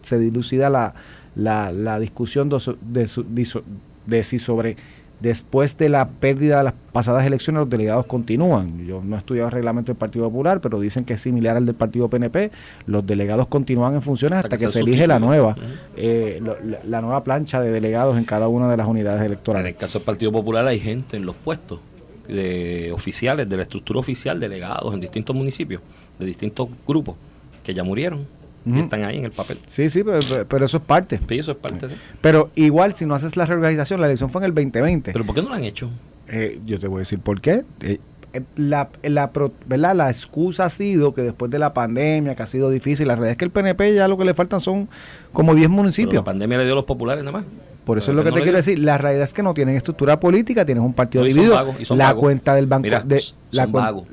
se 0.03 0.19
dilucida 0.19 0.71
la, 0.71 0.95
la, 1.35 1.73
la 1.73 1.99
discusión 1.99 2.49
de, 2.49 2.59
de, 2.83 3.63
de 4.07 4.25
si 4.25 4.39
sobre 4.39 4.77
Después 5.21 5.77
de 5.77 5.89
la 5.89 6.09
pérdida 6.09 6.59
de 6.59 6.65
las 6.65 6.75
pasadas 6.93 7.27
elecciones, 7.27 7.61
los 7.61 7.71
delegados 7.71 8.07
continúan. 8.07 8.87
Yo 8.87 9.03
no 9.05 9.17
he 9.17 9.19
estudiado 9.19 9.49
el 9.49 9.53
reglamento 9.53 9.89
del 9.89 9.97
Partido 9.97 10.27
Popular, 10.27 10.61
pero 10.61 10.79
dicen 10.79 11.05
que 11.05 11.15
es 11.15 11.21
similar 11.21 11.57
al 11.57 11.67
del 11.67 11.75
Partido 11.75 12.09
PNP. 12.09 12.53
Los 12.87 13.05
delegados 13.05 13.49
continúan 13.49 13.95
en 13.95 14.03
funciones 14.03 14.39
hasta, 14.39 14.57
que, 14.57 14.69
se 14.69 14.81
elige 14.81 15.09
la 15.09 15.19
nueva, 15.19 15.57
eh, 15.97 16.41
la, 16.85 17.01
nueva 17.01 17.25
plancha 17.25 17.61
de 17.61 17.73
delegados 17.73 18.17
en 18.17 18.25
cada 18.25 18.47
una 18.47 18.71
de 18.71 18.77
las 18.77 18.87
unidades 18.87 19.23
electorales. 19.23 19.69
En 19.69 19.75
el 19.75 19.81
caso 19.81 19.99
del 19.99 20.07
Partido 20.07 20.31
Popular 20.31 20.67
hay 20.67 20.79
gente 20.79 21.17
en 21.17 21.27
los 21.27 21.35
puestos 21.35 21.81
de 22.29 22.93
oficiales, 22.93 23.49
de 23.49 23.57
la 23.57 23.63
estructura 23.63 23.99
oficial, 23.99 24.39
delegados 24.39 24.95
en 24.95 25.01
distintos 25.01 25.35
municipios, 25.35 25.83
de 26.19 26.27
distintos 26.27 26.69
grupos, 26.87 27.17
que 27.65 27.75
ya 27.75 27.83
murieron 27.83 28.38
están 28.77 29.05
ahí 29.05 29.19
en 29.19 29.25
el 29.25 29.33
papel. 29.33 29.59
Sí, 29.67 29.91
sí, 29.91 30.03
pero, 30.05 30.65
eso 30.65 30.77
es 30.77 30.83
parte. 30.83 31.21
Sí, 31.29 31.39
eso 31.39 31.53
es 31.53 31.59
parte. 31.59 31.89
Pero 32.21 32.51
igual, 32.55 32.95
si 32.95 33.07
no 33.07 33.15
haces 33.15 33.37
la 33.37 33.47
reorganización, 33.47 34.01
la 34.01 34.07
elección 34.07 34.31
fue 34.31 34.43
en 34.43 34.47
el 34.47 34.55
2020. 34.55 35.13
¿Pero 35.13 35.25
por 35.25 35.35
qué 35.35 35.43
no 35.43 35.49
lo 35.49 35.55
han 35.55 35.65
hecho? 35.65 35.91
Eh, 36.29 36.61
yo 36.67 36.79
te 36.79 36.89
voy 36.89 36.99
a 36.99 37.01
decir 37.01 37.21
por 37.21 37.41
qué. 37.41 37.65
Eh, 37.81 37.99
eh, 38.35 38.43
la, 38.57 38.91
la, 39.03 39.31
¿verdad? 39.67 39.95
la 39.95 40.11
excusa 40.11 40.67
ha 40.67 40.71
sido 40.71 41.15
que 41.15 41.23
después 41.23 41.51
de 41.51 41.59
la 41.59 41.73
pandemia, 41.73 42.35
que 42.35 42.43
ha 42.43 42.47
sido 42.47 42.71
difícil, 42.71 43.09
la 43.09 43.15
realidad 43.15 43.33
es 43.33 43.37
que 43.39 43.45
el 43.47 43.51
PNP 43.51 43.95
ya 43.95 44.09
lo 44.09 44.19
que 44.19 44.25
le 44.25 44.35
faltan 44.35 44.61
son 44.61 44.89
como 45.33 45.55
10 45.55 45.71
municipios. 45.71 46.15
la 46.15 46.25
pandemia 46.25 46.59
le 46.59 46.65
dio 46.65 46.75
a 46.75 46.77
los 46.77 46.85
populares 46.85 47.25
nada 47.25 47.39
más. 47.39 47.47
Por 47.89 47.97
eso 47.97 48.11
es 48.11 48.17
lo 48.19 48.23
que, 48.23 48.33
te 48.33 48.43
quiero 48.43 48.59
decir. 48.59 48.79
La 48.81 48.99
realidad 48.99 49.25
es 49.25 49.33
que 49.33 49.43
no 49.43 49.55
tienen 49.55 49.75
estructura 49.75 50.21
política, 50.21 50.63
tienes 50.67 50.85
un 50.85 50.93
partido 50.93 51.25
dividido. 51.25 51.59
la 51.97 52.15
cuenta 52.15 52.55
del 52.55 52.67
banco. 52.67 52.87
de, 52.87 53.23
la, 53.51 53.65
vagos, 53.65 54.05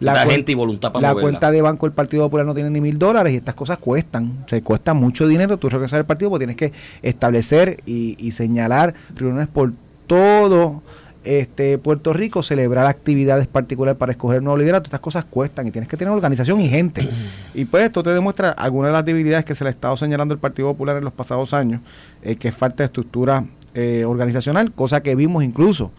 la, 0.00 0.16
gente 0.26 0.50
y 0.50 0.56
voluntad 0.56 0.90
para 0.90 1.14
La 1.14 1.14
cuenta 1.14 1.52
de 1.52 1.62
banco 1.62 1.86
del 1.86 1.92
Partido 1.92 2.24
Popular 2.24 2.44
no 2.44 2.54
tiene 2.54 2.70
ni 2.70 2.80
mil 2.80 2.98
dólares 2.98 3.34
y 3.34 3.36
estas 3.36 3.54
cosas 3.54 3.78
cuestan. 3.78 4.44
Se 4.48 4.62
cuesta 4.62 4.94
mucho 4.94 5.28
dinero. 5.28 5.58
Tú 5.58 5.68
regresar 5.68 6.00
al 6.00 6.06
partido 6.06 6.28
porque 6.28 6.46
tienes 6.46 6.56
que 6.56 6.72
establecer 7.02 7.78
y, 7.86 8.16
y 8.18 8.32
señalar 8.32 8.92
reuniones 9.14 9.46
por 9.46 9.72
todo 10.08 10.82
este, 11.26 11.76
Puerto 11.76 12.12
Rico 12.12 12.42
celebrar 12.42 12.86
actividades 12.86 13.48
particulares 13.48 13.98
para 13.98 14.12
escoger 14.12 14.42
nuevo 14.42 14.56
liderato. 14.56 14.84
Estas 14.84 15.00
cosas 15.00 15.24
cuestan 15.24 15.66
y 15.66 15.72
tienes 15.72 15.88
que 15.88 15.96
tener 15.96 16.14
organización 16.14 16.60
y 16.60 16.68
gente. 16.68 17.06
Y 17.52 17.64
pues 17.64 17.84
esto 17.84 18.02
te 18.02 18.10
demuestra 18.10 18.50
algunas 18.50 18.90
de 18.90 18.92
las 18.92 19.04
debilidades 19.04 19.44
que 19.44 19.54
se 19.54 19.64
le 19.64 19.68
ha 19.68 19.70
estado 19.72 19.96
señalando 19.96 20.32
el 20.32 20.40
Partido 20.40 20.68
Popular 20.68 20.96
en 20.96 21.04
los 21.04 21.12
pasados 21.12 21.52
años, 21.52 21.80
eh, 22.22 22.36
que 22.36 22.48
es 22.48 22.54
falta 22.54 22.84
de 22.84 22.86
estructura 22.86 23.44
eh, 23.74 24.04
organizacional, 24.04 24.72
cosa 24.72 25.02
que 25.02 25.16
vimos 25.16 25.42
incluso 25.42 25.90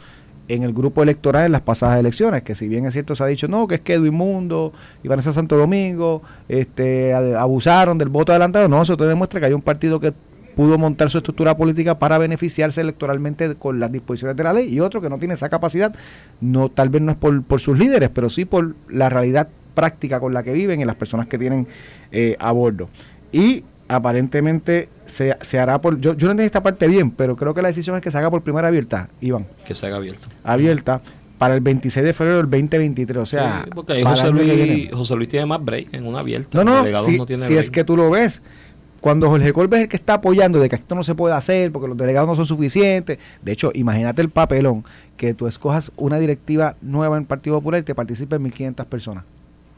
en 0.47 0.63
el 0.63 0.71
grupo 0.71 1.03
electoral 1.03 1.45
en 1.45 1.51
las 1.51 1.61
pasadas 1.61 1.99
elecciones, 1.99 2.41
que 2.43 2.55
si 2.55 2.69
bien 2.69 2.85
es 2.85 2.93
cierto 2.93 3.15
se 3.15 3.23
ha 3.23 3.27
dicho, 3.27 3.49
no, 3.49 3.67
que 3.67 3.75
es 3.75 3.81
que 3.81 3.95
Edwin 3.95 4.13
Mundo 4.13 4.71
y 5.03 5.09
Vanessa 5.09 5.33
Santo 5.33 5.57
Domingo 5.57 6.21
este, 6.47 7.13
abusaron 7.13 7.97
del 7.97 8.07
voto 8.07 8.31
adelantado, 8.31 8.69
no, 8.69 8.81
eso 8.81 8.95
te 8.95 9.03
demuestra 9.03 9.41
que 9.41 9.47
hay 9.47 9.53
un 9.53 9.61
partido 9.61 9.99
que 9.99 10.13
pudo 10.57 10.79
montar 10.79 11.11
su 11.11 11.19
estructura 11.19 11.55
política 11.55 11.99
para 11.99 12.17
beneficiarse 12.17 12.81
electoralmente 12.81 13.53
con 13.55 13.79
las 13.79 13.91
disposiciones 13.91 14.35
de 14.35 14.43
la 14.43 14.53
ley 14.53 14.73
y 14.73 14.79
otro 14.79 15.01
que 15.01 15.07
no 15.09 15.19
tiene 15.19 15.35
esa 15.35 15.49
capacidad, 15.49 15.95
no 16.41 16.69
tal 16.69 16.89
vez 16.89 17.03
no 17.03 17.11
es 17.11 17.17
por, 17.17 17.43
por 17.43 17.61
sus 17.61 17.77
líderes, 17.77 18.09
pero 18.09 18.27
sí 18.27 18.43
por 18.43 18.75
la 18.89 19.07
realidad 19.07 19.49
práctica 19.75 20.19
con 20.19 20.33
la 20.33 20.41
que 20.41 20.53
viven 20.53 20.81
y 20.81 20.85
las 20.85 20.95
personas 20.95 21.27
que 21.27 21.37
tienen 21.37 21.67
eh, 22.11 22.35
a 22.39 22.51
bordo. 22.51 22.89
Y 23.31 23.63
aparentemente 23.87 24.89
se, 25.05 25.35
se 25.41 25.59
hará 25.59 25.79
por... 25.79 26.01
Yo, 26.01 26.15
yo 26.15 26.25
no 26.25 26.31
entiendo 26.31 26.41
esta 26.41 26.63
parte 26.63 26.87
bien, 26.87 27.11
pero 27.11 27.35
creo 27.35 27.53
que 27.53 27.61
la 27.61 27.67
decisión 27.67 27.95
es 27.95 28.01
que 28.01 28.09
se 28.09 28.17
haga 28.17 28.31
por 28.31 28.41
primera 28.41 28.69
abierta, 28.69 29.09
Iván. 29.21 29.45
Que 29.63 29.75
se 29.75 29.85
haga 29.85 29.97
abierta. 29.97 30.27
Abierta 30.43 31.01
para 31.37 31.53
el 31.53 31.61
26 31.61 32.03
de 32.03 32.13
febrero 32.13 32.37
del 32.37 32.49
2023. 32.49 33.21
O 33.21 33.25
sea, 33.25 33.67
porque 33.73 33.93
ahí 33.93 34.03
José 34.03 34.31
Luis, 34.31 34.89
José 34.91 35.15
Luis 35.15 35.29
tiene 35.29 35.45
más 35.45 35.63
break 35.63 35.93
en 35.93 36.07
una 36.07 36.19
abierta. 36.19 36.63
No, 36.63 36.83
no, 36.83 37.37
si, 37.37 37.55
es 37.55 37.69
que 37.69 37.83
tú 37.83 37.95
lo 37.95 38.09
ves, 38.09 38.41
cuando 39.01 39.29
Jorge 39.29 39.53
Colbert 39.53 39.79
es 39.79 39.83
el 39.83 39.89
que 39.89 39.97
está 39.97 40.15
apoyando 40.15 40.59
de 40.59 40.69
que 40.69 40.75
esto 40.75 40.95
no 40.95 41.03
se 41.03 41.15
puede 41.15 41.35
hacer 41.35 41.71
porque 41.71 41.87
los 41.87 41.97
delegados 41.97 42.27
no 42.27 42.35
son 42.35 42.45
suficientes. 42.45 43.17
De 43.41 43.51
hecho, 43.51 43.71
imagínate 43.73 44.21
el 44.21 44.29
papelón 44.29 44.83
que 45.15 45.33
tú 45.33 45.47
escojas 45.47 45.91
una 45.97 46.19
directiva 46.19 46.75
nueva 46.81 47.17
en 47.17 47.23
el 47.23 47.27
Partido 47.27 47.57
Popular 47.57 47.81
y 47.81 47.83
te 47.83 47.95
participen 47.95 48.43
1.500 48.43 48.85
personas. 48.85 49.23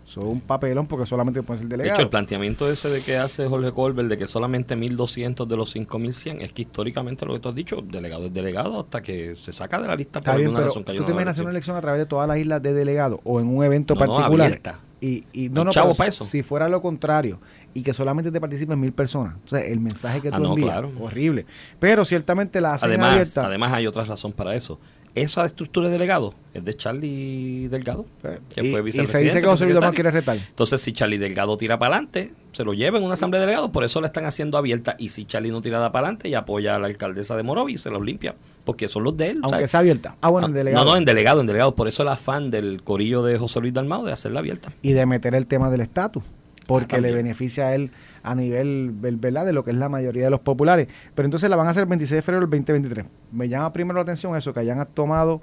Eso 0.07 0.21
es 0.21 0.25
un 0.25 0.41
papelón 0.41 0.88
porque 0.88 1.05
solamente 1.05 1.43
puede 1.43 1.59
ser 1.59 1.67
delegado. 1.67 1.95
De 1.95 2.01
hecho, 2.01 2.01
el 2.01 2.09
planteamiento 2.09 2.67
ese 2.71 2.89
de 2.89 3.01
que 3.01 3.17
hace 3.17 3.47
Jorge 3.47 3.71
Colbert 3.71 4.09
de 4.09 4.17
que 4.17 4.25
solamente 4.25 4.75
1.200 4.75 5.45
de 5.45 5.55
los 5.55 5.75
5.100 5.75 6.41
es 6.41 6.51
que 6.51 6.63
históricamente 6.63 7.27
lo 7.27 7.33
que 7.33 7.39
tú 7.39 7.49
has 7.49 7.55
dicho, 7.55 7.83
delegado 7.83 8.25
es 8.25 8.33
delegado 8.33 8.79
hasta 8.79 9.03
que 9.03 9.35
se 9.35 9.53
saca 9.53 9.79
de 9.79 9.88
la 9.88 9.95
lista 9.95 10.19
por 10.19 10.33
alguna 10.33 10.61
razón 10.61 10.83
que 10.83 10.93
¿Tú 10.93 11.03
te 11.03 11.11
imaginas 11.11 11.38
una 11.38 11.51
elección 11.51 11.77
a 11.77 11.81
través 11.81 11.99
de 11.99 12.05
todas 12.07 12.27
las 12.27 12.39
islas 12.39 12.59
de 12.63 12.73
delegado 12.73 13.19
o 13.23 13.39
en 13.39 13.55
un 13.55 13.63
evento 13.63 13.95
particular? 13.95 14.47
abierta 14.47 14.79
Y, 15.01 15.23
y 15.31 15.47
no, 15.49 15.63
no, 15.63 15.71
chavo 15.71 15.93
pero 15.97 16.11
si 16.11 16.43
fuera 16.43 16.67
lo 16.67 16.81
contrario 16.81 17.39
y 17.73 17.83
que 17.83 17.93
solamente 17.93 18.31
te 18.31 18.41
participen 18.41 18.77
mil 18.79 18.91
personas, 18.91 19.35
o 19.45 19.47
sea, 19.47 19.61
el 19.61 19.79
mensaje 19.79 20.21
que 20.21 20.27
Ah, 20.27 20.35
tú 20.37 20.43
no, 20.43 20.49
envías, 20.49 20.71
claro. 20.71 20.91
horrible. 20.99 21.45
Pero 21.79 22.03
ciertamente 22.03 22.59
la 22.59 22.73
hacen 22.73 22.89
Además, 22.89 23.11
abierta. 23.13 23.45
además 23.45 23.71
hay 23.73 23.87
otra 23.87 24.03
razón 24.03 24.33
para 24.33 24.55
eso. 24.55 24.77
Esa 25.15 25.45
estructura 25.45 25.87
de 25.87 25.93
delegado 25.93 26.33
es 26.53 26.63
de 26.63 26.75
Charlie 26.75 27.67
Delgado, 27.67 28.05
Eh, 28.23 28.39
que 28.53 28.61
y, 28.67 28.71
fue 28.71 28.79
y 28.79 28.83
se 28.91 29.01
vicepresidente. 29.01 29.23
dice 29.25 29.41
que 29.41 29.47
José 29.47 29.65
Luis 29.65 29.79
quiere 29.93 30.11
retar. 30.11 30.37
Entonces, 30.37 30.81
si 30.81 30.93
Charlie 30.93 31.17
Delgado 31.17 31.57
tira 31.57 31.77
para 31.79 31.95
adelante, 31.95 32.33
se 32.51 32.63
lo 32.63 32.73
lleva 32.73 32.97
en 32.99 33.03
una 33.03 33.13
asamblea 33.15 33.39
de 33.41 33.47
delegados, 33.47 33.71
por 33.71 33.83
eso 33.83 34.01
la 34.01 34.07
están 34.07 34.25
haciendo 34.25 34.57
abierta. 34.57 34.95
Y 34.99 35.09
si 35.09 35.25
Charlie 35.25 35.51
no 35.51 35.61
tira 35.61 35.77
para 35.91 36.07
adelante 36.07 36.29
y 36.29 36.35
apoya 36.35 36.75
a 36.75 36.79
la 36.79 36.87
alcaldesa 36.87 37.35
de 37.35 37.43
Morovi, 37.43 37.77
se 37.77 37.89
los 37.89 38.03
limpia, 38.03 38.35
porque 38.65 38.87
son 38.87 39.03
los 39.03 39.17
de 39.17 39.31
él. 39.31 39.39
Aunque 39.41 39.49
¿sabes? 39.57 39.71
sea 39.71 39.79
abierta. 39.81 40.15
Ah, 40.21 40.29
bueno, 40.29 40.47
Ah, 40.47 40.49
en 40.49 40.53
delegado. 40.55 40.85
No, 40.85 40.91
no, 40.91 40.97
en 40.97 41.05
delegado, 41.05 41.41
en 41.41 41.47
delegado. 41.47 41.75
Por 41.75 41.87
eso 41.87 42.03
el 42.03 42.09
afán 42.09 42.49
del 42.51 42.83
corillo 42.83 43.23
de 43.23 43.37
José 43.37 43.59
Luis 43.61 43.73
Dalmau 43.73 44.05
de 44.05 44.11
hacerla 44.13 44.39
abierta. 44.39 44.71
y 44.81 44.93
de 44.93 45.05
meter 45.05 45.35
el 45.35 45.47
tema 45.47 45.69
del 45.69 45.81
estatus 45.81 46.23
porque 46.69 46.95
Ah, 46.97 47.01
le 47.01 47.11
beneficia 47.11 47.67
a 47.67 47.75
él 47.75 47.91
a 48.23 48.35
nivel 48.35 48.93
vel- 49.01 49.19
¿verdad? 49.19 49.45
de 49.45 49.53
lo 49.53 49.63
que 49.63 49.71
es 49.71 49.77
la 49.77 49.89
mayoría 49.89 50.23
de 50.23 50.29
los 50.29 50.39
populares. 50.39 50.88
Pero 51.15 51.25
entonces 51.25 51.49
la 51.49 51.55
van 51.55 51.67
a 51.67 51.71
hacer 51.71 51.83
el 51.83 51.89
26 51.89 52.15
de 52.17 52.21
febrero 52.21 52.41
del 52.47 52.49
2023. 52.51 53.05
Me 53.31 53.49
llama 53.49 53.73
primero 53.73 53.95
la 53.95 54.01
atención 54.03 54.35
eso, 54.35 54.53
que 54.53 54.59
hayan 54.61 54.85
tomado 54.93 55.41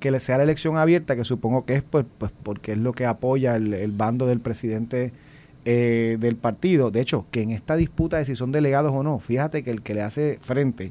que 0.00 0.10
le 0.10 0.18
sea 0.18 0.36
la 0.38 0.42
elección 0.42 0.76
abierta, 0.78 1.14
que 1.14 1.22
supongo 1.24 1.64
que 1.64 1.74
es 1.76 1.82
pues, 1.82 2.04
pues 2.18 2.32
porque 2.42 2.72
es 2.72 2.78
lo 2.78 2.92
que 2.92 3.06
apoya 3.06 3.54
el, 3.54 3.72
el 3.74 3.92
bando 3.92 4.26
del 4.26 4.40
presidente 4.40 5.12
eh, 5.64 6.16
del 6.18 6.34
partido. 6.36 6.90
De 6.90 7.00
hecho, 7.00 7.26
que 7.30 7.42
en 7.42 7.50
esta 7.52 7.76
disputa 7.76 8.16
de 8.16 8.24
si 8.24 8.34
son 8.34 8.50
delegados 8.50 8.92
o 8.92 9.02
no, 9.04 9.18
fíjate 9.20 9.62
que 9.62 9.70
el 9.70 9.82
que 9.82 9.94
le 9.94 10.02
hace 10.02 10.38
frente 10.40 10.90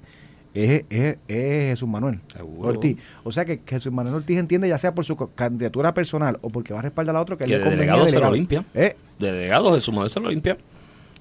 es, 0.53 0.83
es, 0.89 1.17
es 1.27 1.63
Jesús 1.69 1.87
Manuel 1.87 2.19
Seguro. 2.35 2.69
Ortiz. 2.69 2.97
O 3.23 3.31
sea 3.31 3.45
que, 3.45 3.61
Jesús 3.65 3.91
Manuel 3.91 4.15
Ortiz 4.15 4.37
entiende, 4.37 4.67
ya 4.67 4.77
sea 4.77 4.93
por 4.93 5.05
su 5.05 5.15
candidatura 5.35 5.93
personal 5.93 6.37
o 6.41 6.49
porque 6.49 6.73
va 6.73 6.79
a 6.79 6.83
respaldar 6.83 7.15
a 7.15 7.21
otro, 7.21 7.37
que, 7.37 7.45
Que 7.45 7.51
le 7.51 7.57
de 7.59 7.63
convenga 7.63 7.79
delegado 7.97 7.99
se 8.05 8.05
lo 8.05 8.11
delegado. 8.31 8.33
limpia. 8.35 8.65
Eh, 8.73 8.95
De 9.19 9.31
delegado, 9.31 9.73
Jesús 9.73 9.93
Manuel 9.93 10.09
se 10.11 10.19
lo 10.19 10.29
limpia. 10.29 10.57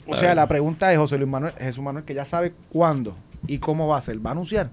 o 0.06 0.14
sea, 0.14 0.34
la 0.34 0.46
pregunta 0.48 0.92
es 0.92 0.98
José 0.98 1.16
Luis 1.18 1.28
Manuel, 1.30 1.52
Jesús 1.58 1.82
Manuel, 1.84 2.04
que 2.04 2.14
ya 2.14 2.24
sabe 2.24 2.52
cuándo 2.70 3.16
y 3.46 3.58
cómo 3.58 3.86
va 3.86 3.98
a 3.98 4.00
ser. 4.00 4.24
¿Va 4.24 4.30
a 4.30 4.32
anunciar 4.32 4.70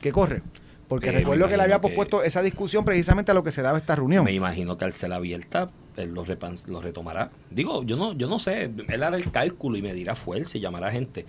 que 0.00 0.10
corre? 0.12 0.42
Porque 0.88 1.10
Eh, 1.10 1.12
recuerdo 1.12 1.46
que 1.48 1.56
le 1.56 1.62
había 1.62 1.76
que- 1.76 1.82
pospuesto 1.82 2.22
esa 2.24 2.42
discusión 2.42 2.84
precisamente 2.84 3.30
a 3.30 3.34
lo 3.34 3.44
que 3.44 3.52
se 3.52 3.62
daba 3.62 3.78
esta 3.78 3.94
reunión. 3.94 4.24
Me 4.24 4.32
imagino 4.32 4.76
que 4.76 4.84
al 4.84 4.92
ser 4.92 5.12
abierta, 5.12 5.70
él 6.00 6.12
lo, 6.14 6.24
repan- 6.24 6.66
lo 6.66 6.80
retomará. 6.80 7.30
Digo, 7.50 7.82
yo 7.84 7.96
no, 7.96 8.12
yo 8.12 8.28
no 8.28 8.38
sé, 8.38 8.70
él 8.88 9.02
hará 9.02 9.16
el 9.16 9.30
cálculo 9.30 9.76
y 9.76 9.82
me 9.82 9.92
dirá 9.94 10.14
fuerza 10.14 10.58
y 10.58 10.60
llamará 10.60 10.90
gente. 10.90 11.26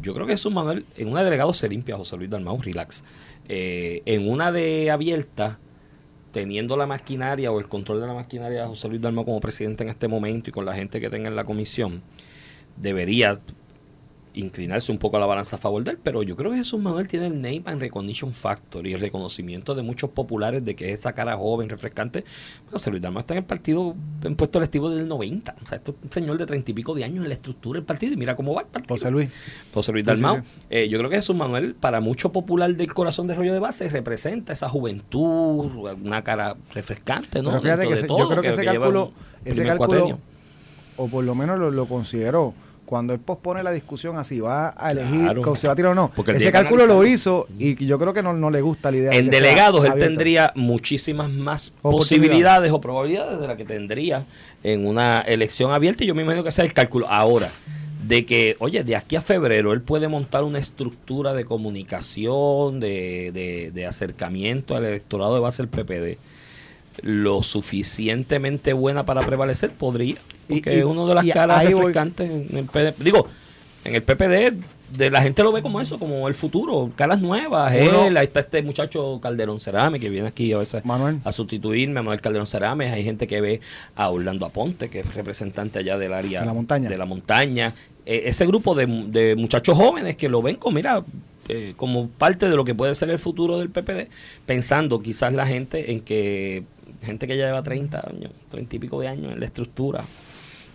Yo 0.00 0.14
creo 0.14 0.26
que 0.26 0.32
Jesús 0.34 0.52
Manuel, 0.52 0.84
en 0.96 1.08
una 1.08 1.22
delegado 1.22 1.52
se 1.52 1.68
limpia 1.68 1.96
José 1.96 2.16
Luis 2.16 2.30
Dalmau, 2.30 2.60
relax. 2.60 3.04
Eh, 3.48 4.02
en 4.06 4.28
una 4.28 4.52
de 4.52 4.90
abierta, 4.90 5.58
teniendo 6.32 6.76
la 6.76 6.86
maquinaria 6.86 7.50
o 7.50 7.58
el 7.58 7.66
control 7.68 8.00
de 8.00 8.06
la 8.06 8.14
maquinaria 8.14 8.62
de 8.62 8.66
José 8.68 8.88
Luis 8.88 9.00
Dalmau 9.00 9.24
como 9.24 9.40
presidente 9.40 9.82
en 9.82 9.90
este 9.90 10.06
momento 10.06 10.50
y 10.50 10.52
con 10.52 10.64
la 10.64 10.74
gente 10.74 11.00
que 11.00 11.10
tenga 11.10 11.28
en 11.28 11.34
la 11.36 11.44
comisión, 11.44 12.02
debería 12.76 13.40
inclinarse 14.32 14.92
un 14.92 14.98
poco 14.98 15.16
a 15.16 15.20
la 15.20 15.26
balanza 15.26 15.56
a 15.56 15.58
favor 15.58 15.82
de 15.82 15.90
él, 15.92 15.98
pero 16.02 16.22
yo 16.22 16.36
creo 16.36 16.52
que 16.52 16.58
Jesús 16.58 16.80
Manuel 16.80 17.08
tiene 17.08 17.26
el 17.26 17.34
name 17.40 17.62
and 17.66 17.80
recognition 17.80 18.32
factor 18.32 18.86
y 18.86 18.92
el 18.92 19.00
reconocimiento 19.00 19.74
de 19.74 19.82
muchos 19.82 20.10
populares 20.10 20.64
de 20.64 20.76
que 20.76 20.92
es 20.92 21.00
esa 21.00 21.12
cara 21.14 21.36
joven, 21.36 21.68
refrescante. 21.68 22.20
Bueno, 22.64 22.72
José 22.78 22.90
Luis 22.90 23.02
Dalmau 23.02 23.20
está 23.22 23.34
en 23.34 23.38
el 23.38 23.44
partido, 23.44 23.94
en 24.22 24.36
puesto 24.36 24.58
electivo 24.58 24.88
del 24.90 25.08
90. 25.08 25.56
O 25.62 25.66
sea, 25.66 25.78
esto 25.78 25.92
es 25.98 26.04
un 26.06 26.12
señor 26.12 26.38
de 26.38 26.46
treinta 26.46 26.70
y 26.70 26.74
pico 26.74 26.94
de 26.94 27.02
años 27.04 27.22
en 27.24 27.28
la 27.28 27.34
estructura 27.34 27.78
del 27.78 27.84
partido 27.84 28.12
y 28.12 28.16
mira 28.16 28.36
cómo 28.36 28.54
va 28.54 28.62
el 28.62 28.68
partido. 28.68 28.94
José 28.96 29.10
Luis. 29.10 29.30
José 29.74 29.92
Luis 29.92 30.04
Sí, 30.04 30.14
sí, 30.14 30.22
Dalmau. 30.22 30.36
sí. 30.44 30.50
Eh, 30.70 30.88
yo 30.88 30.98
creo 30.98 31.10
que 31.10 31.16
Jesús 31.16 31.34
Manuel, 31.34 31.74
para 31.74 32.00
mucho 32.00 32.30
popular 32.30 32.74
del 32.74 32.94
corazón 32.94 33.26
de 33.26 33.34
rollo 33.34 33.52
de 33.52 33.58
base, 33.60 33.88
representa 33.88 34.52
esa 34.52 34.68
juventud, 34.68 35.70
una 36.04 36.22
cara 36.22 36.56
refrescante, 36.74 37.42
¿no? 37.42 37.50
Pero 37.50 37.62
fíjate 37.62 37.80
Dentro 37.80 37.88
que 37.88 37.94
de 37.94 37.98
ese- 38.00 38.06
todo, 38.08 38.18
yo 38.20 38.28
creo 38.28 38.42
que, 38.42 38.48
ese 38.50 38.62
lleva 38.62 38.72
cálculo, 38.74 39.12
ese 39.44 39.64
cálculo, 39.64 39.88
cuatrenio. 39.88 40.18
o 40.96 41.08
por 41.08 41.24
lo 41.24 41.34
menos 41.34 41.58
lo, 41.58 41.70
lo 41.70 41.86
consideró, 41.86 42.54
cuando 42.90 43.14
él 43.14 43.20
pospone 43.20 43.62
la 43.62 43.70
discusión 43.70 44.18
así, 44.18 44.40
va 44.40 44.74
a 44.76 44.90
elegir 44.90 45.20
Claro. 45.20 45.54
si 45.54 45.68
va 45.68 45.74
a 45.74 45.76
tirar 45.76 45.92
o 45.92 45.94
no. 45.94 46.10
Porque 46.16 46.32
ese 46.32 46.50
cálculo 46.50 46.86
lo 46.86 47.06
hizo 47.06 47.46
y 47.56 47.86
yo 47.86 48.00
creo 48.00 48.12
que 48.12 48.20
no, 48.20 48.32
no 48.32 48.50
le 48.50 48.60
gusta 48.62 48.90
la 48.90 48.96
idea. 48.96 49.10
de 49.10 49.18
En 49.18 49.30
delegados 49.30 49.84
él 49.84 49.94
tendría 49.96 50.52
muchísimas 50.56 51.30
más 51.30 51.70
posibilidades 51.80 52.72
o 52.72 52.80
probabilidades 52.80 53.38
de 53.40 53.46
las 53.46 53.56
que 53.56 53.64
tendría 53.64 54.26
en 54.64 54.88
una 54.88 55.20
elección 55.20 55.70
abierta 55.72 56.02
y 56.02 56.08
yo 56.08 56.16
me 56.16 56.22
imagino 56.22 56.42
que 56.42 56.48
ese 56.48 56.62
es 56.62 56.66
el 56.66 56.74
cálculo. 56.74 57.06
Ahora, 57.08 57.48
de 58.08 58.26
que, 58.26 58.56
oye, 58.58 58.82
de 58.82 58.96
aquí 58.96 59.14
a 59.14 59.20
febrero 59.20 59.72
él 59.72 59.82
puede 59.82 60.08
montar 60.08 60.42
una 60.42 60.58
estructura 60.58 61.32
de 61.32 61.44
comunicación, 61.44 62.80
de, 62.80 63.30
de, 63.32 63.70
de 63.70 63.86
acercamiento 63.86 64.74
al 64.74 64.84
electorado 64.84 65.34
de 65.34 65.40
base 65.40 65.62
del 65.64 65.68
PPD 65.68 66.18
lo 67.02 67.42
suficientemente 67.44 68.72
buena 68.72 69.06
para 69.06 69.24
prevalecer, 69.24 69.70
podría. 69.70 70.16
Y- 70.50 70.54
Porque 70.56 70.74
y- 70.76 70.78
es 70.80 70.84
uno 70.84 71.06
de 71.06 71.14
las 71.14 71.24
y 71.24 71.30
caras 71.30 71.64
refrescantes 71.64 72.30
en 72.30 72.56
el 72.58 72.64
PD. 72.66 72.94
Digo, 72.98 73.26
en 73.84 73.94
el 73.94 74.02
PPD 74.02 74.52
de 74.96 75.08
la 75.08 75.22
gente 75.22 75.42
lo 75.44 75.52
ve 75.52 75.62
como 75.62 75.80
eso, 75.80 75.98
como 76.00 76.26
el 76.26 76.34
futuro, 76.34 76.90
caras 76.96 77.20
nuevas, 77.20 77.72
Uno- 77.88 78.06
él, 78.06 78.16
ahí 78.16 78.26
está 78.26 78.40
este 78.40 78.60
muchacho 78.62 79.20
Calderón 79.22 79.60
Cerame 79.60 80.00
que 80.00 80.10
viene 80.10 80.26
aquí 80.28 80.52
a 80.52 80.58
veces 80.58 80.84
Manuel. 80.84 81.18
a 81.24 81.30
sustituirme, 81.30 82.00
a 82.00 82.02
Manuel 82.02 82.20
Calderón 82.20 82.48
Cerame, 82.48 82.90
hay 82.90 83.04
gente 83.04 83.26
que 83.28 83.40
ve 83.40 83.60
a 83.94 84.08
Orlando 84.10 84.46
Aponte, 84.46 84.90
que 84.90 85.00
es 85.00 85.14
representante 85.14 85.78
allá 85.78 85.96
del 85.96 86.12
área 86.12 86.40
De 86.40 86.46
la 86.46 86.52
montaña. 86.52 86.88
de 86.90 86.98
la 86.98 87.04
montaña. 87.06 87.72
Eh, 88.04 88.22
ese 88.26 88.44
grupo 88.46 88.74
de, 88.74 88.86
de 88.86 89.36
muchachos 89.36 89.78
jóvenes 89.78 90.16
que 90.16 90.28
lo 90.28 90.42
ven 90.42 90.56
como, 90.56 90.74
mira, 90.74 91.04
eh, 91.48 91.74
como 91.76 92.08
parte 92.08 92.48
de 92.48 92.56
lo 92.56 92.64
que 92.64 92.74
puede 92.74 92.94
ser 92.96 93.10
el 93.10 93.18
futuro 93.20 93.58
del 93.58 93.70
PPD, 93.70 94.08
pensando 94.44 95.00
quizás 95.00 95.32
la 95.32 95.46
gente 95.46 95.92
en 95.92 96.00
que 96.00 96.64
gente 97.04 97.26
que 97.28 97.36
ya 97.36 97.46
lleva 97.46 97.62
30 97.62 98.04
años, 98.08 98.32
30 98.50 98.76
y 98.76 98.78
pico 98.80 99.00
de 99.00 99.06
años 99.08 99.32
en 99.32 99.38
la 99.40 99.46
estructura, 99.46 100.04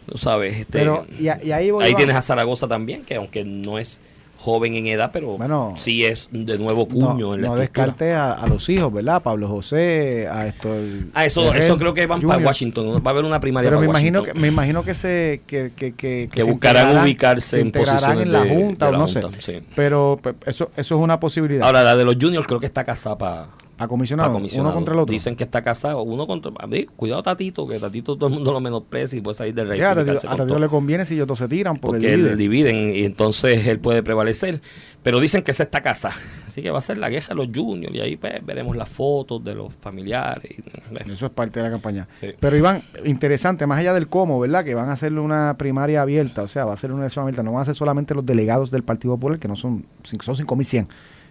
tú 0.09 0.17
sabes, 0.17 0.53
este, 0.53 0.65
Pero, 0.79 1.05
y, 1.19 1.27
a- 1.27 1.39
y 1.43 1.51
ahí 1.51 1.71
voy. 1.71 1.83
ahí 1.85 1.95
tienes 1.95 2.15
a 2.15 2.21
Zaragoza 2.21 2.67
también, 2.67 3.03
que 3.03 3.15
aunque 3.15 3.43
no 3.43 3.77
es 3.79 3.99
joven 4.37 4.75
en 4.75 4.85
edad, 4.85 5.09
pero 5.11 5.37
Bueno, 5.37 5.73
sí 5.75 6.05
es 6.05 6.29
de 6.31 6.59
nuevo 6.59 6.87
cuño 6.87 7.17
no, 7.29 7.35
en 7.35 7.41
la 7.41 7.47
no 7.47 7.55
descarte 7.55 8.13
a, 8.13 8.33
a 8.33 8.45
los 8.47 8.69
hijos, 8.69 8.93
¿verdad? 8.93 9.23
Pablo 9.23 9.47
José, 9.47 10.27
a 10.29 10.45
esto. 10.45 10.69
Ah, 11.15 11.25
eso, 11.25 11.51
eso 11.53 11.77
creo 11.77 11.95
que 11.95 12.05
van 12.05 12.21
para 12.21 12.45
Washington. 12.45 13.01
Va 13.03 13.09
a 13.09 13.13
haber 13.13 13.25
una 13.25 13.39
primaria 13.39 13.71
Pero 13.71 13.79
me 13.81 13.87
para 13.87 13.97
imagino 13.99 14.21
que 14.21 14.29
Washington. 14.31 14.41
me 14.41 14.47
imagino 14.49 14.83
que 14.83 14.93
se 14.93 15.41
que 15.47 15.71
que, 15.75 15.93
que, 15.93 16.29
que 16.31 16.43
se 16.43 16.51
buscarán 16.51 17.01
ubicarse 17.01 17.49
se 17.57 17.61
en 17.61 17.71
posiciones 17.71 18.21
en 18.21 18.31
la 18.31 18.43
de- 18.43 18.49
junta 18.55 18.85
de 18.87 18.91
o 18.95 18.97
no 18.99 19.07
Junta, 19.07 19.31
sé. 19.39 19.61
sí. 19.61 19.67
Pero 19.75 20.19
eso 20.45 20.69
eso 20.77 20.95
es 20.95 21.01
una 21.01 21.19
posibilidad. 21.19 21.65
Ahora, 21.65 21.81
la 21.83 21.95
de 21.95 22.03
los 22.05 22.15
juniors 22.21 22.45
creo 22.45 22.59
que 22.59 22.67
está 22.67 22.83
casada 22.83 23.17
para 23.17 23.45
a 23.77 23.87
comisionado, 23.87 24.37
uno 24.37 24.73
contra 24.73 24.93
el 24.93 24.99
otro. 24.99 25.11
Dicen 25.11 25.35
que 25.35 25.43
está 25.43 25.61
casado 25.61 26.01
uno 26.03 26.25
contra... 26.27 26.51
A 26.59 26.65
ver, 26.65 26.87
cuidado 26.95 27.21
Tatito, 27.23 27.67
que 27.67 27.79
Tatito 27.79 28.15
todo 28.15 28.27
el 28.27 28.33
mundo 28.35 28.51
lo 28.53 28.59
menosprecia 28.59 29.19
y 29.19 29.21
puede 29.21 29.35
salir 29.35 29.53
del 29.53 29.67
rey. 29.67 29.81
A 29.81 29.95
Tatito- 29.95 30.59
le 30.59 30.67
conviene 30.69 31.03
si 31.05 31.15
ellos 31.15 31.27
dos 31.27 31.39
se 31.39 31.47
tiran 31.47 31.77
porque, 31.77 32.17
porque 32.17 32.35
dividen 32.35 32.95
y 32.95 33.03
entonces 33.03 33.67
él 33.67 33.79
puede 33.79 34.01
prevalecer. 34.03 34.61
Pero 35.03 35.19
dicen 35.19 35.43
que 35.43 35.53
se 35.53 35.63
está 35.63 35.81
casa. 35.81 36.11
Así 36.47 36.61
que 36.61 36.71
va 36.71 36.79
a 36.79 36.81
ser 36.81 36.97
la 36.97 37.09
queja 37.09 37.29
de 37.29 37.35
los 37.35 37.47
juniors 37.53 37.93
y 37.93 37.99
ahí 37.99 38.15
pues, 38.17 38.43
veremos 38.45 38.75
las 38.75 38.89
fotos 38.89 39.43
de 39.43 39.53
los 39.53 39.73
familiares. 39.73 40.51
y. 40.51 41.11
Eso 41.11 41.27
es 41.27 41.31
parte 41.31 41.59
de 41.59 41.65
la 41.65 41.71
campaña. 41.71 42.07
Sí. 42.21 42.29
Pero 42.39 42.57
Iván, 42.57 42.83
interesante, 43.03 43.67
más 43.67 43.79
allá 43.79 43.93
del 43.93 44.07
cómo, 44.07 44.39
¿verdad? 44.39 44.63
Que 44.63 44.73
van 44.73 44.89
a 44.89 44.93
hacer 44.93 45.13
una 45.13 45.57
primaria 45.57 46.01
abierta, 46.01 46.41
o 46.43 46.47
sea, 46.47 46.65
va 46.65 46.73
a 46.73 46.77
ser 46.77 46.91
una 46.91 47.01
elección 47.01 47.23
abierta, 47.23 47.43
no 47.43 47.51
van 47.51 47.61
a 47.61 47.65
ser 47.65 47.75
solamente 47.75 48.15
los 48.15 48.25
delegados 48.25 48.71
del 48.71 48.83
Partido 48.83 49.15
Popular, 49.15 49.37
que 49.37 49.47
no 49.47 49.55
son, 49.55 49.85
son 50.03 50.19
5.100. 50.19 50.87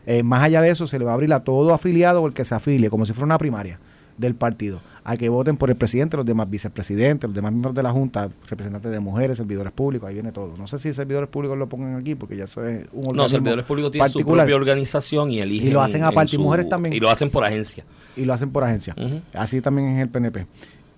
Eh, 0.07 0.23
más 0.23 0.43
allá 0.43 0.61
de 0.61 0.71
eso, 0.71 0.87
se 0.87 0.99
le 0.99 1.05
va 1.05 1.12
a 1.12 1.14
abrir 1.14 1.33
a 1.33 1.45
todo 1.45 1.73
afiliado 1.73 2.23
o 2.23 2.27
el 2.27 2.33
que 2.33 2.45
se 2.45 2.55
afilie, 2.55 2.90
como 2.90 3.07
si 3.07 3.12
fuera 3.12 3.27
una 3.27 3.38
primaria 3.38 3.79
del 4.19 4.35
partido, 4.35 4.81
a 5.03 5.17
que 5.17 5.29
voten 5.29 5.57
por 5.57 5.71
el 5.71 5.77
presidente, 5.77 6.17
los 6.17 6.25
demás 6.25 6.49
vicepresidentes, 6.49 7.29
los 7.29 7.35
demás 7.35 7.53
miembros 7.53 7.75
de 7.75 7.83
la 7.83 7.90
Junta, 7.90 8.29
representantes 8.49 8.90
de 8.90 9.01
mujeres, 9.01 9.38
servidores 9.38 9.73
públicos, 9.73 10.09
ahí 10.09 10.14
viene 10.14 10.31
todo. 10.31 10.57
No 10.57 10.67
sé 10.67 10.79
si 10.79 10.95
servidores 10.95 11.29
públicos 11.29 11.59
lo 11.59 11.69
pongan 11.69 11.97
aquí, 11.97 12.14
porque 12.14 12.37
ya 12.37 12.45
eso 12.45 12.64
es 12.67 12.87
un 12.93 13.03
No, 13.03 13.09
organismo 13.09 13.29
servidores 13.29 13.64
públicos 13.67 13.93
tienen 13.93 14.11
su 14.11 14.21
propia 14.21 14.55
organización 14.55 15.31
y 15.31 15.40
eligen. 15.40 15.69
Y 15.69 15.71
lo 15.73 15.81
hacen 15.81 16.03
en 16.03 16.07
aparte, 16.07 16.37
y 16.37 16.38
mujeres 16.38 16.69
también. 16.69 16.95
Y 16.95 17.01
lo 17.01 17.11
hacen 17.11 17.31
por 17.31 17.45
agencia. 17.45 17.85
y 18.17 18.25
lo 18.25 18.33
hacen 18.33 18.51
por 18.51 18.62
agencia. 18.64 18.95
Así 19.33 19.61
también 19.61 19.88
es 19.97 20.03
el 20.03 20.09
PNP. 20.09 20.47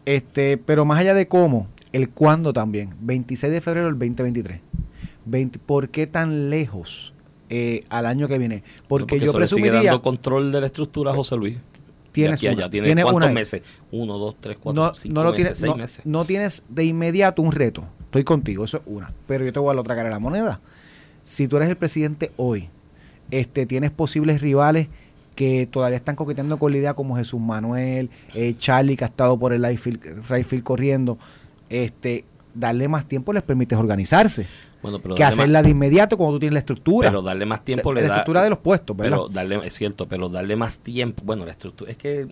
Este, 0.05 0.59
pero 0.59 0.85
más 0.85 1.01
allá 1.01 1.15
de 1.15 1.27
cómo, 1.27 1.67
el 1.93 2.11
cuándo 2.11 2.53
también. 2.53 2.91
26 3.01 3.53
de 3.53 3.61
febrero 3.61 3.87
del 3.87 3.95
2023. 3.99 4.61
20 5.25 5.59
¿Por 5.59 5.89
qué 5.89 6.07
tan 6.07 6.51
lejos 6.51 7.13
eh, 7.49 7.85
al 7.89 8.07
año 8.07 8.29
que 8.29 8.39
viene? 8.39 8.63
Porque, 8.89 9.19
yo 9.19 9.27
eso 9.27 9.39
le 9.39 9.47
sigue 9.47 9.63
presumiría... 9.63 9.91
dando 9.91 10.03
control 10.03 10.53
de 10.53 10.61
la 10.61 10.67
estructura 10.67 11.13
José 11.15 11.37
Luis. 11.37 11.57
Tienes 12.13 12.41
de 12.41 12.49
aquí 12.49 12.59
allá. 12.59 12.71
¿Tiene 12.71 12.87
tienes 12.87 13.05
cuántos 13.05 13.25
una 13.27 13.33
meses? 13.33 13.63
Uno, 13.91 14.17
dos, 14.17 14.37
tres, 14.41 14.57
cuatro, 14.61 14.85
no, 14.85 14.95
cinco 14.95 15.15
no 15.15 15.25
lo 15.25 15.31
meses, 15.33 15.45
tienes, 15.45 15.59
seis 15.59 15.71
no, 15.71 15.77
meses. 15.77 16.07
no 16.07 16.25
tienes 16.25 16.65
de 16.69 16.85
inmediato 16.85 17.43
un 17.43 17.53
reto. 17.53 17.85
Estoy 18.05 18.25
contigo, 18.25 18.65
eso 18.65 18.79
es 18.79 18.83
una. 18.87 19.13
Pero 19.27 19.45
yo 19.45 19.53
te 19.53 19.61
voy 19.61 19.71
a 19.71 19.75
la 19.75 19.83
otra 19.83 19.95
cara 19.95 20.09
de 20.09 20.15
la 20.15 20.19
moneda. 20.19 20.61
Si 21.25 21.47
tú 21.47 21.57
eres 21.57 21.69
el 21.69 21.77
presidente 21.77 22.33
hoy, 22.37 22.71
este, 23.31 23.67
tienes 23.67 23.91
posibles 23.91 24.41
rivales 24.41 24.89
que 25.35 25.69
todavía 25.71 25.97
están 25.97 26.17
coqueteando 26.17 26.59
con 26.59 26.73
la 26.73 26.79
idea 26.79 26.95
como 26.95 27.17
Jesús 27.17 27.41
Manuel, 27.41 28.11
eh, 28.35 28.55
Charlie 28.57 28.97
que 28.97 29.05
ha 29.05 29.09
estado 29.09 29.39
por 29.39 29.53
el 29.53 29.63
right 29.63 29.79
field, 29.79 30.31
right 30.31 30.47
field 30.47 30.65
corriendo, 30.65 31.19
este, 31.69 32.25
darle 32.55 32.89
más 32.89 33.07
tiempo 33.07 33.33
les 33.35 33.43
permite 33.43 33.77
organizarse 33.77 34.47
Bueno, 34.87 35.01
pero 35.01 35.17
que 35.17 35.25
hacerla 35.25 35.63
de 35.63 35.71
inmediato 35.71 36.17
cuando 36.17 36.37
tú 36.37 36.41
tienes 36.41 36.55
la 36.55 36.61
estructura. 36.61 37.09
Pero 37.11 37.21
darle 37.21 37.45
más 37.45 37.65
tiempo 37.65 37.93
la, 37.93 38.01
le 38.01 38.07
la 38.07 38.09
da. 38.09 38.15
estructura 38.19 38.45
de 38.45 38.51
los 38.51 38.59
puestos, 38.61 38.97
¿verdad? 38.97 39.17
Pero 39.17 39.29
darle, 39.29 39.67
es 39.67 39.75
cierto, 39.75 40.07
pero 40.07 40.29
darle 40.29 40.55
más 40.55 40.79
tiempo. 40.79 41.23
Bueno, 41.25 41.45
la 41.45 41.51
estructura. 41.51 41.91
Es 41.91 41.97
que 41.97 42.29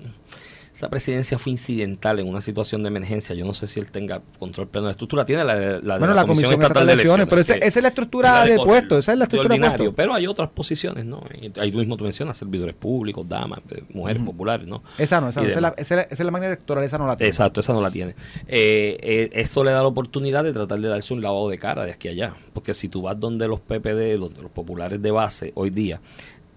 esa 0.75 0.89
presidencia 0.89 1.39
fue 1.39 1.53
incidental 1.53 2.19
en 2.19 2.29
una 2.29 2.41
situación 2.41 2.83
de 2.83 2.89
emergencia. 2.89 3.33
Yo 3.37 3.45
no 3.45 3.55
sé 3.55 3.69
si 3.69 3.79
él 3.79 3.93
tenga 3.93 4.23
control 4.41 4.67
pleno 4.67 4.87
de 4.87 4.89
la 4.89 4.93
estructura. 4.93 5.25
Tiene 5.25 5.45
la, 5.45 5.55
de 5.55 5.81
la, 5.81 5.99
bueno, 5.99 6.15
la, 6.15 6.27
Comisión, 6.27 6.55
Estatal, 6.55 6.85
de 6.85 6.95
Elecciones, 6.95 7.29
pero 7.29 7.41
esa, 7.41 7.55
es 7.55 7.77
la 7.81 7.89
estructura 7.89 8.45
de, 8.45 8.57
puestos, 8.57 8.99
esa 8.99 9.13
es 9.13 9.19
la 9.19 9.25
estructura 9.25 9.55
de 9.55 9.61
puestos. 9.61 9.95
Pero 9.95 10.15
hay 10.15 10.27
otras 10.27 10.51
posiciones, 10.51 11.05
¿no? 11.05 11.23
Ahí 11.61 11.71
tú 11.71 11.79
mismo 11.79 11.97
tú 11.97 12.03
mencionas 12.03 12.37
servidores 12.37 12.75
públicos, 12.75 13.25
damas, 13.29 13.61
eh, 13.71 13.85
mujeres 13.91 14.21
populares, 14.25 14.67
¿no? 14.67 14.83
Esa 14.99 15.21
no, 15.21 15.29
esa, 15.29 15.43
no, 15.43 15.47
esa, 15.47 15.59
es 15.59 15.63
la, 15.63 15.75
esa, 15.77 16.01
es 16.01 16.19
la, 16.19 16.31
manera 16.33 16.55
electoral, 16.55 16.83
esa 16.83 16.99
no 16.99 17.07
la 17.07 17.17
tiene. 17.17 17.29
Exacto, 17.29 17.61
esa 17.61 17.73
no 17.73 17.81
la 17.81 17.93
tiene. 17.93 18.17
Eh, 18.49 18.99
eh, 19.01 19.31
eso 19.33 19.63
le 19.63 19.71
da 19.71 19.81
la 19.81 19.89
oportunidad 19.89 20.43
de 20.43 20.53
tratar 20.53 20.81
de 20.81 20.89
darse 20.89 21.15
un 21.15 21.23
lavado 21.23 21.49
de 21.51 21.59
cara 21.59 21.85
de 21.85 21.93
aquí 21.93 22.09
a 22.09 22.11
allá. 22.11 22.35
Porque 22.53 22.75
si 22.75 22.89
tú 22.89 23.03
vas 23.03 23.19
donde 23.21 23.47
los 23.47 23.61
PPD, 23.61 24.19
los, 24.19 24.37
los 24.39 24.51
populares 24.51 25.01
de 25.01 25.11
base 25.13 25.53
hoy 25.55 25.71
día, 25.71 26.01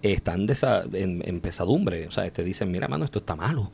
están 0.02 0.46
en, 0.92 1.40
pesadumbre. 1.40 2.06
O 2.06 2.10
sea, 2.10 2.28
te 2.30 2.42
dicen, 2.42 2.70
mira, 2.70 2.88
mano, 2.88 3.04
esto 3.04 3.20
está 3.20 3.36
malo. 3.36 3.70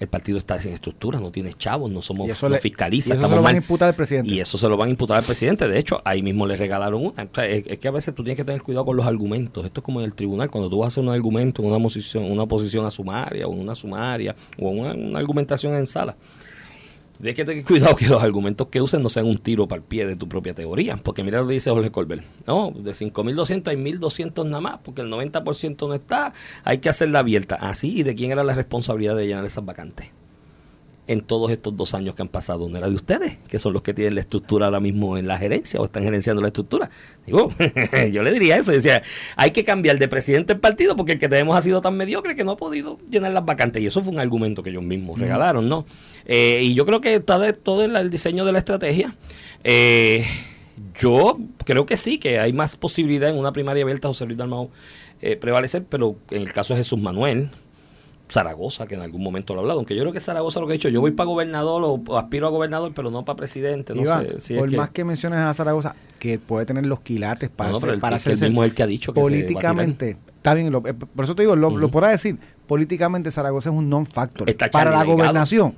El 0.00 0.08
partido 0.08 0.38
está 0.38 0.60
sin 0.60 0.72
estructura, 0.72 1.20
no 1.20 1.30
tiene 1.30 1.52
chavos, 1.52 1.90
no 1.90 2.02
somos 2.02 2.28
no 2.28 2.58
fiscalistas. 2.58 3.16
Y 3.16 3.20
eso 3.20 3.28
se 3.28 3.36
lo 3.36 3.42
van 3.42 3.54
a 3.54 3.58
imputar 3.58 3.88
al 3.88 3.94
presidente. 3.94 4.30
Y 4.30 4.40
eso 4.40 4.58
se 4.58 4.68
lo 4.68 4.76
van 4.76 4.88
a 4.88 4.90
imputar 4.90 5.18
al 5.18 5.24
presidente. 5.24 5.68
De 5.68 5.78
hecho, 5.78 6.00
ahí 6.04 6.22
mismo 6.22 6.46
le 6.46 6.56
regalaron 6.56 7.06
una. 7.06 7.28
es, 7.44 7.78
que 7.78 7.88
a 7.88 7.90
veces 7.90 8.14
tú 8.14 8.24
tienes 8.24 8.36
que 8.36 8.44
tener 8.44 8.62
cuidado 8.62 8.86
con 8.86 8.96
los 8.96 9.06
argumentos. 9.06 9.64
Esto 9.64 9.80
es 9.80 9.84
como 9.84 10.00
en 10.00 10.06
el 10.06 10.14
tribunal. 10.14 10.50
Cuando 10.50 10.68
tú 10.68 10.78
vas 10.78 10.86
a 10.86 10.88
hacer 10.88 11.04
un 11.04 11.10
argumento, 11.10 11.62
una 11.62 11.78
posición, 11.82 12.30
una 12.30 12.46
posición 12.46 12.86
a 12.86 12.90
sumaria, 12.90 13.46
o 13.46 13.50
una 13.50 13.74
sumaria, 13.74 14.34
o 14.58 14.68
una 14.68 15.18
argumentación 15.18 15.74
en 15.74 15.86
sala 15.86 16.16
de 17.18 17.34
que 17.34 17.44
tener 17.44 17.64
cuidado 17.64 17.96
que 17.96 18.06
los 18.06 18.22
argumentos 18.22 18.68
que 18.68 18.80
usen 18.80 19.02
no 19.02 19.08
sean 19.08 19.26
un 19.26 19.38
tiro 19.38 19.68
para 19.68 19.80
el 19.80 19.86
pie 19.86 20.06
de 20.06 20.16
tu 20.16 20.28
propia 20.28 20.54
teoría. 20.54 20.96
Porque 20.96 21.22
mira 21.22 21.40
lo 21.40 21.46
que 21.46 21.54
dice 21.54 21.70
Jorge 21.70 21.90
Colbert. 21.90 22.24
No, 22.46 22.72
de 22.74 22.92
5.200 22.92 23.68
hay 23.68 23.76
1.200 23.76 24.44
nada 24.46 24.60
más, 24.60 24.78
porque 24.82 25.02
el 25.02 25.10
90% 25.10 25.88
no 25.88 25.94
está. 25.94 26.32
Hay 26.64 26.78
que 26.78 26.88
hacerla 26.88 27.20
abierta. 27.20 27.56
Así, 27.56 27.94
ah, 27.96 28.00
¿y 28.00 28.02
de 28.02 28.14
quién 28.14 28.32
era 28.32 28.44
la 28.44 28.54
responsabilidad 28.54 29.16
de 29.16 29.26
llenar 29.26 29.44
esas 29.44 29.64
vacantes? 29.64 30.12
En 31.06 31.20
todos 31.20 31.50
estos 31.50 31.76
dos 31.76 31.94
años 31.94 32.14
que 32.14 32.22
han 32.22 32.28
pasado 32.28 32.68
no 32.68 32.78
era 32.78 32.88
de 32.88 32.94
ustedes, 32.94 33.38
que 33.48 33.58
son 33.58 33.72
los 33.72 33.82
que 33.82 33.92
tienen 33.92 34.14
la 34.14 34.22
estructura 34.22 34.66
ahora 34.66 34.80
mismo 34.80 35.18
en 35.18 35.26
la 35.26 35.38
gerencia 35.38 35.80
o 35.80 35.84
están 35.84 36.02
gerenciando 36.02 36.40
la 36.40 36.48
estructura. 36.48 36.90
Digo, 37.26 37.50
yo 38.12 38.22
le 38.22 38.32
diría 38.32 38.56
eso, 38.56 38.72
decía, 38.72 39.02
hay 39.36 39.50
que 39.50 39.64
cambiar 39.64 39.98
de 39.98 40.08
presidente 40.08 40.54
el 40.54 40.60
partido 40.60 40.96
porque 40.96 41.12
el 41.12 41.18
que 41.18 41.28
tenemos 41.28 41.56
ha 41.56 41.62
sido 41.62 41.80
tan 41.80 41.96
mediocre 41.96 42.34
que 42.34 42.44
no 42.44 42.52
ha 42.52 42.56
podido 42.56 42.98
llenar 43.10 43.32
las 43.32 43.44
vacantes. 43.44 43.82
Y 43.82 43.86
eso 43.86 44.02
fue 44.02 44.12
un 44.12 44.18
argumento 44.18 44.62
que 44.62 44.70
ellos 44.70 44.82
mismos 44.82 45.18
regalaron, 45.18 45.68
¿no? 45.68 45.84
Eh, 46.26 46.60
y 46.62 46.74
yo 46.74 46.86
creo 46.86 47.00
que 47.00 47.14
está 47.14 47.38
de, 47.38 47.52
todo 47.52 47.84
el, 47.84 47.94
el 47.96 48.10
diseño 48.10 48.44
de 48.44 48.52
la 48.52 48.58
estrategia. 48.58 49.14
Eh, 49.62 50.24
yo 50.98 51.38
creo 51.64 51.86
que 51.86 51.96
sí, 51.96 52.18
que 52.18 52.38
hay 52.38 52.52
más 52.52 52.76
posibilidad 52.76 53.30
en 53.30 53.38
una 53.38 53.52
primaria 53.52 53.82
abierta 53.82 54.08
José 54.08 54.26
Luis 54.26 54.38
Dalmau 54.38 54.70
eh, 55.22 55.36
prevalecer, 55.36 55.84
pero 55.88 56.16
en 56.30 56.42
el 56.42 56.52
caso 56.52 56.74
de 56.74 56.78
Jesús 56.78 57.00
Manuel, 57.00 57.50
Zaragoza, 58.34 58.88
que 58.88 58.96
en 58.96 59.00
algún 59.00 59.22
momento 59.22 59.54
lo 59.54 59.60
ha 59.60 59.62
hablado, 59.62 59.78
aunque 59.78 59.94
yo 59.94 60.02
creo 60.02 60.12
que 60.12 60.20
Zaragoza 60.20 60.58
lo 60.58 60.66
que 60.66 60.72
ha 60.72 60.74
dicho, 60.74 60.88
yo 60.88 61.00
voy 61.00 61.12
para 61.12 61.28
gobernador 61.28 61.82
o, 61.84 62.18
aspiro 62.18 62.48
a 62.48 62.50
gobernador, 62.50 62.92
pero 62.92 63.08
no 63.12 63.24
para 63.24 63.36
presidente, 63.36 63.94
no 63.94 64.04
sé. 64.04 64.40
Si 64.40 64.56
por 64.56 64.70
más 64.74 64.90
que 64.90 65.04
menciones 65.04 65.38
a 65.38 65.54
Zaragoza, 65.54 65.94
que 66.18 66.40
puede 66.40 66.66
tener 66.66 66.84
los 66.84 67.00
quilates 67.00 67.48
para, 67.48 67.70
no, 67.70 67.78
el, 67.78 68.00
para 68.00 68.16
el 68.16 68.40
mismo 68.40 68.64
el 68.64 68.74
que 68.74 68.82
ha 68.82 68.88
dicho 68.88 69.12
que 69.12 69.20
políticamente, 69.20 70.16
está 70.36 70.52
bien, 70.54 70.66
eh, 70.66 70.94
por 70.94 71.24
eso 71.24 71.36
te 71.36 71.42
digo, 71.42 71.54
lo, 71.54 71.68
uh 71.68 71.88
podrá 71.88 72.08
decir, 72.08 72.36
políticamente 72.66 73.30
Zaragoza 73.30 73.70
es 73.70 73.76
un 73.76 73.88
non-factor 73.88 74.52
para 74.72 74.90
la 74.90 75.04
gobernación. 75.04 75.76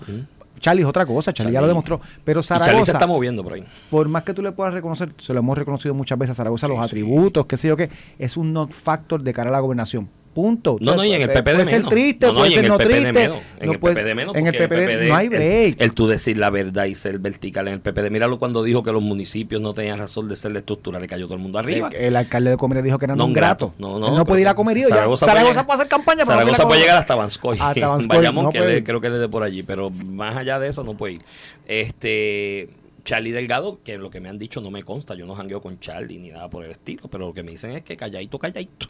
Charlie 0.59 0.83
es 0.83 0.89
otra 0.89 1.05
cosa, 1.05 1.35
Charlie, 1.35 1.53
ya 1.53 1.61
lo 1.61 1.67
demostró. 1.67 2.01
Pero 2.25 2.43
Zaragoza. 2.43 2.71
Charlie 2.71 2.85
se 2.87 2.93
está 2.93 3.07
moviendo 3.07 3.43
por 3.43 3.53
ahí. 3.53 3.65
Por 3.91 4.09
más 4.09 4.23
que 4.23 4.33
tú 4.33 4.41
le 4.41 4.53
puedas 4.53 4.73
reconocer, 4.73 5.13
se 5.19 5.35
lo 5.35 5.41
hemos 5.41 5.59
reconocido 5.59 5.93
muchas 5.93 6.19
veces 6.19 6.31
a 6.31 6.35
Zaragoza, 6.37 6.67
los 6.69 6.81
atributos, 6.81 7.45
qué 7.45 7.59
sé 7.59 7.69
yo 7.69 7.77
qué, 7.77 7.91
es 8.19 8.39
un 8.39 8.55
non-factor 8.55 9.23
de 9.23 9.35
cara 9.35 9.51
a 9.51 9.53
la 9.53 9.61
gobernación. 9.61 10.09
Punto. 10.37 10.77
No, 10.81 10.95
no, 10.95 11.03
y 11.03 11.15
en 11.15 11.23
el 11.23 11.31
PPD 11.31 11.43
puede 11.43 11.57
menos. 11.65 11.71
ser 11.71 11.85
triste, 11.87 12.27
no, 12.27 12.35
no, 12.35 12.39
puede 12.41 12.53
ser 12.53 12.69
no 12.69 12.77
triste. 12.77 13.25
En 13.59 13.71
el 13.71 13.79
PPD 13.79 14.15
menos. 14.15 14.35
En 14.35 14.47
el 14.47 14.55
PPD, 14.55 15.09
no 15.09 15.17
hay 15.17 15.29
break. 15.31 15.77
El, 15.79 15.95
tú 15.95 16.07
decir 16.07 16.37
la 16.37 16.51
verdad 16.51 16.85
y 16.85 16.95
ser 16.95 17.19
vertical 17.19 17.69
en 17.69 17.73
el 17.73 17.81
PPD. 17.81 18.11
Míralo 18.11 18.39
cuando 18.39 18.63
dijo 18.63 18.83
que 18.83 18.93
los 18.93 19.03
municipios 19.03 19.63
no 19.63 19.73
tenían 19.73 19.97
razón 19.97 20.29
de 20.29 20.37
ser 20.37 20.53
la 20.53 20.59
estructura, 20.59 21.01
le 21.01 21.09
cayó 21.09 21.25
todo 21.25 21.37
el 21.37 21.41
mundo 21.41 21.59
arriba. 21.59 21.89
El, 21.91 22.17
alcalde 22.17 22.51
de 22.51 22.59
Comerío 22.59 22.83
dijo 22.83 22.99
que 22.99 23.07
era 23.07 23.17
no, 23.17 23.25
un 23.25 23.33
grato. 23.33 23.73
No, 23.79 23.99
no, 23.99 24.15
no 24.15 24.27
puede 24.27 24.43
ir 24.43 24.49
a 24.49 24.55
Comerío. 24.55 24.91
Zaragoza, 24.91 25.25
Zaragoza 25.25 25.65
puede 25.65 25.77
hacer 25.77 25.89
campaña, 25.89 26.25
pero 26.27 26.39
Zaragoza 26.39 26.67
puede 26.69 26.81
llegar 26.83 26.99
hasta 26.99 27.15
Banskoy. 27.15 27.57
Hasta. 27.59 27.97
Vayamos, 28.07 28.53
que 28.53 28.61
le, 28.61 28.85
creo 28.85 29.01
que 29.01 29.09
le 29.09 29.17
dé 29.17 29.31
por 29.31 29.43
allí, 29.43 29.63
pero 29.63 29.89
más 29.89 30.37
allá 30.37 30.59
de 30.59 30.69
eso 30.69 30.85
no 30.85 30.99
puede 30.99 31.15
ir. 31.15 31.23
Este. 31.67 32.69
Charlie 33.05 33.33
Delgado, 33.33 33.79
que 33.83 33.97
lo 33.97 34.11
que 34.11 34.21
me 34.21 34.29
han 34.29 34.39
dicho 34.39 34.61
no 34.61 34.71
me 34.71 34.83
consta, 34.83 35.15
yo 35.15 35.25
no 35.25 35.35
jangueo 35.35 35.63
con 35.63 35.81
Charlie 35.81 36.19
ni 36.19 36.29
nada 36.29 36.51
por 36.51 36.63
el 36.63 36.73
estilo, 36.73 37.05
pero 37.11 37.29
lo 37.29 37.33
que 37.33 37.43
me 37.43 37.53
dicen 37.53 37.71
es 37.71 37.83
que 37.83 37.97
calladito, 37.97 38.39
calladito 38.39 38.89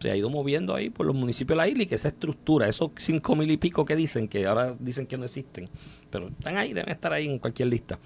se 0.00 0.10
ha 0.10 0.16
ido 0.16 0.30
moviendo 0.30 0.74
ahí 0.74 0.88
por 0.88 1.06
los 1.06 1.14
municipios 1.14 1.56
de 1.56 1.56
la 1.56 1.68
isla 1.68 1.82
y 1.82 1.86
que 1.86 1.94
esa 1.94 2.08
estructura, 2.08 2.66
esos 2.68 2.90
cinco 2.96 3.36
mil 3.36 3.50
y 3.50 3.58
pico 3.58 3.84
que 3.84 3.94
dicen, 3.96 4.28
que 4.28 4.46
ahora 4.46 4.74
dicen 4.78 5.06
que 5.06 5.18
no 5.18 5.26
existen, 5.26 5.68
pero 6.10 6.28
están 6.28 6.56
ahí, 6.56 6.72
deben 6.72 6.90
estar 6.90 7.12
ahí 7.12 7.26
en 7.26 7.38
cualquier 7.38 7.68
lista. 7.68 7.98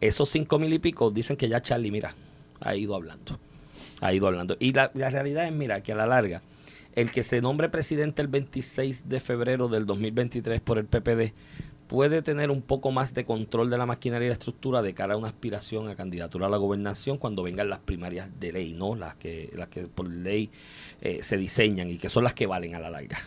Esos 0.00 0.28
cinco 0.28 0.58
mil 0.58 0.72
y 0.72 0.78
pico 0.78 1.10
dicen 1.10 1.36
que 1.36 1.48
ya 1.48 1.62
Charlie, 1.62 1.90
mira, 1.90 2.14
ha 2.60 2.76
ido 2.76 2.94
hablando. 2.94 3.38
Ha 4.00 4.12
ido 4.12 4.26
hablando. 4.28 4.56
Y 4.60 4.72
la, 4.72 4.90
la 4.94 5.10
realidad 5.10 5.46
es, 5.46 5.52
mira, 5.52 5.82
que 5.82 5.92
a 5.92 5.96
la 5.96 6.06
larga, 6.06 6.42
el 6.94 7.10
que 7.10 7.22
se 7.22 7.40
nombre 7.40 7.68
presidente 7.68 8.22
el 8.22 8.28
26 8.28 9.08
de 9.08 9.20
febrero 9.20 9.68
del 9.68 9.86
2023 9.86 10.60
por 10.60 10.78
el 10.78 10.84
PPD 10.84 11.32
puede 11.88 12.20
tener 12.22 12.50
un 12.50 12.62
poco 12.62 12.92
más 12.92 13.14
de 13.14 13.24
control 13.24 13.70
de 13.70 13.78
la 13.78 13.86
maquinaria 13.86 14.26
y 14.26 14.28
la 14.28 14.34
estructura 14.34 14.82
de 14.82 14.94
cara 14.94 15.14
a 15.14 15.16
una 15.16 15.28
aspiración 15.28 15.88
a 15.88 15.96
candidatura 15.96 16.46
a 16.46 16.50
la 16.50 16.58
gobernación 16.58 17.16
cuando 17.16 17.42
vengan 17.42 17.70
las 17.70 17.80
primarias 17.80 18.28
de 18.38 18.52
ley, 18.52 18.74
¿no? 18.74 18.94
Las 18.94 19.16
que, 19.16 19.50
las 19.56 19.68
que 19.68 19.86
por 19.86 20.08
ley 20.08 20.50
eh, 21.00 21.20
se 21.22 21.38
diseñan 21.38 21.90
y 21.90 21.96
que 21.96 22.10
son 22.10 22.24
las 22.24 22.34
que 22.34 22.46
valen 22.46 22.74
a 22.74 22.78
la 22.80 22.90
larga. 22.90 23.18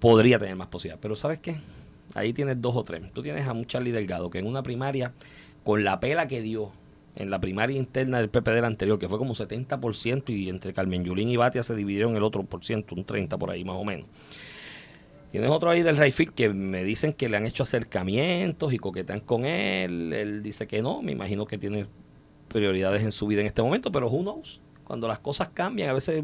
Podría 0.00 0.38
tener 0.38 0.56
más 0.56 0.66
posibilidad. 0.66 0.98
Pero 1.00 1.14
¿sabes 1.14 1.38
qué? 1.38 1.60
Ahí 2.14 2.32
tienes 2.32 2.60
dos 2.60 2.74
o 2.74 2.82
tres. 2.82 3.02
Tú 3.12 3.22
tienes 3.22 3.46
a 3.46 3.52
un 3.52 3.66
Charlie 3.66 3.92
Delgado 3.92 4.30
que 4.30 4.40
en 4.40 4.46
una 4.46 4.64
primaria, 4.64 5.12
con 5.64 5.84
la 5.84 6.00
pela 6.00 6.26
que 6.26 6.42
dio 6.42 6.72
en 7.14 7.30
la 7.30 7.40
primaria 7.40 7.76
interna 7.76 8.18
del 8.18 8.30
PP 8.30 8.50
del 8.50 8.64
anterior, 8.64 8.98
que 8.98 9.08
fue 9.08 9.18
como 9.18 9.34
70%, 9.34 10.28
y 10.30 10.48
entre 10.48 10.74
Carmen 10.74 11.04
Yulín 11.04 11.28
y 11.28 11.36
Batia 11.36 11.62
se 11.62 11.76
dividieron 11.76 12.16
el 12.16 12.24
otro 12.24 12.42
por 12.42 12.64
ciento, 12.64 12.96
un 12.96 13.04
30 13.04 13.38
por 13.38 13.50
ahí 13.50 13.64
más 13.64 13.76
o 13.76 13.84
menos 13.84 14.06
Tienes 15.32 15.48
otro 15.48 15.70
ahí 15.70 15.82
del 15.82 15.96
Rayfield 15.96 16.34
que 16.34 16.50
me 16.50 16.84
dicen 16.84 17.14
que 17.14 17.26
le 17.26 17.38
han 17.38 17.46
hecho 17.46 17.62
acercamientos 17.62 18.70
y 18.74 18.78
coquetan 18.78 19.20
con 19.20 19.46
él. 19.46 20.12
Él 20.12 20.42
dice 20.42 20.66
que 20.66 20.82
no, 20.82 21.00
me 21.00 21.12
imagino 21.12 21.46
que 21.46 21.56
tiene 21.56 21.86
prioridades 22.48 23.02
en 23.02 23.12
su 23.12 23.26
vida 23.26 23.40
en 23.40 23.46
este 23.46 23.62
momento, 23.62 23.90
pero 23.90 24.10
who 24.10 24.20
knows? 24.20 24.60
Cuando 24.84 25.08
las 25.08 25.20
cosas 25.20 25.48
cambian, 25.54 25.88
a 25.88 25.94
veces... 25.94 26.22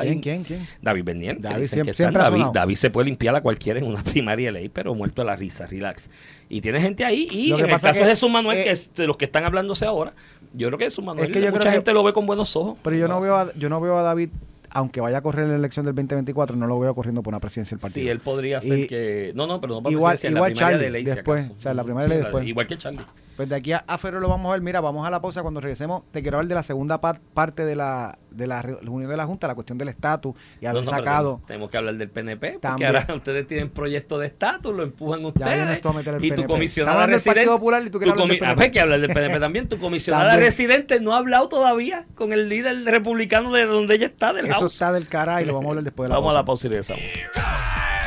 ¿Quién, 0.00 0.20
quién, 0.20 0.44
quién? 0.44 0.66
David 0.80 1.04
Bernier. 1.04 1.38
David, 1.38 1.66
siempre, 1.66 1.92
David, 2.10 2.44
David, 2.54 2.76
se 2.76 2.88
puede 2.88 3.08
limpiar 3.08 3.36
a 3.36 3.42
cualquiera 3.42 3.80
en 3.80 3.86
una 3.86 4.02
primaria 4.04 4.50
ley, 4.50 4.70
pero 4.70 4.94
muerto 4.94 5.20
de 5.20 5.26
la 5.26 5.36
risa, 5.36 5.66
relax. 5.66 6.08
Y 6.48 6.62
tiene 6.62 6.80
gente 6.80 7.04
ahí, 7.04 7.28
y 7.30 7.52
en 7.52 7.60
el 7.60 7.68
caso 7.68 7.88
de 7.88 8.04
Jesús 8.04 8.30
Manuel, 8.30 8.64
que 8.64 8.70
es 8.70 8.94
de 8.94 9.06
los 9.06 9.18
que 9.18 9.26
están 9.26 9.44
hablándose 9.44 9.84
ahora, 9.84 10.14
yo 10.54 10.68
creo 10.68 10.78
que 10.78 10.86
Jesús 10.86 11.04
Manuel, 11.04 11.30
es 11.30 11.36
que 11.36 11.50
mucha 11.50 11.70
gente 11.70 11.92
lo 11.92 12.02
ve 12.02 12.14
con 12.14 12.24
buenos 12.24 12.56
ojos. 12.56 12.78
Pero 12.82 12.96
yo 12.96 13.08
no, 13.08 13.20
veo 13.20 13.52
yo 13.56 13.68
no 13.68 13.78
veo 13.78 13.98
a 13.98 14.02
David 14.02 14.30
aunque 14.70 15.00
vaya 15.00 15.18
a 15.18 15.20
correr 15.22 15.48
la 15.48 15.56
elección 15.56 15.86
del 15.86 15.94
2024, 15.94 16.56
no 16.56 16.66
lo 16.66 16.78
veo 16.78 16.94
corriendo 16.94 17.22
por 17.22 17.32
una 17.32 17.40
presidencia 17.40 17.76
del 17.76 17.80
partido. 17.80 18.04
Sí, 18.04 18.10
él 18.10 18.20
podría 18.20 18.60
ser 18.60 18.86
que. 18.86 19.32
No, 19.34 19.46
no, 19.46 19.60
pero 19.60 19.74
no 19.74 19.82
para 19.82 19.92
igual, 19.92 20.12
presidencia, 20.12 20.36
igual 20.36 20.50
la 20.50 20.56
primaria 20.56 20.78
de 20.78 20.90
ley. 20.90 21.04
Después, 21.04 21.50
o 21.50 21.58
sea, 21.58 21.74
la 21.74 21.84
primera 21.84 22.06
ley 22.06 22.18
después. 22.18 22.46
Igual 22.46 22.66
que 22.66 22.78
Charlie. 22.78 23.04
Pues 23.38 23.48
de 23.48 23.54
aquí 23.54 23.70
a, 23.70 23.98
febrero 23.98 24.18
lo 24.18 24.28
vamos 24.28 24.48
a 24.48 24.52
ver. 24.54 24.62
Mira, 24.62 24.80
vamos 24.80 25.06
a 25.06 25.10
la 25.10 25.20
pausa. 25.20 25.42
Cuando 25.42 25.60
regresemos, 25.60 26.02
te 26.10 26.22
quiero 26.22 26.38
hablar 26.38 26.48
de 26.48 26.56
la 26.56 26.64
segunda 26.64 27.00
parte 27.00 27.64
de 27.64 27.76
la, 27.76 28.18
de 28.32 28.48
la 28.48 28.62
reunión 28.62 29.08
de 29.08 29.16
la 29.16 29.26
Junta, 29.26 29.46
la 29.46 29.54
cuestión 29.54 29.78
del 29.78 29.90
estatus 29.90 30.34
y 30.60 30.66
haber 30.66 30.84
sacado. 30.84 31.40
Tenemos 31.46 31.70
que 31.70 31.76
hablar 31.76 31.94
del 31.94 32.10
PNP, 32.10 32.58
porque 32.60 32.84
ahora 32.84 33.06
ustedes 33.14 33.46
tienen 33.46 33.70
proyecto 33.70 34.18
de 34.18 34.26
estatus, 34.26 34.74
lo 34.74 34.82
empujan 34.82 35.24
ustedes. 35.24 35.80
y 36.20 36.32
tu 36.32 36.46
comisionada 36.48 37.06
residente. 37.06 37.46
Popular 37.46 37.80
y 37.86 37.90
tú 37.90 37.98
hablar 37.98 38.26
del 38.26 38.38
PNP. 38.40 38.62
Hay 38.64 38.70
que 38.72 38.80
hablar 38.80 39.00
del 39.00 39.12
PNP 39.12 39.38
también. 39.38 39.68
Tu 39.68 39.78
comisionada 39.78 40.36
residente 40.36 40.98
no 40.98 41.14
ha 41.14 41.18
hablado 41.18 41.48
todavía 41.48 42.06
con 42.16 42.32
el 42.32 42.48
líder 42.48 42.84
republicano 42.86 43.52
de 43.52 43.66
donde 43.66 43.94
ella 43.94 44.06
está, 44.06 44.32
del 44.32 44.46
Eso 44.46 44.66
está 44.66 44.90
del 44.90 45.06
cara 45.06 45.40
y 45.42 45.44
lo 45.44 45.54
vamos 45.54 45.66
a 45.66 45.68
hablar 45.68 45.84
después 45.84 46.08
de 46.08 46.08
la 46.08 46.16
pausa. 46.16 46.26
Vamos 46.26 46.34
a 46.34 46.38
la 46.40 46.44
pausa 46.44 46.66
y 46.66 46.70
regresamos. 46.70 47.97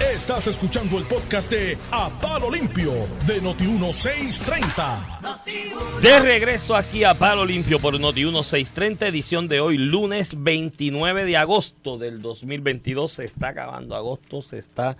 Estás 0.00 0.46
escuchando 0.46 0.96
el 0.96 1.04
podcast 1.04 1.50
de 1.50 1.76
A 1.90 2.08
Palo 2.08 2.52
Limpio 2.52 2.92
de 3.26 3.42
Noti1630. 3.42 6.00
De 6.00 6.20
regreso 6.20 6.76
aquí 6.76 7.02
a 7.02 7.14
Palo 7.14 7.44
Limpio 7.44 7.80
por 7.80 7.98
Noti1630, 7.98 9.08
edición 9.08 9.48
de 9.48 9.58
hoy, 9.60 9.76
lunes 9.76 10.40
29 10.40 11.24
de 11.24 11.36
agosto 11.36 11.98
del 11.98 12.22
2022. 12.22 13.10
Se 13.10 13.24
está 13.24 13.48
acabando 13.48 13.96
agosto, 13.96 14.40
se 14.40 14.58
está 14.58 14.96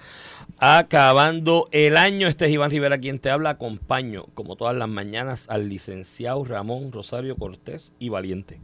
acabando 0.58 1.68
el 1.70 1.96
año. 1.96 2.26
Este 2.26 2.46
es 2.46 2.50
Iván 2.50 2.72
Rivera 2.72 2.98
quien 2.98 3.20
te 3.20 3.30
habla. 3.30 3.50
Acompaño, 3.50 4.24
como 4.34 4.56
todas 4.56 4.76
las 4.76 4.88
mañanas, 4.88 5.48
al 5.48 5.68
licenciado 5.68 6.44
Ramón 6.44 6.90
Rosario 6.90 7.36
Cortés 7.36 7.92
y 8.00 8.08
Valiente. 8.08 8.58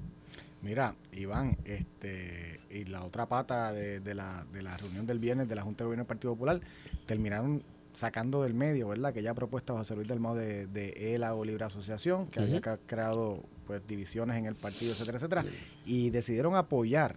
Mira, 0.63 0.97
Iván, 1.13 1.59
este 1.65 2.54
y 2.75 2.85
la 2.85 3.05
otra 3.05 3.27
pata 3.27 3.73
de, 3.73 4.15
la, 4.15 4.45
de 4.53 4.63
la 4.63 4.77
reunión 4.77 5.07
del 5.07 5.19
viernes 5.19 5.49
de 5.49 5.55
la 5.55 5.63
Junta 5.63 5.85
de 5.85 5.87
Gobierno 5.87 6.03
del 6.03 6.09
Partido 6.09 6.33
Popular 6.33 6.61
terminaron 7.07 7.63
sacando 7.93 8.43
del 8.43 8.55
medio, 8.55 8.89
¿verdad? 8.89 9.15
Que 9.15 9.23
ya 9.23 9.31
ha 9.31 9.35
propuesto 9.35 9.77
José 9.77 9.95
Luis 9.95 10.09
del 10.09 10.19
Modo 10.19 10.37
de, 10.37 10.67
de 10.67 11.15
ELA 11.15 11.35
o 11.35 11.45
Libre 11.45 11.65
Asociación, 11.65 12.27
que 12.27 12.41
había 12.41 12.61
creado 12.61 13.41
pues 13.67 13.87
divisiones 13.87 14.37
en 14.37 14.47
el 14.47 14.57
partido, 14.57 14.93
etcétera, 14.93 15.19
etcétera, 15.19 15.45
y 15.87 16.11
decidieron 16.11 16.57
apoyar 16.57 17.17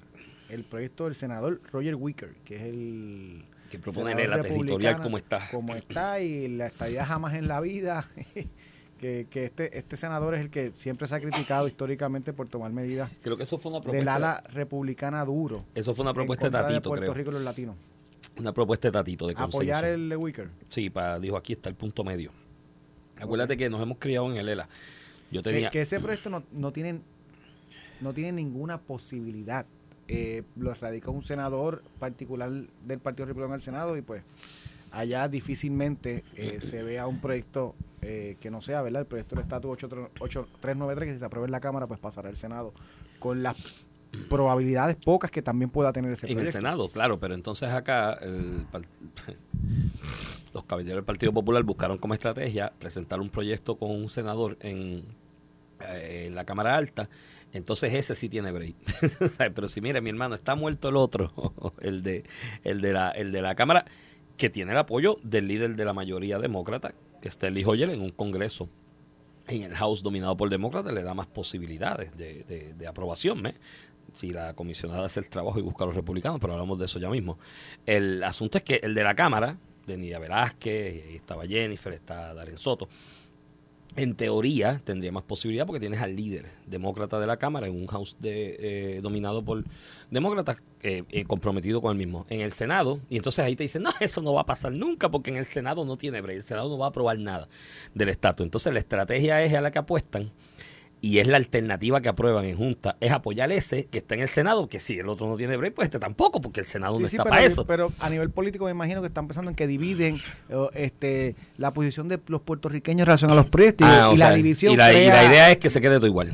el 0.50 0.64
proyecto 0.64 1.06
del 1.06 1.16
senador 1.16 1.60
Roger 1.72 1.96
Wicker, 1.96 2.36
que 2.46 2.56
es 2.56 2.62
el 2.62 3.46
Que 3.72 3.80
propone 3.80 4.28
la 4.28 4.42
territorial 4.42 5.02
como 5.02 5.18
está. 5.18 5.50
Como 5.50 5.76
está 5.76 6.22
y 6.22 6.48
la 6.48 6.68
estadía 6.68 7.06
jamás 7.06 7.34
en 7.34 7.48
la 7.48 7.60
vida. 7.60 8.10
que, 8.98 9.28
que 9.30 9.46
este, 9.46 9.78
este 9.78 9.98
senador 9.98 10.36
es 10.36 10.42
el 10.42 10.50
que 10.50 10.72
siempre 10.74 11.08
se 11.08 11.16
ha 11.16 11.20
criticado 11.20 11.68
históricamente 11.68 12.34
por 12.34 12.48
tomar 12.48 12.72
medidas 12.72 13.10
Creo 13.22 13.38
que 13.38 13.44
eso 13.44 13.58
fue 13.58 13.72
una 13.72 13.92
del 13.92 14.08
ala 14.08 14.44
republicana 14.52 15.24
duro. 15.26 15.64
eso 15.76 15.94
fue 15.94 16.04
una 16.04 16.12
en 16.12 16.16
propuesta 16.16 16.46
de 16.46 16.52
Tatito, 16.52 16.90
Puerto 16.90 17.06
creo. 17.06 17.14
Rico 17.14 17.30
y 17.32 17.34
los 17.34 17.44
latinos. 17.44 17.76
Una 18.38 18.54
propuesta 18.54 18.88
de 18.88 18.92
Tatito 18.92 19.28
de 19.28 19.34
consenso. 19.34 19.58
Apoyar 19.58 19.86
el 19.86 20.16
Wicker. 20.18 20.50
Sí, 20.70 20.90
para, 20.90 21.20
dijo, 21.20 21.38
aquí 21.38 21.54
está 21.54 21.70
el 21.70 21.76
punto 21.76 22.04
medio. 22.04 22.32
Acuérdate 23.20 23.58
que 23.58 23.70
nos 23.70 23.82
hemos 23.82 23.98
criado 23.98 24.30
en 24.32 24.38
el 24.38 24.50
ELA. 24.50 24.70
Yo 25.32 25.42
Que, 25.42 25.50
tenía... 25.50 25.70
que 25.70 25.82
ese 25.82 26.00
proyecto 26.00 26.30
no, 26.30 26.44
no 26.52 26.72
tiene 26.72 27.02
no 28.02 28.14
tiene 28.14 28.32
ninguna 28.32 28.80
posibilidad. 28.80 29.66
Eh, 30.08 30.44
lo 30.56 30.74
radica 30.74 31.12
un 31.12 31.22
senador 31.22 31.84
particular 32.00 32.50
del 32.50 33.00
Partido 33.00 33.26
Republicano 33.26 33.54
en 33.54 33.60
el 33.60 33.62
Senado 33.62 33.98
y 33.98 34.02
pues 34.02 34.24
allá 34.92 35.28
difícilmente 35.28 36.24
eh, 36.36 36.60
se 36.62 36.82
vea 36.82 37.08
un 37.08 37.20
proyecto 37.20 37.76
eh, 38.10 38.38
que 38.40 38.50
no 38.50 38.62
sea, 38.62 38.82
¿verdad? 38.82 39.02
El 39.02 39.08
proyecto 39.08 39.36
del 39.36 39.44
estatus 39.44 39.72
8393 39.72 41.08
que 41.08 41.14
si 41.14 41.20
se 41.20 41.26
aprueba 41.26 41.46
en 41.46 41.52
la 41.52 41.60
Cámara 41.60 41.88
pues 41.88 42.00
pasará 42.00 42.30
al 42.30 42.38
Senado 42.38 42.74
con 43.20 43.44
las 43.44 43.86
probabilidades 44.30 44.96
pocas 44.96 45.30
que 45.30 45.42
también 45.42 45.70
pueda 45.70 45.92
tener 45.92 46.14
ese 46.14 46.26
En 46.28 46.32
el 46.32 46.36
proyecto. 46.38 46.58
Senado, 46.58 46.90
claro, 46.90 47.20
pero 47.20 47.34
entonces 47.34 47.70
acá 47.70 48.14
el 48.14 48.66
los 50.54 50.64
caballeros 50.64 51.00
del 51.00 51.04
Partido 51.04 51.34
Popular 51.34 51.64
buscaron 51.64 51.98
como 51.98 52.14
estrategia 52.14 52.72
presentar 52.80 53.20
un 53.20 53.30
proyecto 53.30 53.76
con 53.76 53.92
un 53.92 54.08
senador 54.08 54.56
en, 54.62 55.04
eh, 55.82 56.28
en 56.28 56.36
la 56.36 56.46
Cámara 56.46 56.78
Alta, 56.78 57.10
entonces 57.52 57.94
ese 57.94 58.16
sí 58.16 58.30
tiene 58.30 58.54
break. 58.54 58.76
pero 59.54 59.68
si 59.68 59.82
mire, 59.82 60.00
mi 60.00 60.12
hermano, 60.12 60.36
está 60.36 60.56
muerto 60.56 60.88
el 60.88 60.96
otro, 60.96 61.34
el 61.82 62.04
de, 62.04 62.24
el 62.64 62.80
de 62.80 62.94
la, 62.94 63.12
el 63.12 63.34
de 63.34 63.42
la 63.42 63.54
Cámara, 63.56 63.84
que 64.38 64.50
tiene 64.50 64.72
el 64.72 64.78
apoyo 64.78 65.18
del 65.24 65.50
líder 65.50 65.76
de 65.76 65.84
la 65.84 65.94
mayoría 65.94 66.40
demócrata, 66.40 66.94
que 67.22 67.30
está 67.30 67.50
Lee 67.50 67.64
Hoyer 67.66 67.90
en 67.90 68.02
un 68.02 68.12
congreso 68.12 68.70
en 69.48 69.62
el 69.64 69.74
House 69.76 70.04
dominado 70.04 70.36
por 70.36 70.50
demócratas 70.50 70.94
le 70.94 71.04
da 71.04 71.14
más 71.14 71.28
posibilidades 71.28 72.16
de, 72.18 72.44
de- 72.44 72.74
de 72.74 72.88
aprobación. 72.88 73.46
¿eh? 73.48 73.56
Si 74.14 74.32
la 74.32 74.54
comisionada 74.54 75.06
hace 75.06 75.20
el 75.22 75.30
trabajo 75.30 75.60
y 75.60 75.62
busca 75.62 75.84
a 75.84 75.88
los 75.88 75.96
republicanos, 75.96 76.40
pero 76.40 76.54
hablamos 76.54 76.78
de 76.80 76.86
eso 76.86 77.00
ya 77.00 77.10
mismo. 77.10 77.38
El 77.86 78.24
asunto 78.24 78.58
es 78.58 78.64
que 78.64 78.80
el 78.84 78.94
de 78.94 79.04
la 79.04 79.16
Cámara, 79.16 79.58
de 79.86 79.98
Nidia 79.98 80.20
Velázquez, 80.20 81.06
ahí 81.08 81.16
estaba 81.16 81.46
Jennifer, 81.46 81.94
está 81.94 82.34
Darren 82.34 82.58
Soto, 82.58 82.90
en 83.96 84.16
teoría 84.16 84.82
tendría 84.84 85.12
más 85.12 85.24
posibilidad 85.24 85.66
porque 85.66 85.80
tienes 85.80 86.02
al 86.02 86.16
líder 86.16 86.46
demócrata 86.66 87.20
de 87.20 87.28
la 87.28 87.38
Cámara 87.38 87.68
en 87.68 87.76
un 87.76 87.88
House 87.88 88.16
de, 88.20 88.58
eh, 88.60 89.02
dominado 89.02 89.44
por 89.44 89.64
demócratas 90.12 90.62
eh, 90.84 91.04
eh, 91.10 91.26
comprometido 91.26 91.82
con 91.82 91.92
el 91.92 91.98
mismo. 91.98 92.26
En 92.30 92.42
el 92.42 92.52
Senado, 92.52 93.00
y 93.10 93.18
entonces 93.18 93.44
ahí 93.44 93.56
te 93.56 93.64
dicen, 93.64 93.84
no, 93.84 93.92
eso 94.00 94.22
no 94.22 94.34
va 94.34 94.42
a 94.42 94.46
pasar 94.46 94.72
nunca 94.72 95.10
porque 95.10 95.32
en 95.32 95.38
el 95.38 95.46
Senado 95.46 95.86
no 95.86 95.98
tiene 95.98 96.20
el 96.20 96.44
Senado 96.44 96.70
no 96.70 96.78
va 96.78 96.88
a 96.88 96.90
aprobar 96.90 97.18
nada 97.18 97.48
del 97.94 98.10
estatus. 98.10 98.44
Entonces 98.44 98.74
la 98.74 98.80
estrategia 98.80 99.44
es 99.44 99.54
a 99.54 99.62
la 99.62 99.72
que 99.72 99.80
apuestan 99.80 100.32
y 101.02 101.20
es 101.20 101.28
la 101.28 101.38
alternativa 101.38 102.02
que 102.02 102.10
aprueban 102.10 102.46
en 102.46 102.58
Junta, 102.58 102.98
es 103.00 103.12
apoyar 103.12 103.52
ese 103.52 103.86
que 103.86 104.00
está 104.00 104.16
en 104.16 104.22
el 104.22 104.28
Senado, 104.28 104.68
que 104.68 104.80
si 104.80 104.98
el 105.00 105.08
otro 105.10 105.28
no 105.28 105.36
tiene 105.38 105.56
break, 105.58 105.74
pues 105.76 105.86
este 105.88 106.00
tampoco, 106.00 106.42
porque 106.42 106.60
el 106.62 106.66
Senado 106.66 106.98
Sí, 106.98 107.04
no 107.04 107.08
sí, 107.08 107.16
está 107.16 107.24
pero, 107.26 107.34
para 107.36 107.46
eso. 107.46 107.66
pero 107.66 107.94
a 108.00 108.10
nivel 108.10 108.30
político 108.32 108.66
me 108.66 108.72
imagino 108.72 109.02
que 109.02 109.08
están 109.08 109.28
pensando 109.28 109.50
en 109.52 109.56
que 109.56 109.68
dividen 109.68 110.20
eh, 110.50 110.68
este 110.74 111.36
la 111.58 111.72
posición 111.74 112.08
de 112.08 112.20
los 112.28 112.42
puertorriqueños 112.42 113.02
en 113.02 113.06
relación 113.06 113.32
a 113.32 113.36
los 113.36 113.46
proyectos 113.46 113.88
y- 113.88 113.92
Ah, 113.92 114.12
la 114.12 114.28
sea, 114.28 114.34
división 114.34 114.74
y 114.74 114.78
la, 114.78 114.92
y 114.92 115.06
la 115.06 115.12
crea- 115.20 115.26
idea 115.30 115.52
es 115.52 115.58
que 115.58 115.70
se 115.70 115.80
quede 115.82 115.98
todo 115.98 116.08
igual. 116.08 116.34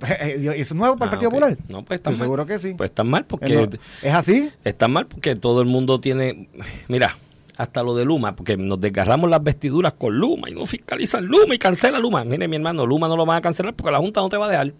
¿Eso 0.00 0.50
es 0.52 0.74
nuevo 0.74 0.96
para 0.96 1.10
el 1.10 1.16
Ah, 1.16 1.20
Partido. 1.20 1.30
Popular? 1.30 1.58
No, 1.68 1.84
pues 1.84 1.98
está 1.98 2.10
mal. 2.10 2.18
seguro 2.18 2.46
que 2.46 2.58
sí. 2.58 2.74
Pues 2.74 2.90
están 2.90 3.08
mal 3.08 3.22
Eh, 3.22 3.26
porque 3.28 3.68
¿Es 4.02 4.14
así? 4.14 4.50
Está 4.64 4.88
mal 4.88 5.06
porque 5.06 5.34
todo 5.36 5.60
el 5.60 5.66
mundo 5.66 6.00
tiene. 6.00 6.48
Mira, 6.88 7.18
hasta 7.58 7.82
lo 7.82 7.94
de 7.94 8.04
Luma, 8.04 8.36
porque 8.36 8.56
nos 8.56 8.80
desgarramos 8.80 9.28
las 9.28 9.42
vestiduras 9.42 9.92
con 9.94 10.16
Luma 10.16 10.48
y 10.48 10.54
no 10.54 10.64
fiscalizan 10.64 11.26
Luma 11.26 11.56
y 11.56 11.58
cancela 11.58 11.98
Luma. 11.98 12.22
Mire, 12.24 12.46
mi 12.46 12.54
hermano, 12.54 12.86
Luma 12.86 13.08
no 13.08 13.16
lo 13.16 13.26
van 13.26 13.38
a 13.38 13.40
cancelar 13.40 13.74
porque 13.74 13.90
la 13.90 13.98
Junta 13.98 14.20
no 14.20 14.28
te 14.28 14.36
va 14.36 14.46
a 14.46 14.48
dejar. 14.48 14.72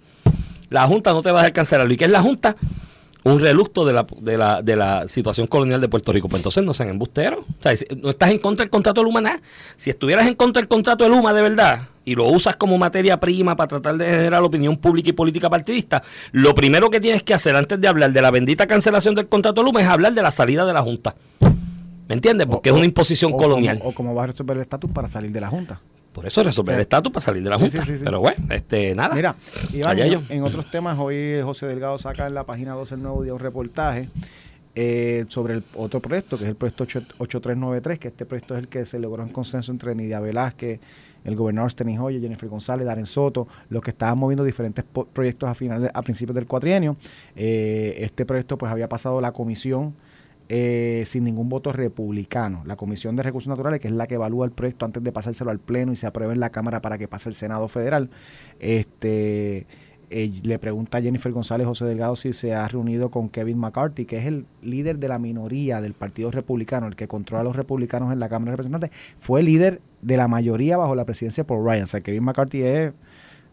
La 0.70 0.86
Junta 0.86 1.12
no 1.12 1.20
te 1.20 1.32
va 1.32 1.40
a 1.40 1.42
dejar 1.42 1.54
cancelarlo. 1.54 1.92
¿Y 1.92 1.96
qué 1.96 2.04
es 2.04 2.10
la 2.10 2.22
Junta? 2.22 2.56
Un 3.24 3.40
relucto 3.40 3.84
de 3.84 3.92
la, 3.92 4.06
de 4.20 4.38
la, 4.38 4.62
de 4.62 4.76
la 4.76 5.08
situación 5.08 5.48
colonial 5.48 5.80
de 5.80 5.88
Puerto 5.88 6.12
Rico. 6.12 6.28
Pues 6.28 6.38
entonces 6.38 6.62
no 6.62 6.72
sean 6.72 6.90
embusteros. 6.90 7.40
O 7.40 7.62
sea, 7.62 7.74
no 8.00 8.10
estás 8.10 8.30
en 8.30 8.38
contra 8.38 8.62
del 8.62 8.70
contrato 8.70 9.00
de 9.00 9.06
Luma, 9.06 9.20
nada. 9.20 9.42
Si 9.76 9.90
estuvieras 9.90 10.28
en 10.28 10.36
contra 10.36 10.62
del 10.62 10.68
contrato 10.68 11.02
de 11.02 11.10
Luma 11.10 11.32
de 11.32 11.42
verdad 11.42 11.88
y 12.04 12.14
lo 12.14 12.28
usas 12.28 12.56
como 12.56 12.78
materia 12.78 13.18
prima 13.18 13.56
para 13.56 13.66
tratar 13.66 13.96
de 13.96 14.06
generar 14.06 14.40
opinión 14.44 14.76
pública 14.76 15.10
y 15.10 15.12
política 15.12 15.50
partidista, 15.50 16.04
lo 16.30 16.54
primero 16.54 16.90
que 16.90 17.00
tienes 17.00 17.24
que 17.24 17.34
hacer 17.34 17.56
antes 17.56 17.80
de 17.80 17.88
hablar 17.88 18.12
de 18.12 18.22
la 18.22 18.30
bendita 18.30 18.68
cancelación 18.68 19.16
del 19.16 19.26
contrato 19.26 19.62
de 19.62 19.66
Luma 19.66 19.80
es 19.80 19.88
hablar 19.88 20.12
de 20.12 20.22
la 20.22 20.30
salida 20.30 20.64
de 20.64 20.72
la 20.72 20.82
Junta. 20.82 21.16
¿Me 22.08 22.14
entiendes? 22.14 22.46
Porque 22.46 22.70
O- 22.70 22.74
es 22.74 22.76
una 22.78 22.86
imposición 22.86 23.32
o 23.34 23.36
colonial. 23.36 23.78
Como, 23.78 23.90
o 23.90 23.94
como 23.94 24.14
va 24.14 24.24
a 24.24 24.26
resolver 24.28 24.56
el 24.56 24.62
estatus 24.62 24.90
para 24.90 25.08
salir 25.08 25.30
de 25.30 25.40
la 25.40 25.48
Junta. 25.48 25.80
Por 26.12 26.26
eso 26.26 26.42
resolver 26.42 26.74
el 26.74 26.80
estatus 26.80 27.12
para 27.12 27.24
salir 27.24 27.42
de 27.44 27.50
la 27.50 27.58
Junta. 27.58 27.84
sí, 27.84 27.92
sí, 27.92 27.98
sí. 27.98 28.04
Pero 28.04 28.20
bueno, 28.20 28.44
este, 28.50 28.94
nada. 28.94 29.14
Mira, 29.14 29.36
Iván, 29.72 29.98
en, 29.98 30.24
en 30.30 30.42
otros 30.42 30.70
temas, 30.70 30.98
hoy 30.98 31.40
José 31.44 31.66
Delgado 31.66 31.96
saca 31.98 32.26
en 32.26 32.34
la 32.34 32.44
página 32.44 32.72
12 32.74 32.94
el 32.96 33.02
nuevo 33.02 33.22
día 33.22 33.34
un 33.34 33.38
reportaje 33.40 34.08
eh, 34.74 35.26
sobre 35.28 35.54
el 35.54 35.64
otro 35.74 36.00
proyecto, 36.00 36.36
que 36.38 36.44
es 36.44 36.50
el 36.50 36.56
proyecto 36.56 36.84
8- 36.86 37.04
8393, 37.18 37.98
que 37.98 38.08
este 38.08 38.24
proyecto 38.26 38.54
es 38.54 38.60
el 38.60 38.68
que 38.68 38.84
se 38.86 38.98
logró 38.98 39.22
en 39.22 39.28
consenso 39.28 39.70
entre 39.70 39.94
Nidia 39.94 40.18
Velázquez, 40.20 40.80
el 41.24 41.36
gobernador 41.36 41.70
Steny 41.70 41.98
Hoyer, 41.98 42.20
Jennifer 42.20 42.48
González, 42.48 42.86
Darren 42.86 43.06
Soto, 43.06 43.46
los 43.70 43.82
que 43.82 43.90
estaban 43.90 44.16
moviendo 44.18 44.44
diferentes 44.44 44.84
proyectos 45.12 45.48
a 45.50 45.54
finales, 45.54 45.90
a 45.92 46.02
principios 46.02 46.34
del 46.36 46.46
cuatrienio. 46.46 46.96
Eh, 47.36 47.96
este 48.00 48.24
proyecto 48.24 48.56
pues 48.56 48.70
había 48.72 48.88
pasado 48.88 49.20
la 49.20 49.32
comisión 49.32 49.94
eh, 50.48 51.04
sin 51.06 51.24
ningún 51.24 51.48
voto 51.48 51.72
republicano. 51.72 52.62
La 52.64 52.76
Comisión 52.76 53.16
de 53.16 53.22
Recursos 53.22 53.48
Naturales, 53.48 53.80
que 53.80 53.88
es 53.88 53.94
la 53.94 54.06
que 54.06 54.14
evalúa 54.14 54.46
el 54.46 54.52
proyecto 54.52 54.87
antes 54.87 55.02
de 55.02 55.12
pasárselo 55.12 55.50
al 55.50 55.58
Pleno 55.58 55.92
y 55.92 55.96
se 55.96 56.06
apruebe 56.06 56.32
en 56.32 56.40
la 56.40 56.50
Cámara 56.50 56.80
para 56.80 56.98
que 56.98 57.08
pase 57.08 57.28
el 57.28 57.34
Senado 57.34 57.68
Federal, 57.68 58.11
este 58.58 59.66
eh, 60.11 60.30
le 60.42 60.58
pregunta 60.58 60.98
a 60.98 61.02
Jennifer 61.02 61.30
González 61.32 61.66
José 61.66 61.84
Delgado 61.84 62.16
si 62.16 62.32
se 62.32 62.54
ha 62.54 62.66
reunido 62.66 63.11
con 63.11 63.28
Kevin 63.28 63.58
McCarthy, 63.58 64.06
que 64.06 64.16
es 64.16 64.26
el 64.26 64.46
líder 64.62 64.98
de 64.98 65.08
la 65.08 65.18
minoría 65.18 65.82
del 65.82 65.92
Partido 65.92 66.30
Republicano, 66.30 66.87
el 66.87 66.96
que 66.96 67.08
controla 67.08 67.42
a 67.42 67.44
los 67.44 67.56
republicanos 67.56 68.11
en 68.12 68.18
la 68.18 68.30
Cámara 68.30 68.52
de 68.52 68.56
Representantes, 68.56 68.90
fue 69.20 69.42
líder 69.42 69.82
de 70.00 70.16
la 70.16 70.28
mayoría 70.28 70.78
bajo 70.78 70.94
la 70.94 71.04
presidencia 71.04 71.44
por 71.44 71.62
Ryan. 71.62 71.84
O 71.84 71.87
sea, 71.87 72.00
Kevin 72.00 72.24
McCarthy 72.24 72.62
es 72.62 72.92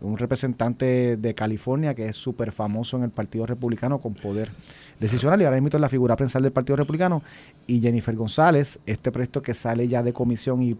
un 0.05 0.17
representante 0.17 1.17
de 1.17 1.35
California 1.35 1.93
que 1.93 2.07
es 2.07 2.15
súper 2.15 2.51
famoso 2.51 2.97
en 2.97 3.03
el 3.03 3.09
Partido 3.09 3.45
Republicano 3.45 3.99
con 3.99 4.13
poder 4.13 4.51
decisional 4.99 5.41
y 5.41 5.45
ahora 5.45 5.57
mismo 5.57 5.69
es 5.75 5.81
la 5.81 5.89
figura 5.89 6.15
principal 6.15 6.43
del 6.43 6.51
Partido 6.51 6.77
Republicano 6.77 7.23
y 7.67 7.81
Jennifer 7.81 8.15
González, 8.15 8.79
este 8.85 9.11
proyecto 9.11 9.41
que 9.41 9.53
sale 9.53 9.87
ya 9.87 10.03
de 10.03 10.13
comisión 10.13 10.61
y 10.61 10.77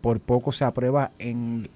por 0.00 0.20
poco 0.20 0.52
se 0.52 0.64
aprueba 0.64 1.10
en, 1.18 1.68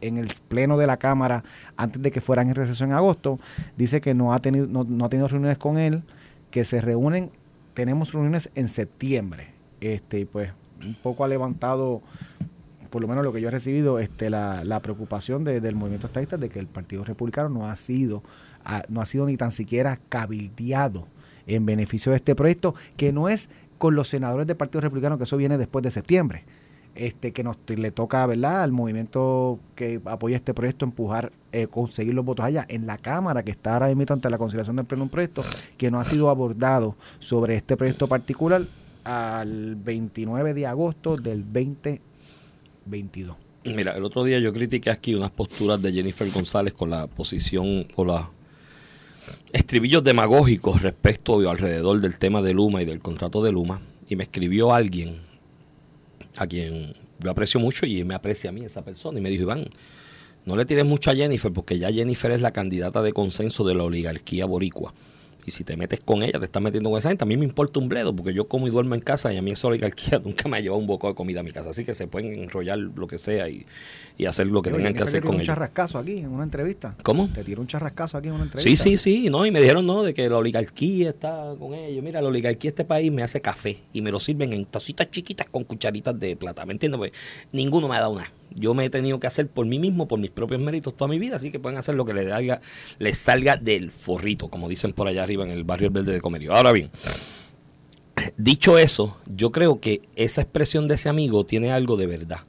en 0.00 0.18
el 0.18 0.30
pleno 0.48 0.76
de 0.76 0.86
la 0.86 0.96
Cámara 0.96 1.42
antes 1.76 2.00
de 2.00 2.10
que 2.10 2.20
fueran 2.20 2.48
en 2.48 2.54
receso 2.54 2.84
en 2.84 2.92
agosto, 2.92 3.38
dice 3.76 4.00
que 4.00 4.14
no 4.14 4.32
ha 4.32 4.38
tenido, 4.38 4.66
no, 4.66 4.84
no 4.84 5.04
ha 5.04 5.08
tenido 5.08 5.28
reuniones 5.28 5.58
con 5.58 5.78
él, 5.78 6.02
que 6.50 6.64
se 6.64 6.80
reúnen, 6.80 7.30
tenemos 7.74 8.12
reuniones 8.12 8.50
en 8.54 8.68
septiembre. 8.68 9.48
Este, 9.80 10.20
y 10.20 10.24
pues 10.24 10.50
un 10.80 10.94
poco 10.94 11.24
ha 11.24 11.28
levantado 11.28 12.02
por 12.94 13.02
lo 13.02 13.08
menos 13.08 13.24
lo 13.24 13.32
que 13.32 13.40
yo 13.40 13.48
he 13.48 13.50
recibido, 13.50 13.98
este, 13.98 14.30
la, 14.30 14.78
preocupación 14.80 15.42
de- 15.42 15.60
del 15.60 15.74
movimiento 15.74 16.06
estadista 16.06 16.36
de 16.36 16.48
que 16.48 16.60
el 16.60 16.68
Partido 16.68 17.02
Republicano 17.02 17.48
no 17.48 17.68
ha 17.68 17.74
sido, 17.74 18.22
ah, 18.64 18.84
no 18.88 19.00
ha 19.00 19.04
sido 19.04 19.26
ni 19.26 19.36
tan 19.36 19.50
siquiera 19.50 19.98
cabildeado 20.08 21.08
en 21.48 21.66
beneficio 21.66 22.12
de 22.12 22.16
este 22.18 22.36
proyecto, 22.36 22.76
que 22.96 23.12
no 23.12 23.28
es 23.28 23.50
con 23.78 23.96
los 23.96 24.06
senadores 24.06 24.46
del 24.46 24.56
Partido 24.56 24.80
Republicano, 24.80 25.18
que 25.18 25.24
eso 25.24 25.36
viene 25.36 25.58
después 25.58 25.82
de 25.82 25.90
septiembre. 25.90 26.44
Este, 26.94 27.32
que 27.32 27.42
nos 27.42 27.56
le 27.66 27.90
toca, 27.90 28.24
¿verdad?, 28.26 28.62
al 28.62 28.70
movimiento 28.70 29.58
que 29.74 30.00
apoya 30.04 30.36
este 30.36 30.54
proyecto 30.54 30.84
empujar, 30.84 31.32
eh, 31.50 31.66
conseguir 31.66 32.14
los 32.14 32.24
votos 32.24 32.46
allá 32.46 32.64
en 32.68 32.86
la 32.86 32.96
Cámara, 32.96 33.42
que 33.42 33.50
está 33.50 33.72
ahora 33.72 33.92
mismo 33.92 34.12
ante 34.14 34.30
la 34.30 34.38
consideración 34.38 34.76
del 34.76 34.86
pleno 34.86 35.02
un 35.02 35.08
proyecto 35.10 35.42
que 35.76 35.90
no 35.90 35.98
ha 35.98 36.04
sido 36.04 36.30
abordado 36.30 36.94
sobre 37.18 37.56
este 37.56 37.76
proyecto 37.76 38.06
particular 38.06 38.68
al 39.02 39.74
29 39.74 40.54
de 40.54 40.68
agosto 40.68 41.16
del 41.16 41.42
2022. 42.84 43.36
Mira, 43.64 43.96
el 43.96 44.04
otro 44.04 44.24
día 44.24 44.38
yo 44.38 44.52
critiqué 44.52 44.90
aquí 44.90 45.14
unas 45.14 45.30
posturas 45.30 45.80
de 45.80 45.92
Jennifer 45.92 46.30
González 46.30 46.74
con 46.74 46.90
la 46.90 47.06
posición 47.06 47.86
o 47.96 48.04
los 48.04 48.20
estribillos 49.52 50.04
demagógicos 50.04 50.82
respecto 50.82 51.34
o 51.34 51.48
alrededor 51.48 52.00
del 52.00 52.18
tema 52.18 52.42
de 52.42 52.52
Luma 52.52 52.82
y 52.82 52.84
del 52.84 53.00
contrato 53.00 53.42
de 53.42 53.52
Luma. 53.52 53.80
Y 54.06 54.16
me 54.16 54.24
escribió 54.24 54.74
alguien 54.74 55.22
a 56.36 56.46
quien 56.46 56.92
yo 57.20 57.30
aprecio 57.30 57.58
mucho 57.58 57.86
y 57.86 58.04
me 58.04 58.14
aprecia 58.14 58.50
a 58.50 58.52
mí 58.52 58.62
esa 58.64 58.84
persona. 58.84 59.18
Y 59.18 59.22
me 59.22 59.30
dijo, 59.30 59.44
Iván, 59.44 59.66
no 60.44 60.56
le 60.56 60.66
tires 60.66 60.84
mucho 60.84 61.10
a 61.10 61.14
Jennifer 61.14 61.50
porque 61.50 61.78
ya 61.78 61.90
Jennifer 61.90 62.30
es 62.32 62.42
la 62.42 62.52
candidata 62.52 63.00
de 63.00 63.12
consenso 63.14 63.64
de 63.64 63.74
la 63.74 63.84
oligarquía 63.84 64.44
boricua. 64.44 64.92
Y 65.46 65.50
si 65.50 65.64
te 65.64 65.76
metes 65.76 66.00
con 66.00 66.22
ella, 66.22 66.38
te 66.38 66.46
estás 66.46 66.62
metiendo 66.62 66.90
con 66.90 66.98
esa 66.98 67.08
gente, 67.10 67.24
a 67.24 67.26
mí 67.26 67.36
me 67.36 67.44
importa 67.44 67.78
un 67.80 67.88
bledo, 67.88 68.14
porque 68.16 68.32
yo 68.32 68.48
como 68.48 68.66
y 68.66 68.70
duermo 68.70 68.94
en 68.94 69.00
casa 69.02 69.32
y 69.32 69.36
a 69.36 69.42
mí 69.42 69.50
esa 69.50 69.68
oligarquía 69.68 70.18
nunca 70.24 70.48
me 70.48 70.56
ha 70.56 70.60
llevado 70.60 70.80
un 70.80 70.86
boco 70.86 71.08
de 71.08 71.14
comida 71.14 71.40
a 71.40 71.42
mi 71.42 71.52
casa. 71.52 71.70
Así 71.70 71.84
que 71.84 71.94
se 71.94 72.06
pueden 72.06 72.32
enrollar 72.32 72.78
lo 72.78 73.06
que 73.06 73.18
sea 73.18 73.48
y, 73.48 73.66
y 74.16 74.26
hacer 74.26 74.46
lo 74.46 74.62
que 74.62 74.70
tengan 74.70 74.94
que 74.94 75.02
hacer 75.02 75.22
con 75.22 75.30
un 75.36 75.40
ellos. 75.42 75.48
charrascazo 75.48 75.98
aquí 75.98 76.18
en 76.18 76.28
una 76.28 76.44
entrevista. 76.44 76.96
¿Cómo? 77.02 77.28
Te 77.32 77.44
tiró 77.44 77.60
un 77.60 77.66
charrascazo 77.66 78.18
aquí 78.18 78.28
en 78.28 78.34
una 78.34 78.44
Sí, 78.44 78.70
entrevista. 78.72 78.84
sí, 78.84 78.96
sí, 78.98 79.30
no, 79.30 79.44
y 79.44 79.50
me 79.50 79.60
dijeron 79.60 79.86
no, 79.86 80.02
de 80.02 80.14
que 80.14 80.28
la 80.28 80.38
oligarquía 80.38 81.10
está 81.10 81.54
con 81.58 81.74
ellos. 81.74 82.02
Mira, 82.02 82.22
la 82.22 82.28
oligarquía 82.28 82.70
de 82.70 82.72
este 82.74 82.84
país 82.84 83.12
me 83.12 83.22
hace 83.22 83.40
café 83.40 83.78
y 83.92 84.02
me 84.02 84.10
lo 84.10 84.20
sirven 84.20 84.52
en 84.52 84.64
tacitas 84.64 85.10
chiquitas 85.10 85.48
con 85.50 85.64
cucharitas 85.64 86.18
de 86.18 86.36
plata, 86.36 86.64
¿me 86.64 86.72
entiendes? 86.72 86.98
Pues 86.98 87.12
ninguno 87.52 87.88
me 87.88 87.96
ha 87.96 88.00
dado 88.00 88.14
nada. 88.14 88.32
Yo 88.56 88.72
me 88.72 88.84
he 88.84 88.90
tenido 88.90 89.18
que 89.18 89.26
hacer 89.26 89.48
por 89.48 89.66
mí 89.66 89.80
mismo, 89.80 90.06
por 90.06 90.20
mis 90.20 90.30
propios 90.30 90.60
méritos 90.60 90.96
toda 90.96 91.08
mi 91.08 91.18
vida, 91.18 91.34
así 91.36 91.50
que 91.50 91.58
pueden 91.58 91.76
hacer 91.76 91.96
lo 91.96 92.04
que 92.04 92.14
les, 92.14 92.28
salga, 92.28 92.60
les 93.00 93.18
salga 93.18 93.56
del 93.56 93.90
forrito, 93.90 94.46
como 94.48 94.68
dicen 94.68 94.92
por 94.92 95.08
allá 95.08 95.24
arriba 95.24 95.33
en 95.42 95.50
el 95.50 95.64
barrio 95.64 95.90
Verde 95.90 96.12
de 96.12 96.20
Comerío. 96.20 96.54
Ahora 96.54 96.72
bien, 96.72 96.90
dicho 98.36 98.78
eso, 98.78 99.16
yo 99.26 99.50
creo 99.50 99.80
que 99.80 100.02
esa 100.16 100.42
expresión 100.42 100.88
de 100.88 100.94
ese 100.94 101.08
amigo 101.08 101.44
tiene 101.44 101.72
algo 101.72 101.96
de 101.96 102.06
verdad. 102.06 102.40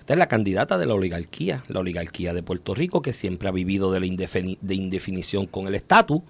Esta 0.00 0.12
es 0.12 0.18
la 0.18 0.28
candidata 0.28 0.76
de 0.76 0.86
la 0.86 0.94
oligarquía, 0.94 1.64
la 1.68 1.80
oligarquía 1.80 2.34
de 2.34 2.42
Puerto 2.42 2.74
Rico, 2.74 3.00
que 3.00 3.14
siempre 3.14 3.48
ha 3.48 3.52
vivido 3.52 3.90
de 3.90 4.00
la 4.00 4.06
de 4.06 4.74
indefinición 4.74 5.46
con 5.46 5.66
el 5.66 5.74
estatus, 5.74 6.20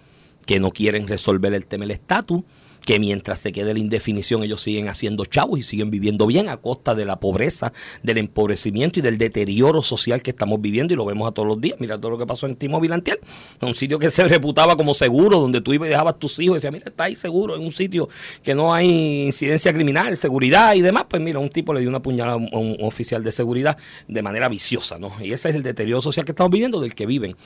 que 0.47 0.61
no 0.61 0.71
quieren 0.71 1.09
resolver 1.09 1.53
el 1.55 1.67
tema 1.67 1.83
del 1.83 1.91
estatus, 1.91 2.43
que 2.85 2.99
mientras 2.99 3.39
se 3.39 3.53
quede 3.53 3.73
la 3.73 3.81
indefinición 3.81 4.43
ellos 4.43 4.63
siguen 4.63 4.89
haciendo 4.89 5.25
chavos 5.25 5.59
y 5.59 5.63
siguen 5.63 5.91
viviendo 5.91 6.27
bien 6.27 6.49
a 6.49 6.59
costa 6.59 6.95
de 6.95 7.05
la 7.05 7.21
pobreza, 7.21 7.73
del 8.03 8.19
empobrecimiento 8.19 8.99
y 8.99 9.03
del 9.03 9.19
deterioro 9.19 9.83
social 9.83 10.23
que 10.23 10.31
estamos 10.31 10.61
viviendo 10.61 10.93
y 10.93 10.97
lo 10.97 11.05
vemos 11.05 11.29
a 11.29 11.33
todos 11.33 11.49
los 11.49 11.61
días. 11.61 11.77
Mira 11.81 11.99
todo 11.99 12.11
lo 12.11 12.19
que 12.19 12.27
pasó 12.27 12.47
en 12.47 12.57
T-Mobile 12.57 12.95
Antier, 12.95 13.21
un 13.61 13.75
sitio 13.75 13.99
que 13.99 14.11
se 14.11 14.25
reputaba 14.29 14.77
como 14.77 14.95
seguro, 14.95 15.41
donde 15.41 15.61
tú 15.61 15.73
ibas 15.73 15.89
y 15.89 15.91
dejabas 15.91 16.19
tus 16.19 16.39
hijos 16.39 16.55
y 16.55 16.57
decías, 16.57 16.73
mira, 16.73 16.85
está 16.89 17.05
ahí 17.05 17.15
seguro, 17.15 17.57
en 17.57 17.63
un 17.63 17.73
sitio 17.73 18.09
que 18.43 18.55
no 18.55 18.73
hay 18.75 19.27
incidencia 19.27 19.73
criminal, 19.73 20.17
seguridad 20.17 20.75
y 20.75 20.83
demás. 20.83 21.07
Pues 21.09 21.23
mira, 21.23 21.39
un 21.39 21.49
tipo 21.49 21.73
le 21.73 21.81
dio 21.81 21.89
una 21.89 22.03
puñalada 22.03 22.35
a 22.35 22.37
un, 22.37 22.49
a 22.53 22.59
un 22.59 22.77
oficial 22.81 23.25
de 23.25 23.33
seguridad 23.33 23.77
de 24.09 24.23
manera 24.23 24.49
viciosa, 24.49 24.99
¿no? 24.99 25.13
Y 25.21 25.33
ese 25.33 25.49
es 25.51 25.57
el 25.57 25.63
deterioro 25.63 26.01
social 26.01 26.25
que 26.25 26.33
estamos 26.33 26.51
viviendo, 26.51 26.81
del 26.81 26.95
que 26.95 27.07
viven 27.07 27.37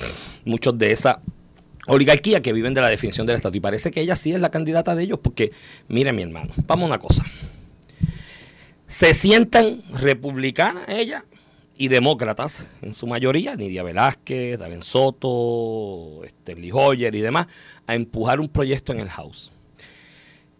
muchos 0.44 0.76
de 0.78 0.92
esa 0.92 1.20
oligarquía 1.88 2.40
que 2.40 2.52
viven 2.52 2.74
de 2.74 2.80
la 2.80 2.88
definición 2.88 3.26
del 3.26 3.36
Estado. 3.36 3.56
Y 3.56 3.60
parece 3.60 3.90
que 3.90 4.00
ella 4.00 4.14
sí 4.14 4.32
es 4.32 4.40
la 4.40 4.50
candidata 4.50 4.94
de 4.94 5.02
ellos, 5.02 5.18
porque, 5.20 5.52
mire 5.88 6.12
mi 6.12 6.22
hermano, 6.22 6.52
vamos 6.66 6.84
a 6.84 6.86
una 6.86 6.98
cosa. 6.98 7.24
Se 8.86 9.12
sientan 9.14 9.82
republicanas 9.92 10.84
ella 10.88 11.24
y 11.76 11.88
demócratas 11.88 12.66
en 12.82 12.94
su 12.94 13.06
mayoría, 13.06 13.54
Nidia 13.54 13.82
Velázquez, 13.82 14.58
Darren 14.58 14.82
Soto, 14.82 16.24
este, 16.24 16.54
Lee 16.54 16.70
Hoyer 16.72 17.14
y 17.14 17.20
demás, 17.20 17.46
a 17.86 17.94
empujar 17.94 18.40
un 18.40 18.48
proyecto 18.48 18.92
en 18.92 19.00
el 19.00 19.08
House. 19.08 19.52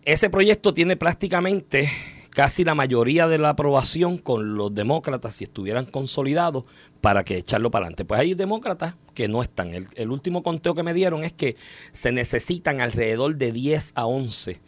Ese 0.04 0.30
proyecto 0.30 0.72
tiene 0.72 0.96
prácticamente 0.96 1.90
casi 2.38 2.62
la 2.62 2.76
mayoría 2.76 3.26
de 3.26 3.36
la 3.36 3.48
aprobación 3.48 4.16
con 4.16 4.54
los 4.54 4.72
demócratas 4.72 5.34
si 5.34 5.42
estuvieran 5.42 5.86
consolidados 5.86 6.62
para 7.00 7.24
que 7.24 7.36
echarlo 7.36 7.72
para 7.72 7.86
adelante. 7.86 8.04
Pues 8.04 8.20
hay 8.20 8.34
demócratas 8.34 8.94
que 9.12 9.26
no 9.26 9.42
están. 9.42 9.74
El, 9.74 10.10
último 10.12 10.44
conteo 10.44 10.76
que 10.76 10.84
me 10.84 10.94
dieron 10.94 11.24
es 11.24 11.32
que 11.32 11.56
se 11.90 12.12
necesitan 12.12 12.80
alrededor 12.80 13.34
de 13.34 13.50
10 13.50 13.90
a 13.96 14.06
11 14.06 14.60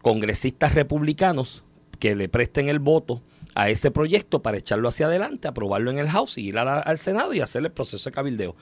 congresistas 0.00 0.72
republicanos 0.72 1.62
que 1.98 2.14
le 2.14 2.30
presten 2.30 2.70
el 2.70 2.78
voto 2.78 3.20
a 3.54 3.68
ese 3.68 3.90
proyecto 3.90 4.40
para 4.40 4.56
echarlo 4.56 4.88
hacia 4.88 5.04
adelante, 5.04 5.46
aprobarlo 5.46 5.90
en 5.90 5.98
el 5.98 6.08
House 6.08 6.38
y 6.38 6.48
ir 6.48 6.56
al 6.56 6.96
Senado 6.96 7.34
y 7.34 7.40
hacer 7.40 7.60
el 7.60 7.70
proceso 7.70 8.08
de 8.08 8.14
cabildeo. 8.14 8.56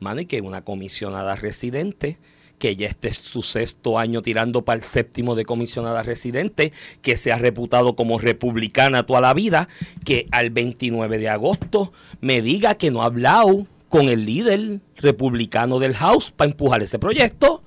Mano, 0.00 0.20
y 0.20 0.26
que 0.26 0.42
una 0.42 0.64
comisionada 0.66 1.34
residente 1.34 2.18
que 2.62 2.76
ya 2.76 2.86
este 2.86 3.08
es 3.08 3.18
su 3.18 3.42
sexto 3.42 3.98
año 3.98 4.22
tirando 4.22 4.64
para 4.64 4.78
el 4.78 4.84
séptimo 4.84 5.34
de 5.34 5.44
comisionada 5.44 6.04
residente, 6.04 6.72
que 7.00 7.16
se 7.16 7.32
ha 7.32 7.36
reputado 7.36 7.96
como 7.96 8.20
republicana 8.20 9.04
toda 9.04 9.20
la 9.20 9.34
vida, 9.34 9.66
que 10.04 10.28
al 10.30 10.50
29 10.50 11.18
de 11.18 11.28
agosto 11.28 11.92
me 12.20 12.40
diga 12.40 12.76
que 12.76 12.92
no 12.92 13.02
ha 13.02 13.06
hablado 13.06 13.66
con 13.88 14.08
el 14.08 14.26
líder 14.26 14.78
republicano 14.98 15.80
del 15.80 15.96
House 15.96 16.30
para 16.30 16.52
empujar 16.52 16.84
ese 16.84 17.00
proyecto. 17.00 17.64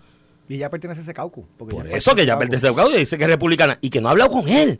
Y 0.47 0.53
ella 0.55 0.69
pertenece 0.69 1.01
a 1.01 1.03
ese 1.03 1.13
caucus. 1.13 1.43
Por 1.57 1.91
eso 1.91 2.15
que 2.15 2.25
ya 2.25 2.37
pertenece 2.37 2.67
a 2.67 2.69
al 2.69 2.75
caucus 2.77 2.95
y 2.95 2.99
dice 2.99 3.17
que 3.17 3.25
es 3.25 3.29
republicana 3.29 3.77
y 3.81 3.89
que 3.89 3.99
no 3.99 4.07
ha 4.07 4.11
hablado 4.11 4.31
con 4.31 4.47
él. 4.47 4.79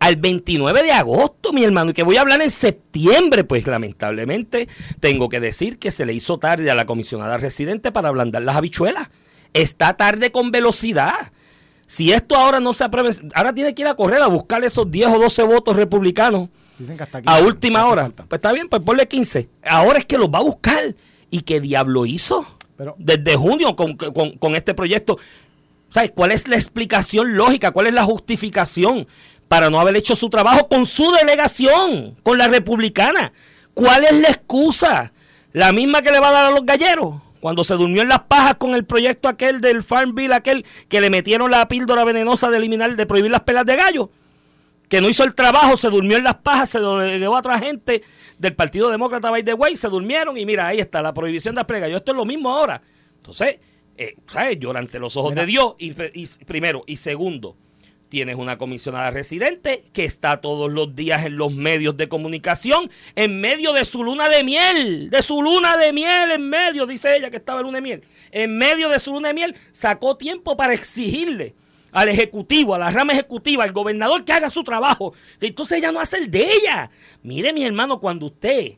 Al 0.00 0.16
29 0.16 0.82
de 0.82 0.92
agosto, 0.92 1.54
mi 1.54 1.64
hermano, 1.64 1.92
y 1.92 1.94
que 1.94 2.02
voy 2.02 2.18
a 2.18 2.20
hablar 2.20 2.42
en 2.42 2.50
septiembre, 2.50 3.44
pues 3.44 3.66
lamentablemente 3.66 4.68
tengo 5.00 5.30
que 5.30 5.40
decir 5.40 5.78
que 5.78 5.90
se 5.90 6.04
le 6.04 6.12
hizo 6.12 6.36
tarde 6.36 6.70
a 6.70 6.74
la 6.74 6.84
comisionada 6.84 7.38
residente 7.38 7.90
para 7.90 8.10
ablandar 8.10 8.42
las 8.42 8.56
habichuelas. 8.56 9.08
Está 9.56 9.96
tarde 9.96 10.30
con 10.30 10.50
velocidad. 10.50 11.32
Si 11.86 12.12
esto 12.12 12.36
ahora 12.36 12.58
no 12.60 12.74
se 12.74 12.84
aprueba, 12.84 13.10
ahora 13.34 13.52
tiene 13.54 13.74
que 13.74 13.82
ir 13.82 13.88
a 13.88 13.94
correr 13.94 14.20
a 14.22 14.26
buscar 14.26 14.64
esos 14.64 14.90
10 14.90 15.08
o 15.08 15.18
12 15.20 15.42
votos 15.44 15.76
republicanos 15.76 16.48
Dicen 16.78 16.96
que 16.96 17.04
hasta 17.04 17.18
aquí 17.18 17.28
a 17.30 17.38
última 17.38 17.86
hora. 17.86 18.02
falta. 18.02 18.24
Pues 18.24 18.38
está 18.38 18.52
bien, 18.52 18.68
pues 18.68 18.82
ponle 18.82 19.06
15. 19.06 19.48
Ahora 19.64 19.98
es 19.98 20.04
que 20.04 20.18
los 20.18 20.28
va 20.28 20.38
a 20.38 20.42
buscar. 20.42 20.94
¿Y 21.30 21.40
qué 21.42 21.60
diablo 21.60 22.04
hizo? 22.06 22.46
Pero- 22.76 22.94
Desde 22.98 23.36
junio 23.36 23.74
con, 23.76 23.96
con- 23.96 24.32
con 24.36 24.54
este 24.54 24.74
proyecto. 24.74 25.16
¿Sabes 25.88 26.10
cuál 26.14 26.32
es 26.32 26.48
la 26.48 26.56
explicación 26.56 27.36
lógica? 27.36 27.70
¿Cuál 27.70 27.86
es 27.86 27.94
la 27.94 28.02
justificación 28.04 29.06
para 29.48 29.70
no 29.70 29.80
haber 29.80 29.96
hecho 29.96 30.16
su 30.16 30.28
trabajo 30.28 30.68
con 30.68 30.84
su 30.86 31.10
delegación, 31.12 32.16
con 32.22 32.36
la 32.36 32.48
republicana? 32.48 33.32
¿Cuál 33.74 34.04
es 34.04 34.12
la 34.14 34.28
excusa? 34.28 35.12
La 35.52 35.72
misma 35.72 36.02
que 36.02 36.10
le 36.10 36.18
va 36.20 36.28
a 36.28 36.32
dar 36.32 36.44
a 36.46 36.50
los 36.50 36.66
galleros. 36.66 37.14
Cuando 37.46 37.62
se 37.62 37.74
durmió 37.74 38.02
en 38.02 38.08
las 38.08 38.22
pajas 38.22 38.56
con 38.56 38.74
el 38.74 38.84
proyecto 38.84 39.28
aquel 39.28 39.60
del 39.60 39.84
Farm 39.84 40.16
Bill, 40.16 40.32
aquel 40.32 40.66
que 40.88 41.00
le 41.00 41.10
metieron 41.10 41.48
la 41.48 41.68
píldora 41.68 42.02
venenosa 42.02 42.50
de 42.50 42.56
eliminar, 42.56 42.96
de 42.96 43.06
prohibir 43.06 43.30
las 43.30 43.42
pelas 43.42 43.64
de 43.64 43.76
gallo 43.76 44.10
que 44.88 45.00
no 45.00 45.08
hizo 45.08 45.22
el 45.22 45.32
trabajo, 45.32 45.76
se 45.76 45.88
durmió 45.88 46.16
en 46.16 46.24
las 46.24 46.38
pajas, 46.38 46.70
se 46.70 46.80
lo 46.80 46.98
delegó 46.98 47.36
a 47.36 47.38
otra 47.38 47.60
gente 47.60 48.02
del 48.36 48.56
Partido 48.56 48.90
Demócrata, 48.90 49.30
by 49.30 49.44
the 49.44 49.54
way, 49.54 49.76
se 49.76 49.86
durmieron 49.86 50.36
y 50.36 50.44
mira, 50.44 50.66
ahí 50.66 50.80
está 50.80 51.00
la 51.02 51.14
prohibición 51.14 51.54
de 51.54 51.60
las 51.60 51.66
plegas. 51.66 51.88
Yo 51.88 51.98
esto 51.98 52.10
es 52.10 52.16
lo 52.16 52.24
mismo 52.24 52.50
ahora. 52.50 52.82
Entonces, 53.14 53.60
eh, 53.96 54.16
¿sabes? 54.26 54.58
Llora 54.58 54.80
ante 54.80 54.98
los 54.98 55.16
ojos 55.16 55.30
Mira. 55.30 55.42
de 55.42 55.46
Dios, 55.46 55.74
y, 55.78 55.92
y- 56.20 56.44
primero. 56.46 56.82
Y 56.84 56.96
segundo, 56.96 57.56
tienes 58.08 58.36
una 58.36 58.56
comisionada 58.58 59.10
residente 59.10 59.84
que 59.92 60.04
está 60.04 60.40
todos 60.40 60.70
los 60.70 60.94
días 60.94 61.26
en 61.26 61.36
los 61.36 61.52
medios 61.52 61.96
de 61.96 62.08
comunicación, 62.08 62.90
en 63.14 63.40
medio 63.40 63.72
de 63.72 63.84
su 63.84 64.04
luna 64.04 64.28
de 64.28 64.44
miel, 64.44 65.10
de 65.10 65.22
su 65.22 65.42
luna 65.42 65.76
de 65.76 65.92
miel, 65.92 66.30
en 66.30 66.48
medio, 66.48 66.86
dice 66.86 67.16
ella 67.16 67.30
que 67.30 67.36
estaba 67.38 67.60
en 67.60 67.66
luna 67.66 67.78
de 67.78 67.82
miel, 67.82 68.02
en 68.30 68.56
medio 68.58 68.88
de 68.88 68.98
su 68.98 69.12
luna 69.12 69.28
de 69.28 69.34
miel, 69.34 69.56
sacó 69.72 70.16
tiempo 70.16 70.56
para 70.56 70.72
exigirle 70.74 71.54
al 71.92 72.08
ejecutivo, 72.08 72.74
a 72.74 72.78
la 72.78 72.90
rama 72.90 73.12
ejecutiva, 73.14 73.64
al 73.64 73.72
gobernador 73.72 74.24
que 74.24 74.32
haga 74.32 74.50
su 74.50 74.62
trabajo. 74.62 75.14
Entonces 75.40 75.78
ella 75.78 75.92
no 75.92 76.00
hace 76.00 76.18
el 76.18 76.30
de 76.30 76.42
ella. 76.42 76.90
Mire, 77.22 77.52
mi 77.52 77.64
hermano, 77.64 78.00
cuando 78.00 78.26
usted 78.26 78.74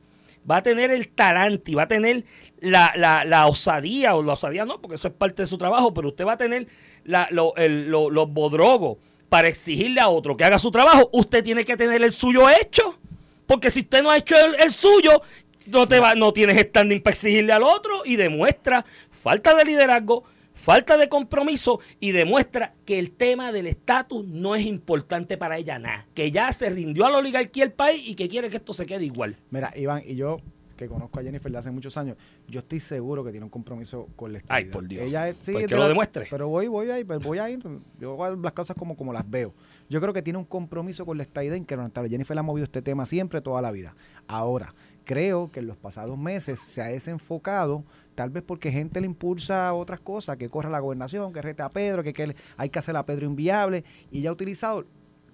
va 0.48 0.58
a 0.58 0.62
tener 0.62 0.90
el 0.90 1.08
talante 1.08 1.74
va 1.74 1.82
a 1.82 1.88
tener 1.88 2.24
la, 2.60 2.92
la, 2.96 3.24
la 3.24 3.46
osadía, 3.48 4.14
o 4.14 4.22
la 4.22 4.32
osadía 4.34 4.64
no, 4.64 4.80
porque 4.80 4.94
eso 4.94 5.08
es 5.08 5.14
parte 5.14 5.42
de 5.42 5.46
su 5.46 5.58
trabajo, 5.58 5.92
pero 5.92 6.08
usted 6.08 6.24
va 6.24 6.34
a 6.34 6.38
tener 6.38 6.68
la- 7.04 7.28
lo- 7.30 7.54
el- 7.56 7.90
lo- 7.90 8.08
los 8.08 8.30
bodrogos 8.32 8.96
para 9.28 9.48
exigirle 9.48 10.00
a 10.00 10.08
otro 10.08 10.36
que 10.36 10.44
haga 10.44 10.58
su 10.58 10.70
trabajo, 10.70 11.08
usted 11.12 11.44
tiene 11.44 11.64
que 11.64 11.76
tener 11.76 12.02
el 12.02 12.12
suyo 12.12 12.48
hecho. 12.48 12.98
Porque 13.46 13.70
si 13.70 13.80
usted 13.80 14.02
no 14.02 14.10
ha 14.10 14.18
hecho 14.18 14.36
el, 14.36 14.72
suyo, 14.72 15.22
no, 15.66 15.88
te 15.88 16.00
va, 16.00 16.14
no 16.14 16.32
tienes 16.32 16.58
standing 16.58 17.00
para 17.00 17.14
exigirle 17.14 17.52
al 17.52 17.62
otro 17.62 18.02
y 18.04 18.16
demuestra 18.16 18.84
falta 19.10 19.54
de 19.54 19.64
liderazgo, 19.64 20.24
falta 20.54 20.96
de 20.98 21.08
compromiso 21.08 21.80
y 21.98 22.12
demuestra 22.12 22.74
que 22.84 22.98
el 22.98 23.10
tema 23.10 23.50
del 23.52 23.66
estatus 23.66 24.26
no 24.26 24.54
es 24.54 24.66
importante 24.66 25.38
para 25.38 25.56
ella 25.56 25.78
nada. 25.78 26.06
Que 26.14 26.30
ya 26.30 26.52
se 26.52 26.68
rindió 26.68 27.06
a 27.06 27.10
la 27.10 27.18
oligarquía 27.18 27.64
el 27.64 27.72
país 27.72 28.06
y 28.06 28.14
que 28.14 28.28
quiere 28.28 28.50
que 28.50 28.58
esto 28.58 28.74
se 28.74 28.84
quede 28.84 29.06
igual. 29.06 29.36
Mira, 29.50 29.72
Iván, 29.76 30.02
y 30.06 30.14
yo 30.14 30.40
que 30.78 30.88
conozco 30.88 31.20
a 31.20 31.22
Jennifer 31.22 31.52
de 31.52 31.58
hace 31.58 31.70
muchos 31.70 31.96
años, 31.98 32.16
yo 32.46 32.60
estoy 32.60 32.80
seguro 32.80 33.22
que 33.22 33.30
tiene 33.32 33.44
un 33.44 33.50
compromiso 33.50 34.08
con 34.16 34.32
la 34.32 34.38
Ay, 34.48 34.64
estabilidad. 34.64 34.72
por 34.72 34.88
Dios. 34.88 35.02
Ella 35.04 35.28
es- 35.28 35.36
sí, 35.42 35.52
Pues 35.52 35.64
es 35.64 35.68
que 35.68 35.76
lo 35.76 35.86
demuestre. 35.88 36.26
Pero 36.30 36.48
voy, 36.48 36.68
voy 36.68 36.90
a 36.90 36.98
ir, 36.98 37.06
pues 37.06 37.22
voy 37.22 37.38
a 37.38 37.50
ir. 37.50 37.62
Yo 38.00 38.12
hago 38.24 38.36
las 38.36 38.52
cosas 38.52 38.74
como, 38.76 38.96
como 38.96 39.12
las 39.12 39.28
veo. 39.28 39.52
Yo 39.90 40.00
creo 40.00 40.14
que 40.14 40.22
tiene 40.22 40.38
un 40.38 40.44
compromiso 40.46 41.04
con 41.04 41.16
la 41.18 41.24
estabilidad 41.24 41.56
inquebrantable. 41.56 42.08
Jennifer 42.08 42.38
ha 42.38 42.42
movido 42.42 42.64
este 42.64 42.80
tema 42.80 43.04
siempre, 43.04 43.40
toda 43.42 43.60
la 43.60 43.70
vida. 43.72 43.94
Ahora, 44.26 44.74
creo 45.04 45.50
que 45.50 45.60
en 45.60 45.66
los 45.66 45.76
pasados 45.76 46.16
meses 46.18 46.60
se 46.60 46.80
ha 46.82 46.86
desenfocado, 46.86 47.82
tal 48.14 48.30
vez 48.30 48.42
porque 48.42 48.70
gente 48.70 49.00
le 49.00 49.06
impulsa 49.06 49.68
a 49.68 49.74
otras 49.74 50.00
cosas, 50.00 50.36
que 50.36 50.48
corra 50.48 50.68
la 50.70 50.80
gobernación, 50.80 51.32
que 51.32 51.40
rete 51.42 51.62
a 51.62 51.70
Pedro, 51.70 52.02
que, 52.02 52.12
que 52.12 52.28
le- 52.28 52.36
hay 52.56 52.68
que 52.68 52.78
hacer 52.78 52.94
a 52.96 53.04
Pedro 53.06 53.26
inviable, 53.26 53.84
y 54.10 54.20
ya 54.22 54.30
ha 54.30 54.32
utilizado 54.32 54.84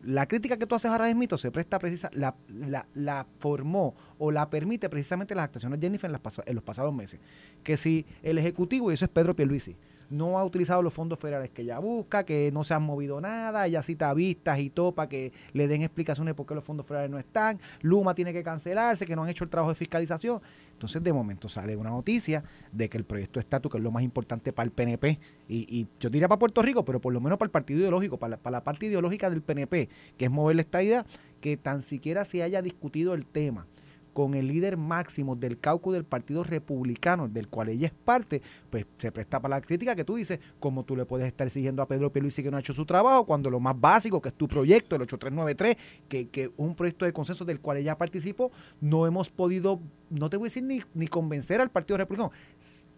la 0.05 0.27
crítica 0.27 0.57
que 0.57 0.67
tú 0.67 0.75
haces 0.75 0.91
ahora 0.91 1.13
mismo 1.13 1.39
se 1.39 1.51
presta 1.51 1.79
precisa, 1.79 2.11
la, 2.13 3.27
formó 3.39 3.95
o 4.19 4.31
la 4.31 4.51
permite 4.51 4.89
precisamente 4.89 5.35
las 5.35 5.45
actuaciones 5.45 5.81
de 5.81 5.87
Jennifer 5.87 6.09
en, 6.09 6.13
las 6.13 6.41
en 6.47 6.55
los 6.55 6.65
pasados 6.65 6.95
meses. 6.95 7.21
Que 7.63 7.77
si 7.77 8.07
el 8.23 8.39
Ejecutivo, 8.39 8.91
y 8.91 8.95
eso 8.95 9.05
es 9.05 9.11
Pedro 9.11 9.35
Pierluisi, 9.35 9.77
no 10.11 10.39
ha 10.39 10.45
utilizado 10.45 10.83
los 10.83 10.93
fondos 10.93 11.19
federales 11.19 11.51
que 11.51 11.63
ella 11.63 11.79
busca, 11.79 12.25
que 12.25 12.51
no 12.53 12.65
se 12.65 12.75
han 12.75 12.83
movido 12.83 13.21
nada, 13.21 13.67
ella 13.67 13.83
cita 13.83 14.13
vistas 14.15 14.59
y 14.59 14.71
todo 14.71 14.93
para 14.93 15.09
que 15.09 15.33
le 15.53 15.69
den 15.69 15.83
explicaciones 15.83 16.35
por 16.35 16.47
qué 16.47 16.55
los 16.55 16.65
fondos 16.65 16.87
federales 16.87 17.11
no 17.11 17.19
están, 17.19 17.59
Luma 17.83 18.15
tiene 18.15 18.33
que 18.33 18.43
cancelarse, 18.43 19.07
que 19.07 19.17
no 19.17 19.23
han 19.23 19.29
hecho 19.29 19.45
el 19.45 19.51
trabajo 19.51 19.71
de 19.71 19.77
fiscalización. 19.77 20.41
Entonces, 20.73 21.03
de 21.03 21.13
momento 21.13 21.49
sale 21.49 21.77
una 21.77 21.91
noticia 21.91 22.43
de 22.73 22.89
que 22.89 22.99
el 22.99 23.05
proyecto 23.05 23.39
de 23.39 23.43
estatus, 23.43 23.71
que 23.71 23.79
es 23.79 23.85
lo 23.85 23.91
más 23.91 24.03
importante 24.03 24.53
para 24.53 24.65
el 24.65 24.73
PNP, 24.73 25.19
y, 25.49 25.87
yo 26.01 26.11
diría 26.11 26.29
para 26.29 26.39
Puerto 26.39 26.63
Rico, 26.63 26.85
pero 26.85 27.01
por 27.01 27.13
lo 27.13 27.21
menos 27.21 27.39
para 27.39 27.47
el 27.47 27.53
partido 27.53 27.81
ideológico, 27.81 28.19
para 28.19 28.33
la, 28.33 28.37
para 28.37 28.59
la 28.59 28.65
parte 28.65 28.87
ideológica 28.87 29.31
del 29.31 29.43
PNP, 29.43 29.89
que 30.17 30.25
es 30.25 30.31
moverle 30.31 30.63
esta 30.63 30.83
idea, 30.83 31.07
que 31.41 31.57
tan 31.57 31.83
siquiera 31.83 32.25
se 32.25 32.43
haya 32.43 32.61
discutido 32.61 33.15
el 33.15 33.25
tema 33.25 33.67
con 34.15 34.35
el 34.35 34.47
líder 34.47 34.79
máximo 34.79 35.37
del 35.37 35.59
caucus 35.59 35.93
del 35.93 36.05
Partido 36.05 36.45
Republicano, 36.45 37.29
del 37.29 37.49
cual 37.49 37.69
ella 37.69 37.89
es 37.89 37.93
parte, 37.93 38.41
pues 38.71 38.87
se 38.97 39.13
presta 39.13 39.41
para 39.41 39.57
la 39.57 39.61
crítica 39.61 39.95
que 39.95 40.05
tú 40.05 40.15
dices, 40.15 40.39
como 40.61 40.85
tú 40.85 40.97
le 40.97 41.05
puedes 41.05 41.27
estar 41.27 41.47
exigiendo 41.47 41.83
a 41.83 41.87
Pedro 41.87 42.11
Pierluisi 42.11 42.43
que 42.43 42.51
no 42.51 42.57
ha 42.57 42.61
hecho 42.61 42.73
su 42.73 42.87
trabajo, 42.87 43.27
cuando 43.27 43.51
lo 43.51 43.61
más 43.61 43.79
básico, 43.79 44.23
que 44.23 44.31
es 44.31 44.35
tu 44.35 44.49
proyecto, 44.49 44.97
el 44.97 45.03
8393, 45.03 45.77
que, 46.09 46.29
que 46.29 46.51
un 46.57 46.75
proyecto 46.75 47.05
de 47.05 47.13
consenso 47.13 47.45
del 47.45 47.61
cual 47.61 47.77
ella 47.77 47.99
participó, 47.99 48.51
no 48.81 49.07
hemos 49.07 49.29
podido, 49.29 49.81
no 50.09 50.31
te 50.31 50.37
voy 50.37 50.47
a 50.47 50.49
decir 50.49 50.63
ni, 50.63 50.81
ni 50.95 51.09
convencer 51.09 51.61
al 51.61 51.71
Partido 51.71 51.99
Republicano, 51.99 52.33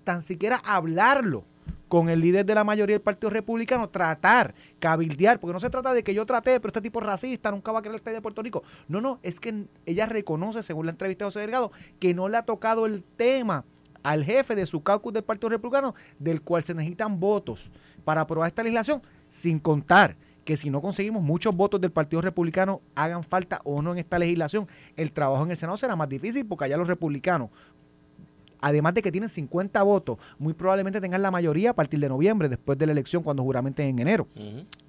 tan 0.05 0.23
siquiera 0.23 0.63
hablarlo 0.65 1.45
con 1.89 2.09
el 2.09 2.21
líder 2.21 2.45
de 2.45 2.55
la 2.55 2.65
mayoría 2.65 2.95
del 2.95 3.03
Partido 3.03 3.31
Republicano, 3.31 3.89
tratar, 3.89 4.55
cabildear, 4.79 5.39
porque 5.39 5.53
no 5.53 5.61
se 5.61 5.71
trata 5.71 5.93
de 5.93 6.03
que 6.03 6.15
yo 6.15 6.27
traté, 6.27 6.59
pero 6.61 6.69
este 6.69 6.81
tipo 6.81 7.01
racista, 7.01 7.51
nunca 7.51 7.73
va 7.73 7.81
a 7.81 7.83
querer 7.83 8.01
el 8.05 8.15
de 8.15 8.21
Puerto 8.21 8.43
Rico. 8.43 8.63
No, 8.89 9.01
no, 9.01 9.21
es 9.23 9.41
que 9.41 9.67
ella 9.85 10.07
reconoce, 10.07 10.63
según 10.63 10.87
la 10.87 10.93
entrevista 10.93 11.25
de 11.25 11.27
José 11.29 11.41
Delgado, 11.41 11.73
que 11.99 12.15
no 12.15 12.29
le 12.29 12.37
ha 12.37 12.43
tocado 12.43 12.87
el 12.87 13.03
tema 13.03 13.65
al 14.03 14.25
jefe 14.25 14.55
de 14.55 14.67
su 14.67 14.83
caucus 14.83 15.13
del 15.13 15.25
Partido 15.25 15.51
Republicano, 15.51 15.95
del 16.19 16.43
cual 16.43 16.63
se 16.63 16.75
necesitan 16.75 17.19
votos 17.19 17.71
para 18.05 18.21
aprobar 18.21 18.47
esta 18.47 18.63
legislación, 18.63 19.03
sin 19.29 19.59
contar 19.59 20.17
que 20.45 20.57
si 20.57 20.71
no 20.71 20.81
conseguimos 20.81 21.25
muchos 21.25 21.55
votos 21.57 21.81
del 21.81 21.91
Partido 21.91 22.23
Republicano, 22.23 22.81
hagan 22.95 23.25
falta 23.25 23.61
o 23.65 23.83
no 23.83 23.93
en 23.93 23.99
esta 23.99 24.17
legislación, 24.17 24.69
el 24.97 25.11
trabajo 25.11 25.43
en 25.43 25.51
el 25.51 25.57
Senado 25.57 25.77
será 25.77 25.97
más 25.97 26.09
difícil 26.09 26.47
porque 26.47 26.67
allá 26.67 26.77
los 26.77 26.87
republicanos 26.87 27.51
además 28.61 28.95
de 28.95 29.03
que 29.03 29.13
tienen 29.13 29.29
50 29.29 29.83
votos, 29.83 30.19
muy 30.39 30.55
probablemente 30.55 31.01
tengan 31.01 31.23
la 31.23 31.31
mayoría 31.31 31.71
a 31.71 31.75
partir 31.75 32.01
de 32.01 32.09
noviembre, 32.09 32.49
después 32.49 32.79
de 32.79 32.87
la 32.87 32.93
elección, 32.93 33.23
cuando 33.23 33.43
juramenten 33.43 33.89
en 33.89 33.99
enero 33.99 34.27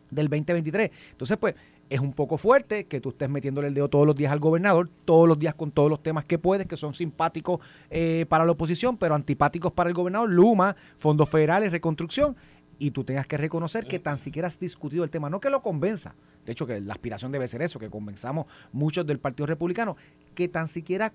del 0.09 0.27
2023. 0.29 0.91
Entonces, 1.11 1.37
pues, 1.37 1.55
es 1.89 1.99
un 1.99 2.13
poco 2.13 2.37
fuerte 2.37 2.85
que 2.85 2.99
tú 2.99 3.09
estés 3.09 3.29
metiéndole 3.29 3.69
el 3.69 3.73
dedo 3.73 3.89
todos 3.89 4.05
los 4.05 4.15
días 4.15 4.31
al 4.31 4.39
gobernador, 4.39 4.89
todos 5.05 5.27
los 5.27 5.39
días 5.39 5.55
con 5.55 5.71
todos 5.71 5.89
los 5.89 6.03
temas 6.03 6.25
que 6.25 6.37
puedes, 6.37 6.67
que 6.67 6.75
son 6.75 6.93
simpáticos 6.93 7.61
eh, 7.89 8.25
para 8.27 8.45
la 8.45 8.51
oposición, 8.51 8.97
pero 8.97 9.15
antipáticos 9.15 9.71
para 9.71 9.89
el 9.89 9.95
gobernador, 9.95 10.29
Luma, 10.29 10.75
fondos 10.97 11.29
federales, 11.29 11.71
reconstrucción, 11.71 12.35
y 12.79 12.91
tú 12.91 13.03
tengas 13.03 13.27
que 13.27 13.37
reconocer 13.37 13.87
que 13.87 13.99
tan 13.99 14.17
siquiera 14.17 14.47
has 14.47 14.59
discutido 14.59 15.03
el 15.03 15.09
tema, 15.09 15.29
no 15.29 15.39
que 15.39 15.49
lo 15.49 15.61
convenza, 15.61 16.13
de 16.45 16.51
hecho 16.51 16.67
que 16.67 16.79
la 16.79 16.93
aspiración 16.93 17.31
debe 17.31 17.47
ser 17.47 17.61
eso, 17.61 17.79
que 17.79 17.89
convenzamos 17.89 18.45
muchos 18.71 19.05
del 19.05 19.19
Partido 19.19 19.47
Republicano, 19.47 19.95
que 20.35 20.47
tan 20.47 20.67
siquiera 20.67 21.13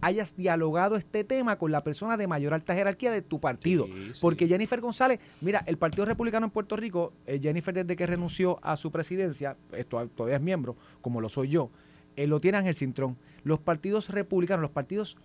hayas 0.00 0.36
dialogado 0.36 0.96
este 0.96 1.24
tema 1.24 1.56
con 1.56 1.72
la 1.72 1.82
persona 1.82 2.16
de 2.16 2.26
mayor 2.26 2.54
alta 2.54 2.74
jerarquía 2.74 3.10
de 3.10 3.22
tu 3.22 3.40
partido. 3.40 3.86
Porque 4.20 4.46
Jennifer 4.46 4.80
González, 4.80 5.20
mira, 5.40 5.62
el 5.66 5.78
Partido 5.78 6.04
Republicano 6.04 6.46
en 6.46 6.50
Puerto 6.50 6.76
Rico, 6.76 7.12
eh, 7.26 7.38
Jennifer 7.42 7.74
desde 7.74 7.96
que 7.96 8.06
renunció 8.06 8.58
a 8.62 8.76
su 8.76 8.90
presidencia, 8.90 9.56
esto 9.72 10.06
todavía 10.08 10.36
es 10.36 10.42
miembro, 10.42 10.76
como 11.00 11.20
lo 11.20 11.28
soy 11.28 11.48
yo, 11.48 11.70
eh, 12.16 12.26
lo 12.26 12.40
tiene 12.40 12.58
Ángel 12.58 12.74
Cintrón. 12.74 13.16
Los 13.44 13.60
partidos 13.60 14.10
republicanos, 14.10 14.62
los 14.62 14.70
partidos 14.70 15.16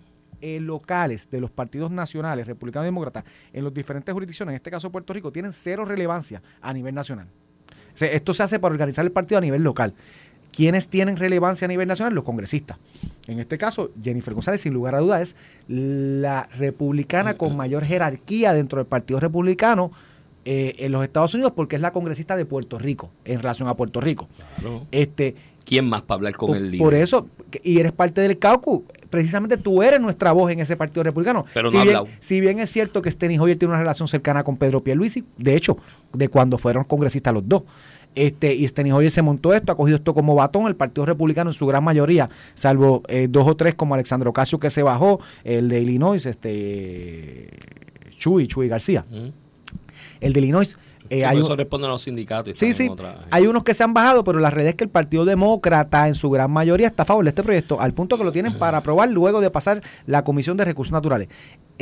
eh, 0.41 0.59
locales 0.59 1.29
de 1.29 1.39
los 1.39 1.51
partidos 1.51 1.91
nacionales, 1.91 2.47
republicanos 2.47 2.85
y 2.85 2.87
demócratas, 2.87 3.23
en 3.51 3.63
las 3.63 3.73
diferentes 3.73 4.13
jurisdicciones, 4.13 4.53
en 4.53 4.55
este 4.57 4.71
caso 4.71 4.91
Puerto 4.91 5.13
Rico, 5.13 5.31
tienen 5.31 5.51
cero 5.51 5.85
relevancia 5.85 6.41
a 6.61 6.73
nivel 6.73 6.93
nacional. 6.93 7.27
esto 7.99 8.33
se 8.33 8.43
hace 8.43 8.59
para 8.59 8.73
organizar 8.73 9.05
el 9.05 9.11
partido 9.11 9.37
a 9.37 9.41
nivel 9.41 9.63
local. 9.63 9.93
¿Quiénes 10.55 10.87
tienen 10.87 11.17
relevancia 11.17 11.65
a 11.65 11.67
nivel 11.67 11.87
nacional? 11.87 12.13
Los 12.13 12.23
congresistas. 12.23 12.77
En 13.27 13.39
este 13.39 13.57
caso, 13.57 13.91
Jennifer 14.01 14.33
González, 14.33 14.61
sin 14.61 14.73
lugar 14.73 14.95
a 14.95 14.99
dudas, 14.99 15.21
es 15.21 15.35
la 15.67 16.47
republicana 16.57 17.33
con 17.33 17.57
mayor 17.57 17.83
jerarquía 17.83 18.53
dentro 18.53 18.77
del 18.77 18.85
Partido 18.85 19.19
Republicano 19.19 19.91
eh, 20.45 20.75
en 20.79 20.91
los 20.91 21.03
Estados 21.03 21.33
Unidos 21.33 21.53
porque 21.55 21.77
es 21.77 21.81
la 21.81 21.91
congresista 21.91 22.35
de 22.35 22.45
Puerto 22.45 22.77
Rico, 22.77 23.09
en 23.25 23.37
relación 23.37 23.67
a 23.67 23.75
Puerto 23.75 24.01
Rico. 24.01 24.27
Este, 24.91 25.35
¿Quién 25.65 25.87
más 25.87 26.01
para 26.01 26.17
hablar 26.17 26.35
con 26.35 26.53
el 26.53 26.69
líder? 26.69 26.83
Por 26.83 26.93
eso, 26.93 27.27
y 27.63 27.79
eres 27.79 27.93
parte 27.93 28.21
del 28.21 28.37
caucus, 28.37 28.81
precisamente 29.09 29.57
tú 29.57 29.81
eres 29.81 30.01
nuestra 30.01 30.33
voz 30.33 30.51
en 30.51 30.59
ese 30.59 30.75
Partido 30.75 31.03
Republicano. 31.03 31.45
Pero 31.53 31.69
si 31.69 31.77
no 31.77 31.83
bien, 31.83 31.99
Si 32.19 32.41
bien 32.41 32.59
es 32.59 32.69
cierto 32.69 33.01
que 33.01 33.09
Steny 33.09 33.39
Hoyer 33.39 33.57
tiene 33.57 33.73
una 33.73 33.79
relación 33.79 34.07
cercana 34.07 34.43
con 34.43 34.57
Pedro 34.57 34.83
Pierluisi, 34.83 35.23
de 35.37 35.55
hecho, 35.55 35.77
de 36.11 36.27
cuando 36.27 36.57
fueron 36.57 36.83
congresistas 36.83 37.33
los 37.33 37.47
dos. 37.47 37.63
Este, 38.15 38.53
y 38.53 38.67
Steny 38.67 38.91
Hoyer 38.91 39.11
se 39.11 39.21
montó 39.21 39.53
esto, 39.53 39.71
ha 39.71 39.75
cogido 39.75 39.97
esto 39.97 40.13
como 40.13 40.35
batón, 40.35 40.67
el 40.67 40.75
Partido 40.75 41.05
Republicano 41.05 41.49
en 41.49 41.53
su 41.53 41.65
gran 41.65 41.83
mayoría, 41.83 42.29
salvo 42.53 43.03
eh, 43.07 43.27
dos 43.29 43.47
o 43.47 43.55
tres 43.55 43.75
como 43.75 43.93
Alexandro 43.95 44.29
Ocasio 44.29 44.59
que 44.59 44.69
se 44.69 44.83
bajó, 44.83 45.19
el 45.43 45.69
de 45.69 45.81
Illinois, 45.81 46.25
este 46.25 47.49
Chuy, 48.17 48.47
Chuy 48.47 48.67
García. 48.67 49.05
El 50.19 50.33
de 50.33 50.39
Illinois 50.39 50.77
eh, 51.09 51.25
eso 51.35 51.55
responden 51.55 51.89
a 51.89 51.93
los 51.93 52.01
sindicatos. 52.01 52.57
sí, 52.57 52.73
sí. 52.73 52.89
hay 53.29 53.47
unos 53.47 53.63
que 53.63 53.73
se 53.73 53.83
han 53.83 53.93
bajado, 53.93 54.23
pero 54.23 54.39
la 54.39 54.49
realidad 54.49 54.69
es 54.71 54.75
que 54.75 54.83
el 54.83 54.89
Partido 54.89 55.25
Demócrata 55.25 56.07
en 56.07 56.15
su 56.15 56.29
gran 56.29 56.51
mayoría 56.51 56.87
está 56.87 57.03
a 57.03 57.05
favor 57.05 57.23
de 57.25 57.29
este 57.29 57.43
proyecto, 57.43 57.79
al 57.79 57.93
punto 57.93 58.17
que 58.17 58.23
lo 58.23 58.31
tienen 58.31 58.53
para 58.53 58.79
aprobar 58.79 59.09
luego 59.09 59.41
de 59.41 59.49
pasar 59.51 59.81
la 60.05 60.23
Comisión 60.23 60.57
de 60.57 60.65
Recursos 60.65 60.91
Naturales. 60.91 61.27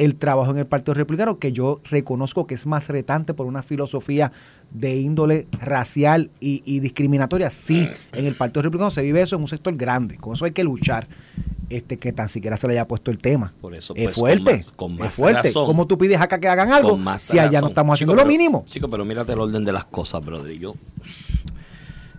El 0.02 0.16
trabajo 0.16 0.49
en 0.49 0.58
el 0.58 0.66
Partido 0.66 0.95
Republicano, 0.95 1.38
que 1.38 1.52
yo 1.52 1.80
reconozco 1.88 2.47
que 2.47 2.56
es 2.56 2.66
más 2.66 2.88
retante 2.88 3.36
por 3.36 3.45
una 3.45 3.62
filosofía 3.62 4.32
de 4.72 4.95
índole 4.95 5.45
racial 5.52 6.32
y, 6.39 6.80
discriminatoria, 6.80 7.52
sí, 7.52 7.88
en 8.12 8.26
el 8.26 8.34
Partido 8.34 8.64
Republicano 8.64 8.89
se 8.89 9.04
vive 9.04 9.22
eso 9.22 9.36
en 9.36 9.43
un 9.43 9.47
sector 9.47 9.76
grande, 9.76 10.18
con 10.18 10.34
eso 10.34 10.45
hay 10.45 10.54
que 10.54 10.64
luchar 10.64 11.08
este 11.70 11.99
que 11.99 12.14
tan 12.14 12.30
siquiera 12.30 12.58
se 12.58 12.68
le 12.68 12.74
haya 12.74 12.88
puesto 12.88 13.12
el 13.12 13.20
tema. 13.20 13.54
Por 13.62 13.76
eso, 13.76 13.93
es 13.95 14.06
pues, 14.06 14.16
fuerte. 14.16 14.66
Con 14.76 14.97
más, 14.97 15.10
es 15.10 15.14
fuerte. 15.14 15.54
¿Cómo 15.54 15.86
tú 15.86 15.99
pides 15.99 16.20
acá 16.20 16.39
que 16.39 16.47
hagan 16.47 16.72
algo 16.72 16.99
si 17.20 17.38
allá 17.38 17.62
no 17.62 17.68
estamos 17.68 17.93
haciendo 17.93 18.16
lo 18.16 18.26
mínimo? 18.26 18.66
Chico, 18.66 18.89
pero 18.89 19.06
mírate 19.06 19.34
el 19.34 19.39
orden 19.39 19.64
de 19.64 19.72
las 19.72 19.86
cosas, 19.86 20.26
brother. 20.26 20.58
Yo 20.58 20.74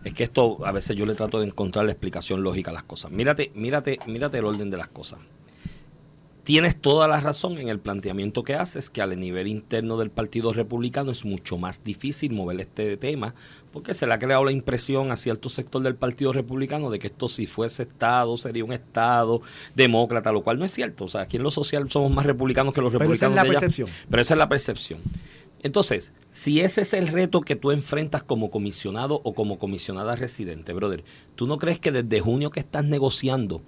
es 0.05 0.15
que 0.15 0.23
esto 0.23 0.65
a 0.65 0.71
veces 0.71 0.97
yo 0.97 1.05
le 1.05 1.17
trato 1.17 1.41
de 1.41 1.49
encontrar 1.49 1.85
la 1.85 1.91
explicación 1.91 2.45
lógica 2.45 2.71
a 2.71 2.75
las 2.75 2.85
cosas. 2.85 3.11
Mírate, 3.11 3.51
mírate, 3.57 3.99
mírate 4.07 4.39
el 4.39 4.45
orden 4.45 4.71
de 4.71 4.77
las 4.77 4.87
cosas 4.87 5.19
tienes 6.45 6.81
toda 6.81 7.07
la 7.09 7.21
razón 7.21 7.59
en 7.59 7.69
el 7.69 7.79
planteamiento 7.79 8.43
que 8.43 8.55
haces, 8.55 8.91
que 8.91 9.03
al 9.03 9.19
nivel 9.19 9.47
interno 9.47 9.97
del 9.97 10.11
Partido 10.11 10.53
Republicano 10.53 11.11
es 11.11 11.25
mucho 11.25 11.57
más 11.57 11.85
difícil 11.85 12.33
mover 12.33 12.61
este 12.61 12.97
tema, 12.97 13.35
porque 13.73 13.95
se 13.95 14.07
le 14.07 14.15
ha 14.15 14.19
creado 14.19 14.45
la 14.45 14.53
impresión 14.53 15.13
a 15.13 15.17
cierto 15.17 15.49
sector 15.49 15.83
del 15.83 15.95
Partido 15.95 16.33
Republicano 16.33 16.91
de 16.91 16.99
que 16.99 17.07
esto 17.07 17.29
si 17.29 17.47
fuese 17.47 17.85
Estado 17.85 18.37
sería 18.37 18.65
un 18.65 18.73
Estado 18.73 19.41
demócrata, 19.75 20.33
lo 20.33 20.43
cual 20.43 20.59
no 20.59 20.65
es 20.65 20.73
cierto. 20.73 21.05
O 21.05 21.09
sea, 21.09 21.23
aquí 21.23 21.37
en 21.37 21.43
lo 21.43 21.51
social 21.51 21.91
somos 21.91 22.11
más 22.13 22.27
republicanos 22.27 22.75
que 22.75 22.81
los 22.81 22.93
republicanos. 22.93 23.35
Pero 23.35 23.43
esa 23.43 23.43
es 23.43 23.49
la 23.49 23.61
percepción. 23.61 23.89
Pero 24.11 24.23
esa 24.23 24.35
es 24.35 24.39
la 24.39 24.49
percepción. 24.49 25.01
Entonces, 25.63 26.13
si 26.33 26.61
ese 26.61 26.81
es 26.81 26.93
el 26.93 27.07
reto 27.07 27.41
que 27.43 27.55
tú 27.55 27.71
enfrentas 27.71 28.25
como 28.25 28.51
comisionado 28.51 29.21
o 29.23 29.33
como 29.33 29.61
comisionada 29.61 30.17
residente, 30.17 30.73
brother, 30.73 31.05
¿tú 31.37 31.47
no 31.47 31.59
crees 31.59 31.79
que 31.79 31.93
desde 31.93 32.21
junio 32.21 32.51
que 32.51 32.59
estás 32.59 32.85
negociando 32.85 33.63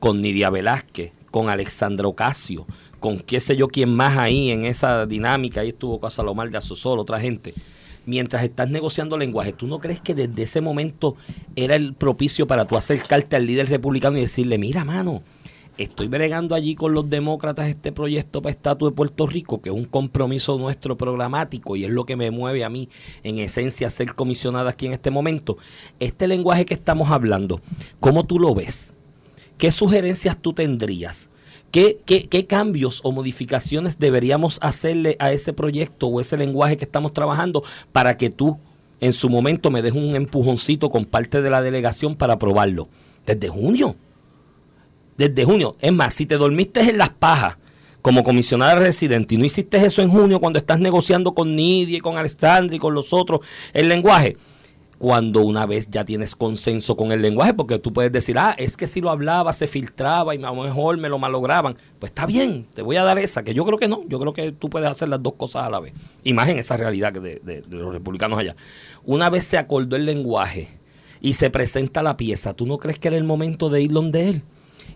con 0.00 0.20
Nidia 0.20 0.50
Velázquez, 0.50 1.12
con 1.30 1.50
Alexandra 1.50 2.08
Ocasio, 2.08 2.66
con 3.00 3.18
qué 3.18 3.40
sé 3.40 3.56
yo 3.56 3.68
quién 3.68 3.94
más 3.94 4.18
ahí 4.18 4.50
en 4.50 4.64
esa 4.64 5.06
dinámica, 5.06 5.60
ahí 5.60 5.68
estuvo 5.68 6.00
Casalomar 6.00 6.50
de 6.50 6.58
Asosol, 6.58 6.98
otra 6.98 7.20
gente. 7.20 7.54
Mientras 8.06 8.42
estás 8.42 8.70
negociando 8.70 9.18
lenguaje, 9.18 9.52
¿tú 9.52 9.66
no 9.66 9.80
crees 9.80 10.00
que 10.00 10.14
desde 10.14 10.42
ese 10.42 10.60
momento 10.60 11.16
era 11.56 11.76
el 11.76 11.92
propicio 11.94 12.46
para 12.46 12.66
tú 12.66 12.76
acercarte 12.76 13.36
al 13.36 13.46
líder 13.46 13.68
republicano 13.68 14.16
y 14.16 14.22
decirle, 14.22 14.56
mira, 14.56 14.82
mano, 14.82 15.22
estoy 15.76 16.08
bregando 16.08 16.54
allí 16.54 16.74
con 16.74 16.92
los 16.92 17.08
demócratas 17.08 17.68
este 17.68 17.92
proyecto 17.92 18.42
para 18.42 18.52
estatus 18.52 18.90
de 18.90 18.96
Puerto 18.96 19.26
Rico, 19.26 19.60
que 19.60 19.70
es 19.70 19.76
un 19.76 19.84
compromiso 19.84 20.58
nuestro 20.58 20.96
programático 20.96 21.76
y 21.76 21.84
es 21.84 21.90
lo 21.90 22.04
que 22.04 22.16
me 22.16 22.30
mueve 22.30 22.64
a 22.64 22.70
mí, 22.70 22.88
en 23.22 23.38
esencia, 23.38 23.90
ser 23.90 24.14
comisionada 24.14 24.70
aquí 24.70 24.86
en 24.86 24.94
este 24.94 25.10
momento. 25.10 25.56
Este 26.00 26.26
lenguaje 26.26 26.64
que 26.64 26.74
estamos 26.74 27.10
hablando, 27.10 27.60
¿cómo 28.00 28.24
tú 28.24 28.38
lo 28.38 28.54
ves? 28.54 28.94
¿Qué 29.58 29.70
sugerencias 29.70 30.36
tú 30.40 30.52
tendrías? 30.52 31.28
¿Qué, 31.70 31.98
¿Qué, 32.06 32.46
cambios 32.46 33.00
o 33.04 33.12
modificaciones 33.12 33.98
deberíamos 33.98 34.58
hacerle 34.62 35.16
a 35.18 35.32
ese 35.32 35.52
proyecto 35.52 36.06
o 36.06 36.20
ese 36.20 36.38
lenguaje 36.38 36.78
que 36.78 36.86
estamos 36.86 37.12
trabajando 37.12 37.62
para 37.92 38.16
que 38.16 38.30
tú 38.30 38.58
en 39.00 39.12
su 39.12 39.28
momento 39.28 39.70
me 39.70 39.82
des 39.82 39.92
un 39.92 40.16
empujoncito 40.16 40.88
con 40.88 41.04
parte 41.04 41.42
de 41.42 41.50
la 41.50 41.60
delegación 41.60 42.16
para 42.16 42.34
aprobarlo? 42.34 42.88
Desde 43.26 43.48
junio. 43.48 43.96
Desde 45.18 45.44
junio. 45.44 45.76
Es 45.80 45.92
más, 45.92 46.14
si 46.14 46.24
te 46.24 46.38
dormiste 46.38 46.80
en 46.80 46.96
las 46.96 47.10
pajas 47.10 47.56
como 48.00 48.24
comisionada 48.24 48.76
residente 48.76 49.34
y 49.34 49.38
no 49.38 49.44
hiciste 49.44 49.84
eso 49.84 50.00
en 50.00 50.08
junio 50.08 50.40
cuando 50.40 50.58
estás 50.58 50.80
negociando 50.80 51.34
con 51.34 51.54
Nidia 51.54 51.98
y 51.98 52.00
con 52.00 52.16
Alexandra 52.16 52.74
y 52.74 52.78
con 52.78 52.94
los 52.94 53.12
otros 53.12 53.40
el 53.74 53.88
lenguaje, 53.90 54.38
cuando 54.98 55.42
una 55.42 55.64
vez 55.64 55.88
ya 55.90 56.04
tienes 56.04 56.34
consenso 56.34 56.96
con 56.96 57.12
el 57.12 57.22
lenguaje, 57.22 57.54
porque 57.54 57.78
tú 57.78 57.92
puedes 57.92 58.10
decir, 58.10 58.36
ah, 58.38 58.54
es 58.58 58.76
que 58.76 58.86
si 58.86 59.00
lo 59.00 59.10
hablaba 59.10 59.52
se 59.52 59.68
filtraba 59.68 60.34
y 60.34 60.38
a 60.42 60.52
lo 60.52 60.62
mejor 60.62 60.96
me 60.98 61.08
lo 61.08 61.18
malograban. 61.18 61.76
Pues 62.00 62.10
está 62.10 62.26
bien, 62.26 62.66
te 62.74 62.82
voy 62.82 62.96
a 62.96 63.04
dar 63.04 63.18
esa, 63.18 63.44
que 63.44 63.54
yo 63.54 63.64
creo 63.64 63.78
que 63.78 63.86
no, 63.86 64.02
yo 64.08 64.18
creo 64.18 64.32
que 64.32 64.50
tú 64.52 64.68
puedes 64.68 64.90
hacer 64.90 65.08
las 65.08 65.22
dos 65.22 65.34
cosas 65.34 65.64
a 65.64 65.70
la 65.70 65.78
vez. 65.78 65.92
Imagen 66.24 66.58
esa 66.58 66.76
realidad 66.76 67.12
de, 67.12 67.20
de, 67.20 67.62
de 67.62 67.64
los 67.68 67.92
republicanos 67.92 68.38
allá. 68.38 68.56
Una 69.04 69.30
vez 69.30 69.44
se 69.44 69.56
acordó 69.56 69.94
el 69.94 70.04
lenguaje 70.04 70.68
y 71.20 71.34
se 71.34 71.50
presenta 71.50 72.02
la 72.02 72.16
pieza, 72.16 72.54
¿tú 72.54 72.66
no 72.66 72.78
crees 72.78 72.98
que 72.98 73.08
era 73.08 73.16
el 73.16 73.24
momento 73.24 73.70
de 73.70 73.82
ir 73.82 73.92
donde 73.92 74.28
él? 74.28 74.42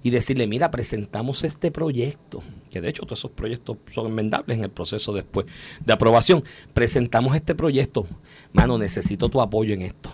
Y 0.03 0.11
decirle, 0.11 0.47
mira, 0.47 0.71
presentamos 0.71 1.45
este 1.45 1.71
proyecto, 1.71 2.43
que 2.71 2.81
de 2.81 2.89
hecho 2.89 3.03
todos 3.03 3.21
esos 3.21 3.31
proyectos 3.31 3.77
son 3.95 4.07
enmendables 4.07 4.59
en 4.59 4.65
el 4.65 4.71
proceso 4.71 5.13
después 5.13 5.47
de 5.85 5.93
aprobación. 5.93 6.43
Presentamos 6.75 7.37
este 7.37 7.55
proyecto, 7.55 8.07
mano, 8.53 8.79
necesito 8.79 9.29
tu 9.29 9.41
apoyo 9.41 9.75
en 9.75 9.83
esto. 9.83 10.11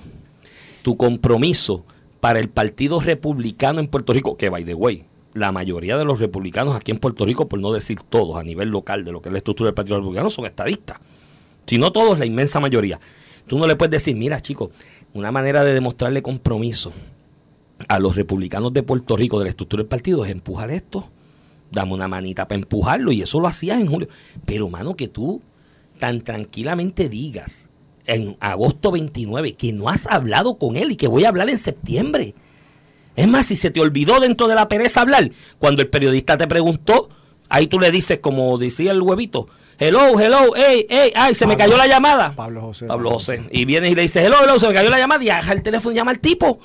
Tu 0.82 0.97
compromiso 0.97 1.84
para 2.20 2.39
el 2.39 2.49
Partido 2.49 3.01
Republicano 3.01 3.80
en 3.80 3.89
Puerto 3.89 4.12
Rico, 4.12 4.36
que 4.36 4.51
by 4.51 4.64
the 4.64 4.74
way, 4.74 5.05
la 5.34 5.53
mayoría 5.53 5.97
de 5.97 6.05
los 6.05 6.20
republicanos 6.20 6.76
aquí 6.76 6.91
en 6.91 6.99
Puerto 6.99 7.24
Rico, 7.24 7.49
por 7.49 7.61
no 7.61 7.72
decir 7.72 7.99
todos 8.09 8.36
a 8.36 8.43
nivel 8.43 8.68
local 8.68 9.05
de 9.05 9.12
lo 9.12 9.22
que 9.22 9.28
es 9.28 9.32
la 9.32 9.39
estructura 9.39 9.68
del 9.68 9.74
Partido 9.74 9.97
Republicano, 9.97 10.30
son 10.30 10.45
estadistas. 10.45 10.99
Si 11.66 11.78
no 11.78 11.93
todos, 11.93 12.18
la 12.18 12.26
inmensa 12.26 12.61
mayoría. 12.61 12.99
Tú 13.47 13.59
no 13.59 13.66
le 13.66 13.76
puedes 13.76 13.93
decir, 13.93 14.16
mira 14.16 14.41
chicos, 14.41 14.70
una 15.14 15.32
manera 15.32 15.64
de 15.64 15.72
demostrarle 15.72 16.22
compromiso 16.22 16.93
a 17.87 17.99
los 17.99 18.16
republicanos 18.16 18.72
de 18.72 18.83
Puerto 18.83 19.16
Rico 19.16 19.39
de 19.39 19.45
la 19.45 19.51
estructura 19.51 19.83
del 19.83 19.89
partido 19.89 20.24
es 20.24 20.33
empujar 20.33 20.70
esto, 20.70 21.09
dame 21.70 21.95
una 21.95 22.09
manita 22.09 22.49
para 22.49 22.61
empujarlo 22.61 23.12
y 23.12 23.22
eso 23.22 23.41
lo 23.41 23.47
hacías 23.47 23.81
en 23.81 23.87
julio. 23.87 24.09
Pero 24.45 24.68
mano, 24.68 24.97
que 24.97 25.09
tú 25.09 25.43
tan 25.99 26.22
tranquilamente 26.22 27.09
digas 27.09 27.68
en 28.07 28.37
agosto 28.41 28.91
29 28.91 29.55
que 29.55 29.72
no 29.72 29.89
has 29.89 30.07
hablado 30.07 30.59
con 30.59 30.76
él 30.76 30.93
y 30.93 30.97
que 30.97 31.09
voy 31.09 31.24
a 31.24 31.29
hablar 31.29 31.51
en 31.51 31.59
septiembre. 31.59 32.35
Es 33.16 33.29
más, 33.29 33.47
si 33.47 33.57
se 33.57 33.70
te 33.70 33.81
olvidó 33.81 34.20
dentro 34.20 34.47
de 34.49 34.55
la 34.55 34.68
pereza 34.68 35.01
hablar, 35.01 35.31
cuando 35.59 35.83
el 35.83 35.89
periodista 35.89 36.39
te 36.39 36.47
preguntó, 36.47 37.11
ahí 37.49 37.66
tú 37.66 37.81
le 37.81 37.91
dices, 37.91 38.20
como 38.20 38.57
decía 38.59 38.93
el 38.93 39.03
huevito, 39.03 39.49
hello, 39.79 40.18
hello, 40.18 40.53
hey, 40.57 40.87
hey, 40.89 41.12
ay, 41.14 41.35
se 41.35 41.47
me 41.47 41.57
cayó 41.57 41.76
la 41.76 41.89
llamada. 41.89 42.33
Pablo 42.35 42.61
José. 42.62 42.87
Pablo 42.87 43.11
José. 43.11 43.43
Y 43.51 43.64
vienes 43.64 43.91
y 43.91 43.95
le 43.97 44.03
dices, 44.03 44.24
hello, 44.24 44.37
hello, 44.43 44.59
se 44.61 44.68
me 44.68 44.74
cayó 44.74 44.89
la 44.89 44.99
llamada 44.99 45.22
y 45.22 45.26
deja 45.26 45.53
el 45.53 45.62
teléfono 45.62 45.93
y 45.93 45.97
llama 45.97 46.12
al 46.12 46.20
tipo 46.20 46.61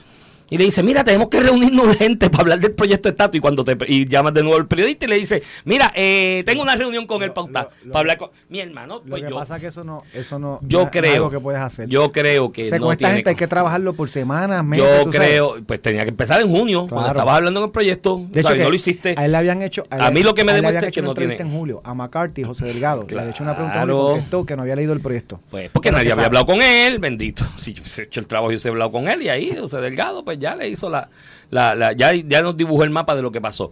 y 0.54 0.58
le 0.60 0.66
dice, 0.66 0.84
mira, 0.84 1.04
tenemos 1.04 1.30
que 1.30 1.40
reunirnos 1.40 1.88
urgente 1.88 2.30
para 2.30 2.44
hablar 2.44 2.60
del 2.60 2.74
proyecto 2.74 3.10
de 3.10 3.14
estatus. 3.14 3.40
Y 3.40 3.42
cuando 3.42 3.64
te 3.64 3.76
y 3.88 4.08
llamas 4.08 4.36
de 4.36 4.44
nuevo 4.44 4.56
al 4.56 4.68
periodista 4.68 5.06
y 5.06 5.08
le 5.08 5.16
dice, 5.16 5.42
mira, 5.66 5.92
eh, 5.96 6.44
tengo 6.46 6.62
una 6.62 6.76
reunión 6.76 7.08
con 7.08 7.24
el 7.24 7.32
pauta 7.32 7.70
para 7.88 8.00
hablar 8.00 8.18
con 8.20 8.30
mi 8.50 8.60
hermano. 8.60 9.02
Pues 9.02 9.24
lo 9.24 9.30
que 9.30 9.34
pasa 9.34 9.56
es 9.56 9.62
que 9.62 9.68
eso 9.70 9.84
no, 9.84 10.04
eso 10.14 10.38
no, 10.38 10.60
yo 10.62 10.92
creo, 10.92 11.32
que 11.32 11.40
puedes 11.40 11.60
hacer. 11.60 11.90
Yo 11.90 12.12
creo 12.12 12.52
que 12.52 12.70
con 12.78 12.92
esta 12.92 13.14
gente 13.14 13.32
hay 13.32 13.36
que 13.36 13.48
trabajarlo 13.48 13.96
por 13.96 14.12
semanas, 14.12 14.64
meses. 14.64 14.86
Yo 14.86 15.10
creo, 15.10 15.56
pues 15.66 15.82
tenía 15.82 16.04
que 16.04 16.10
empezar 16.10 16.40
en 16.40 16.50
junio, 16.50 16.86
cuando 16.88 17.10
estabas 17.10 17.38
hablando 17.38 17.62
en 17.62 17.66
el 17.66 17.72
proyecto. 17.72 18.22
De 18.30 18.42
hecho, 18.42 18.56
no 18.56 18.70
lo 18.70 18.76
hiciste. 18.76 19.16
A 19.18 19.26
él 19.26 19.32
le 19.32 19.38
habían 19.40 19.64
hecho. 19.64 19.88
A, 19.90 20.12
mí 20.12 20.22
lo 20.22 20.36
que 20.36 20.44
me 20.44 20.54
demuestra 20.54 20.90
es 20.90 20.94
que 20.94 21.02
no 21.02 21.16
tiene. 21.16 21.36
en 21.36 21.52
julio 21.52 21.82
a 21.84 21.96
McCarthy, 21.96 22.44
José 22.44 22.66
Delgado. 22.66 23.08
Le 23.10 23.20
había 23.20 23.32
hecho 23.32 23.42
una 23.42 23.56
pregunta 23.56 23.84
y 23.84 23.88
contestó 23.88 24.46
que 24.46 24.56
no 24.56 24.62
había 24.62 24.76
leído 24.76 24.94
el 24.94 25.02
proyecto. 25.02 25.40
Pues 25.50 25.72
porque 25.72 25.92
nadie 25.92 26.12
había 26.12 26.28
hablado 26.28 26.46
con 26.46 26.62
él, 26.62 27.00
bendito. 27.00 27.44
Si 27.64 27.74
yo 27.74 27.82
he 27.82 28.02
hecho 28.04 28.20
el 28.20 28.28
trabajo, 28.28 28.52
yo 28.52 28.60
he 28.64 28.70
hablado 28.70 28.92
con 28.92 29.08
él 29.08 29.24
y 29.24 29.30
ahí 29.30 29.56
José 29.58 29.78
Delgado, 29.78 30.24
pues 30.24 30.38
ya 30.44 30.56
le 30.56 30.70
hizo 30.70 30.90
la 30.90 31.10
la, 31.54 31.94
ya, 31.94 32.14
ya 32.14 32.42
nos 32.42 32.58
dibujó 32.58 32.84
el 32.84 32.90
mapa 32.90 33.16
de 33.16 33.22
lo 33.22 33.32
que 33.32 33.42
pasó. 33.42 33.72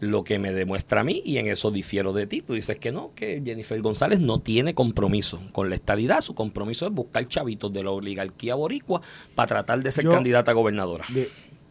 Lo 0.00 0.24
que 0.24 0.40
me 0.40 0.52
demuestra 0.52 1.02
a 1.02 1.04
mí, 1.04 1.22
y 1.24 1.38
en 1.38 1.46
eso 1.46 1.70
difiero 1.70 2.12
de 2.12 2.26
ti, 2.26 2.42
tú 2.42 2.54
dices 2.54 2.76
que 2.76 2.90
no, 2.90 3.12
que 3.14 3.40
Jennifer 3.44 3.80
González 3.80 4.18
no 4.18 4.40
tiene 4.40 4.74
compromiso 4.74 5.40
con 5.52 5.70
la 5.70 5.76
estadidad. 5.76 6.22
Su 6.22 6.34
compromiso 6.34 6.86
es 6.86 6.92
buscar 6.92 7.28
chavitos 7.28 7.72
de 7.72 7.84
la 7.84 7.92
oligarquía 7.92 8.56
boricua 8.56 9.00
para 9.36 9.46
tratar 9.46 9.80
de 9.80 9.92
ser 9.92 10.08
candidata 10.08 10.50
a 10.50 10.54
gobernadora 10.54 11.04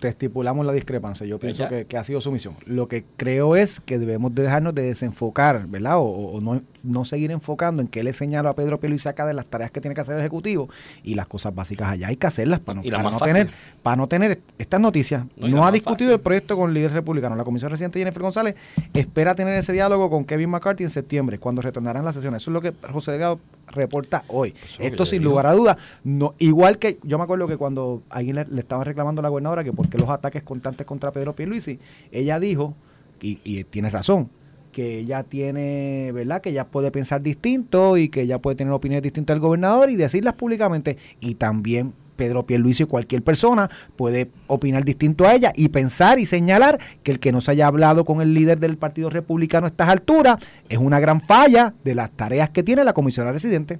te 0.01 0.09
estipulamos 0.09 0.65
la 0.65 0.73
discrepancia. 0.73 1.25
Yo 1.25 1.39
pienso 1.39 1.67
que, 1.69 1.97
ha 1.97 2.03
sido 2.03 2.19
su 2.19 2.31
misión. 2.31 2.55
Lo 2.65 2.87
que 2.87 3.05
creo 3.17 3.55
es 3.55 3.79
que 3.79 3.99
debemos 3.99 4.33
dejarnos 4.33 4.73
de 4.73 4.81
desenfocar, 4.81 5.67
¿verdad? 5.67 5.97
O, 5.99 6.41
no, 6.41 6.61
no, 6.83 7.05
seguir 7.05 7.31
enfocando 7.31 7.81
en 7.83 7.87
que 7.87 8.03
le 8.03 8.11
señaló 8.11 8.49
a 8.49 8.55
Pedro 8.55 8.79
Pelo 8.79 8.95
y 8.95 8.99
saca 8.99 9.27
de 9.27 9.35
las 9.35 9.47
tareas 9.47 9.69
que 9.69 9.79
tiene 9.79 9.93
que 9.93 10.01
hacer 10.01 10.15
el 10.15 10.21
Ejecutivo 10.21 10.69
y 11.03 11.13
las 11.13 11.27
cosas 11.27 11.53
básicas 11.53 11.89
allá 11.91 12.07
hay 12.07 12.15
que 12.15 12.25
hacerlas 12.25 12.59
para 12.59 12.81
no, 12.81 12.89
para 12.89 13.11
no 13.11 13.19
tener 13.19 13.49
para 13.83 13.95
no 13.95 14.07
tener 14.07 14.41
estas 14.57 14.81
noticias. 14.81 15.23
No, 15.37 15.65
ha 15.65 15.71
discutido 15.71 16.13
el 16.13 16.19
proyecto 16.19 16.57
con 16.57 16.69
el 16.69 16.73
líder 16.73 16.93
republicano. 16.93 17.35
La 17.35 17.43
Comisión 17.43 17.69
Residente 17.69 17.99
Jennifer 17.99 18.21
González 18.21 18.55
espera 18.93 19.35
tener 19.35 19.57
ese 19.57 19.71
diálogo 19.71 20.09
con 20.09 20.25
Kevin 20.25 20.49
McCarthy 20.49 20.83
en 20.83 20.89
septiembre, 20.89 21.37
cuando 21.37 21.61
retornarán 21.61 22.03
las 22.03 22.15
sesiones. 22.15 22.41
Eso 22.41 22.51
es 22.51 22.53
lo 22.53 22.61
que 22.61 22.73
José 22.91 23.11
Delgado 23.11 23.39
reporta 23.71 24.23
hoy. 24.27 24.53
Esto 24.79 25.05
sin 25.05 25.23
lugar 25.23 25.47
a 25.47 25.53
duda, 25.53 25.77
no, 26.03 26.35
igual 26.39 26.77
que 26.77 26.99
yo 27.03 27.17
me 27.17 27.23
acuerdo 27.23 27.47
que 27.47 27.57
cuando 27.57 28.03
alguien 28.09 28.35
le, 28.35 28.59
estaba 28.59 28.83
reclamando 28.83 29.21
a 29.21 29.23
la 29.23 29.29
gobernadora 29.29 29.63
que 29.63 29.73
porque 29.73 29.97
los 29.97 30.09
ataques 30.09 30.43
constantes 30.43 30.85
contra 30.85 31.11
Pedro 31.11 31.35
Pierluisi, 31.35 31.79
ella 32.11 32.39
dijo, 32.39 32.75
y, 33.21 33.39
y 33.43 33.63
tiene 33.65 33.89
razón, 33.89 34.29
que 34.71 34.99
ella 34.99 35.23
tiene, 35.23 36.11
¿verdad? 36.13 36.41
Que 36.41 36.49
ella 36.49 36.65
puede 36.65 36.91
pensar 36.91 37.21
distinto 37.21 37.97
y 37.97 38.09
que 38.09 38.21
ella 38.21 38.39
puede 38.39 38.55
tener 38.55 38.73
opiniones 38.73 39.03
distintas 39.03 39.35
del 39.35 39.41
gobernador 39.41 39.89
y 39.89 39.95
decirlas 39.95 40.33
públicamente. 40.33 40.97
Y 41.19 41.35
también 41.35 41.93
Pedro 42.15 42.45
Pierluisi 42.45 42.83
o 42.83 42.87
cualquier 42.87 43.23
persona 43.23 43.69
puede 43.95 44.29
opinar 44.47 44.83
distinto 44.83 45.25
a 45.25 45.33
ella 45.33 45.51
y 45.55 45.69
pensar 45.69 46.19
y 46.19 46.25
señalar 46.25 46.79
que 47.03 47.11
el 47.11 47.19
que 47.19 47.31
no 47.31 47.41
se 47.41 47.51
haya 47.51 47.67
hablado 47.67 48.05
con 48.05 48.21
el 48.21 48.33
líder 48.33 48.59
del 48.59 48.77
Partido 48.77 49.09
Republicano 49.09 49.65
a 49.65 49.69
estas 49.69 49.89
alturas 49.89 50.37
es 50.69 50.77
una 50.77 50.99
gran 50.99 51.21
falla 51.21 51.73
de 51.83 51.95
las 51.95 52.11
tareas 52.11 52.49
que 52.49 52.63
tiene 52.63 52.83
la 52.83 52.93
comisionada 52.93 53.33
residente. 53.33 53.79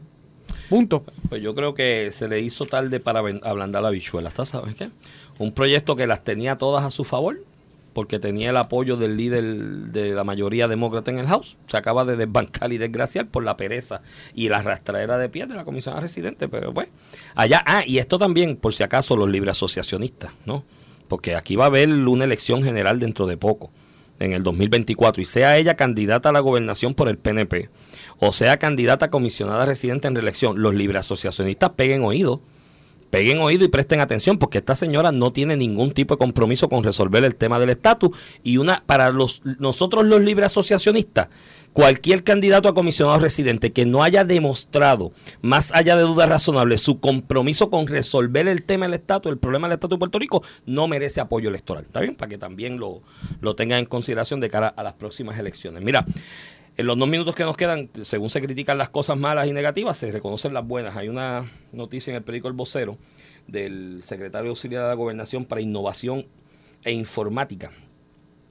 Punto. 0.69 1.03
Pues 1.29 1.41
yo 1.41 1.53
creo 1.53 1.73
que 1.73 2.11
se 2.13 2.27
le 2.27 2.39
hizo 2.39 2.65
tarde 2.65 2.99
para 2.99 3.19
ablandar 3.19 3.83
la 3.83 3.89
bichuela. 3.89 4.31
¿Sabes 4.31 4.75
qué? 4.75 4.89
Un 5.37 5.51
proyecto 5.51 5.95
que 5.95 6.07
las 6.07 6.23
tenía 6.23 6.57
todas 6.57 6.83
a 6.83 6.89
su 6.89 7.03
favor 7.03 7.39
porque 7.93 8.19
tenía 8.19 8.49
el 8.49 8.57
apoyo 8.57 8.97
del 8.97 9.17
líder 9.17 9.43
de 9.43 10.11
la 10.11 10.23
mayoría 10.23 10.67
demócrata 10.67 11.11
en 11.11 11.19
el 11.19 11.27
House. 11.27 11.57
Se 11.67 11.77
acaba 11.77 12.05
de 12.05 12.15
desbancar 12.15 12.71
y 12.71 12.77
desgraciar 12.77 13.27
por 13.27 13.43
la 13.43 13.57
pereza 13.57 14.01
y 14.33 14.49
la 14.49 14.61
rastradera 14.61 15.17
de 15.17 15.29
pies 15.29 15.49
de 15.49 15.55
la 15.55 15.65
comisión 15.65 15.99
residente. 16.01 16.47
Pero 16.47 16.73
pues, 16.73 16.87
allá, 17.35 17.63
ah, 17.65 17.83
y 17.85 17.97
esto 17.99 18.17
también, 18.17 18.55
por 18.55 18.73
si 18.73 18.83
acaso, 18.83 19.15
los 19.15 19.29
libres 19.29 19.57
asociacionistas, 19.57 20.31
¿no? 20.45 20.63
Porque 21.07 21.35
aquí 21.35 21.55
va 21.55 21.65
a 21.65 21.67
haber 21.67 21.89
una 21.89 22.23
elección 22.23 22.63
general 22.63 22.99
dentro 22.99 23.27
de 23.27 23.37
poco, 23.37 23.71
en 24.19 24.33
el 24.33 24.43
2024, 24.43 25.21
y 25.21 25.25
sea 25.25 25.57
ella 25.57 25.75
candidata 25.75 26.29
a 26.29 26.31
la 26.31 26.39
gobernación 26.39 26.93
por 26.93 27.09
el 27.09 27.17
PNP, 27.17 27.69
o 28.19 28.31
sea 28.31 28.57
candidata 28.57 29.07
a 29.07 29.09
comisionada 29.09 29.65
residente 29.65 30.07
en 30.07 30.15
reelección, 30.15 30.61
los 30.61 30.75
libres 30.75 30.99
asociacionistas 30.99 31.71
peguen 31.71 32.03
oído 32.03 32.39
peguen 33.11 33.39
oído 33.39 33.63
y 33.63 33.67
presten 33.67 33.99
atención 33.99 34.39
porque 34.39 34.57
esta 34.57 34.73
señora 34.73 35.11
no 35.11 35.31
tiene 35.31 35.55
ningún 35.55 35.91
tipo 35.91 36.15
de 36.15 36.19
compromiso 36.19 36.69
con 36.69 36.83
resolver 36.83 37.23
el 37.23 37.35
tema 37.35 37.59
del 37.59 37.69
estatus. 37.69 38.17
Y 38.43 38.57
una 38.57 38.83
para 38.87 39.11
los 39.11 39.41
nosotros 39.59 40.05
los 40.05 40.21
libres 40.21 40.47
asociacionistas 40.47 41.27
cualquier 41.73 42.23
candidato 42.23 42.67
a 42.67 42.73
comisionado 42.73 43.19
residente 43.19 43.71
que 43.71 43.85
no 43.85 44.03
haya 44.03 44.25
demostrado 44.25 45.13
más 45.41 45.71
allá 45.73 45.95
de 45.95 46.03
dudas 46.03 46.27
razonables 46.27 46.81
su 46.81 46.99
compromiso 46.99 47.69
con 47.69 47.87
resolver 47.87 48.47
el 48.47 48.63
tema 48.63 48.85
del 48.85 48.95
estatus 48.95 49.31
el 49.31 49.37
problema 49.37 49.67
del 49.67 49.75
estatus 49.75 49.95
de 49.95 49.99
Puerto 49.99 50.19
Rico 50.19 50.43
no 50.65 50.87
merece 50.87 51.21
apoyo 51.21 51.49
electoral. 51.49 51.85
Está 51.85 52.01
bien 52.01 52.15
para 52.15 52.29
que 52.29 52.37
también 52.37 52.79
lo, 52.79 53.01
lo 53.39 53.55
tengan 53.55 53.79
en 53.79 53.85
consideración 53.85 54.39
de 54.39 54.49
cara 54.49 54.67
a 54.67 54.83
las 54.83 54.93
próximas 54.93 55.37
elecciones. 55.39 55.83
Mira 55.83 56.05
en 56.81 56.87
los 56.87 56.97
dos 56.97 57.07
minutos 57.07 57.35
que 57.35 57.43
nos 57.43 57.55
quedan, 57.55 57.89
según 58.01 58.29
se 58.29 58.41
critican 58.41 58.77
las 58.77 58.89
cosas 58.89 59.17
malas 59.17 59.47
y 59.47 59.53
negativas, 59.53 59.97
se 59.97 60.11
reconocen 60.11 60.53
las 60.53 60.67
buenas. 60.67 60.97
Hay 60.97 61.09
una 61.09 61.49
noticia 61.71 62.09
en 62.11 62.17
el 62.17 62.23
periódico 62.23 62.47
El 62.47 62.55
Vocero 62.55 62.97
del 63.47 64.01
secretario 64.03 64.49
auxiliar 64.49 64.83
de 64.83 64.89
la 64.89 64.95
Gobernación 64.95 65.45
para 65.45 65.61
Innovación 65.61 66.25
e 66.83 66.91
Informática, 66.91 67.71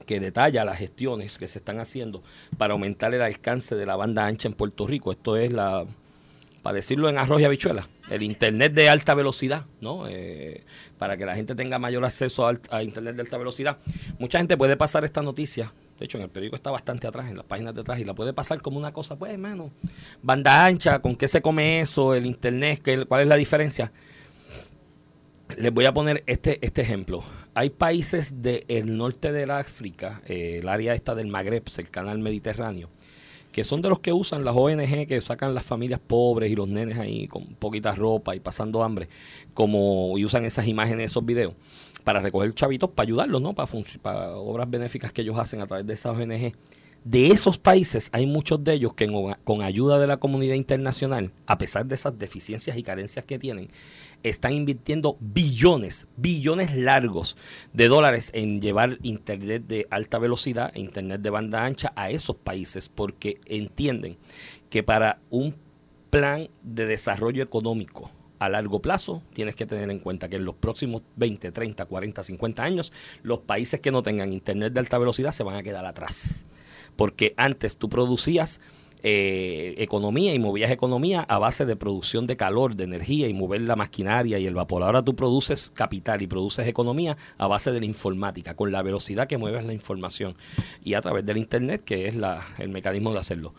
que 0.05 0.21
detalla 0.21 0.63
las 0.63 0.79
gestiones 0.79 1.37
que 1.37 1.49
se 1.49 1.59
están 1.59 1.79
haciendo 1.79 2.23
para 2.57 2.73
aumentar 2.73 3.13
el 3.13 3.21
alcance 3.21 3.75
de 3.75 3.85
la 3.85 3.97
banda 3.97 4.25
ancha 4.25 4.47
en 4.47 4.53
Puerto 4.53 4.87
Rico. 4.87 5.11
Esto 5.11 5.35
es 5.35 5.51
la, 5.51 5.85
para 6.63 6.75
decirlo 6.75 7.09
en 7.09 7.17
arroz 7.17 7.41
y 7.41 7.43
habichuela, 7.43 7.89
el 8.09 8.23
Internet 8.23 8.73
de 8.73 8.87
alta 8.87 9.13
velocidad, 9.13 9.65
¿no? 9.81 10.07
Eh, 10.07 10.63
para 10.97 11.17
que 11.17 11.25
la 11.25 11.35
gente 11.35 11.53
tenga 11.53 11.79
mayor 11.79 12.05
acceso 12.05 12.47
a, 12.47 12.53
a 12.69 12.81
Internet 12.81 13.17
de 13.17 13.23
alta 13.23 13.37
velocidad. 13.37 13.77
Mucha 14.19 14.37
gente 14.37 14.55
puede 14.55 14.77
pasar 14.77 15.03
esta 15.03 15.21
noticia 15.21 15.73
de 16.01 16.05
hecho, 16.05 16.17
en 16.17 16.23
el 16.23 16.31
periódico 16.31 16.55
está 16.55 16.71
bastante 16.71 17.05
atrás, 17.05 17.29
en 17.29 17.37
las 17.37 17.45
páginas 17.45 17.75
de 17.75 17.81
atrás, 17.81 17.99
y 17.99 18.05
la 18.05 18.15
puede 18.15 18.33
pasar 18.33 18.59
como 18.59 18.79
una 18.79 18.91
cosa, 18.91 19.19
pues, 19.19 19.31
hermano, 19.33 19.69
banda 20.23 20.65
ancha, 20.65 20.97
¿con 20.97 21.15
qué 21.15 21.27
se 21.27 21.43
come 21.43 21.79
eso? 21.79 22.15
El 22.15 22.25
internet, 22.25 22.81
¿cuál 23.07 23.21
es 23.21 23.27
la 23.27 23.35
diferencia? 23.35 23.91
Les 25.57 25.71
voy 25.71 25.85
a 25.85 25.93
poner 25.93 26.23
este, 26.25 26.57
este 26.65 26.81
ejemplo. 26.81 27.23
Hay 27.53 27.69
países 27.69 28.41
del 28.41 28.97
norte 28.97 29.31
de 29.31 29.43
África, 29.51 30.23
eh, 30.25 30.57
el 30.59 30.69
área 30.69 30.95
esta 30.95 31.13
del 31.13 31.27
Magreb, 31.27 31.65
el 31.77 31.89
canal 31.91 32.17
Mediterráneo, 32.17 32.89
que 33.51 33.63
son 33.63 33.83
de 33.83 33.89
los 33.89 33.99
que 33.99 34.11
usan 34.11 34.43
las 34.43 34.55
ONG 34.55 35.05
que 35.05 35.21
sacan 35.21 35.53
las 35.53 35.65
familias 35.65 35.99
pobres 35.99 36.49
y 36.49 36.55
los 36.55 36.67
nenes 36.67 36.97
ahí 36.97 37.27
con 37.27 37.45
poquita 37.45 37.93
ropa 37.93 38.35
y 38.35 38.39
pasando 38.39 38.83
hambre, 38.83 39.07
como 39.53 40.17
y 40.17 40.25
usan 40.25 40.45
esas 40.45 40.65
imágenes, 40.65 41.11
esos 41.11 41.23
videos 41.23 41.53
para 42.03 42.21
recoger 42.21 42.53
chavitos, 42.53 42.89
para 42.89 43.07
ayudarlos, 43.07 43.41
¿no? 43.41 43.53
Para, 43.53 43.69
para 44.01 44.35
obras 44.37 44.69
benéficas 44.69 45.11
que 45.11 45.21
ellos 45.21 45.37
hacen 45.37 45.61
a 45.61 45.67
través 45.67 45.85
de 45.85 45.93
esas 45.93 46.15
ONG. 46.15 46.53
De 47.03 47.31
esos 47.31 47.57
países 47.57 48.09
hay 48.11 48.27
muchos 48.27 48.63
de 48.63 48.73
ellos 48.73 48.93
que 48.93 49.11
con, 49.43 49.61
ayuda 49.63 49.97
de 49.97 50.05
la 50.05 50.17
comunidad 50.17 50.53
internacional, 50.53 51.31
a 51.47 51.57
pesar 51.57 51.87
de 51.87 51.95
esas 51.95 52.19
deficiencias 52.19 52.77
y 52.77 52.83
carencias 52.83 53.25
que 53.25 53.39
tienen, 53.39 53.69
están 54.21 54.53
invirtiendo 54.53 55.17
billones, 55.19 56.05
billones 56.15 56.75
largos 56.75 57.37
de 57.73 57.87
dólares 57.87 58.29
en 58.35 58.61
llevar 58.61 58.99
Internet 59.01 59.63
de 59.65 59.87
alta 59.89 60.19
velocidad, 60.19 60.75
Internet 60.75 61.21
de 61.21 61.31
banda 61.31 61.65
ancha 61.65 61.91
a 61.95 62.11
esos 62.11 62.35
países, 62.35 62.87
porque 62.87 63.41
entienden 63.47 64.17
que 64.69 64.83
para 64.83 65.19
un 65.31 65.55
plan 66.11 66.49
de 66.61 66.85
desarrollo 66.85 67.41
económico 67.41 68.11
a 68.43 68.49
largo 68.49 68.81
plazo, 68.81 69.21
tienes 69.33 69.55
que 69.55 69.65
tener 69.65 69.89
en 69.89 69.99
cuenta 69.99 70.29
que 70.29 70.37
en 70.37 70.45
los 70.45 70.55
próximos 70.55 71.03
20, 71.15 71.51
30, 71.51 71.85
40, 71.85 72.23
50 72.23 72.63
años, 72.63 72.93
los 73.23 73.39
países 73.39 73.79
que 73.79 73.91
no 73.91 74.03
tengan 74.03 74.33
Internet 74.33 74.73
de 74.73 74.79
alta 74.79 74.97
velocidad 74.97 75.31
se 75.31 75.43
van 75.43 75.55
a 75.55 75.63
quedar 75.63 75.85
atrás 75.85 76.45
porque 76.95 77.33
antes 77.37 77.77
tú 77.77 77.89
producías 77.89 78.59
eh, 79.03 79.73
economía 79.79 80.35
y 80.35 80.39
movías 80.39 80.69
economía 80.69 81.21
a 81.21 81.39
base 81.39 81.65
de 81.65 81.75
producción 81.75 82.27
de 82.27 82.37
calor, 82.37 82.75
de 82.75 82.83
energía 82.83 83.27
y 83.27 83.33
mover 83.33 83.61
la 83.61 83.75
maquinaria 83.75 84.37
y 84.37 84.45
el 84.45 84.53
vapor. 84.53 84.83
Ahora 84.83 85.01
tú 85.01 85.15
produces 85.15 85.71
capital 85.71 86.21
y 86.21 86.27
produces 86.27 86.67
economía 86.67 87.17
a 87.39 87.47
base 87.47 87.71
de 87.71 87.79
la 87.79 87.87
informática, 87.87 88.55
con 88.55 88.71
la 88.71 88.83
velocidad 88.83 89.27
que 89.27 89.39
mueves 89.39 89.65
la 89.65 89.73
información 89.73 90.35
y 90.83 90.93
a 90.93 91.01
través 91.01 91.25
del 91.25 91.37
Internet, 91.37 91.83
que 91.83 92.07
es 92.07 92.15
la, 92.15 92.45
el 92.59 92.69
mecanismo 92.69 93.11
de 93.11 93.19
hacerlo. 93.19 93.55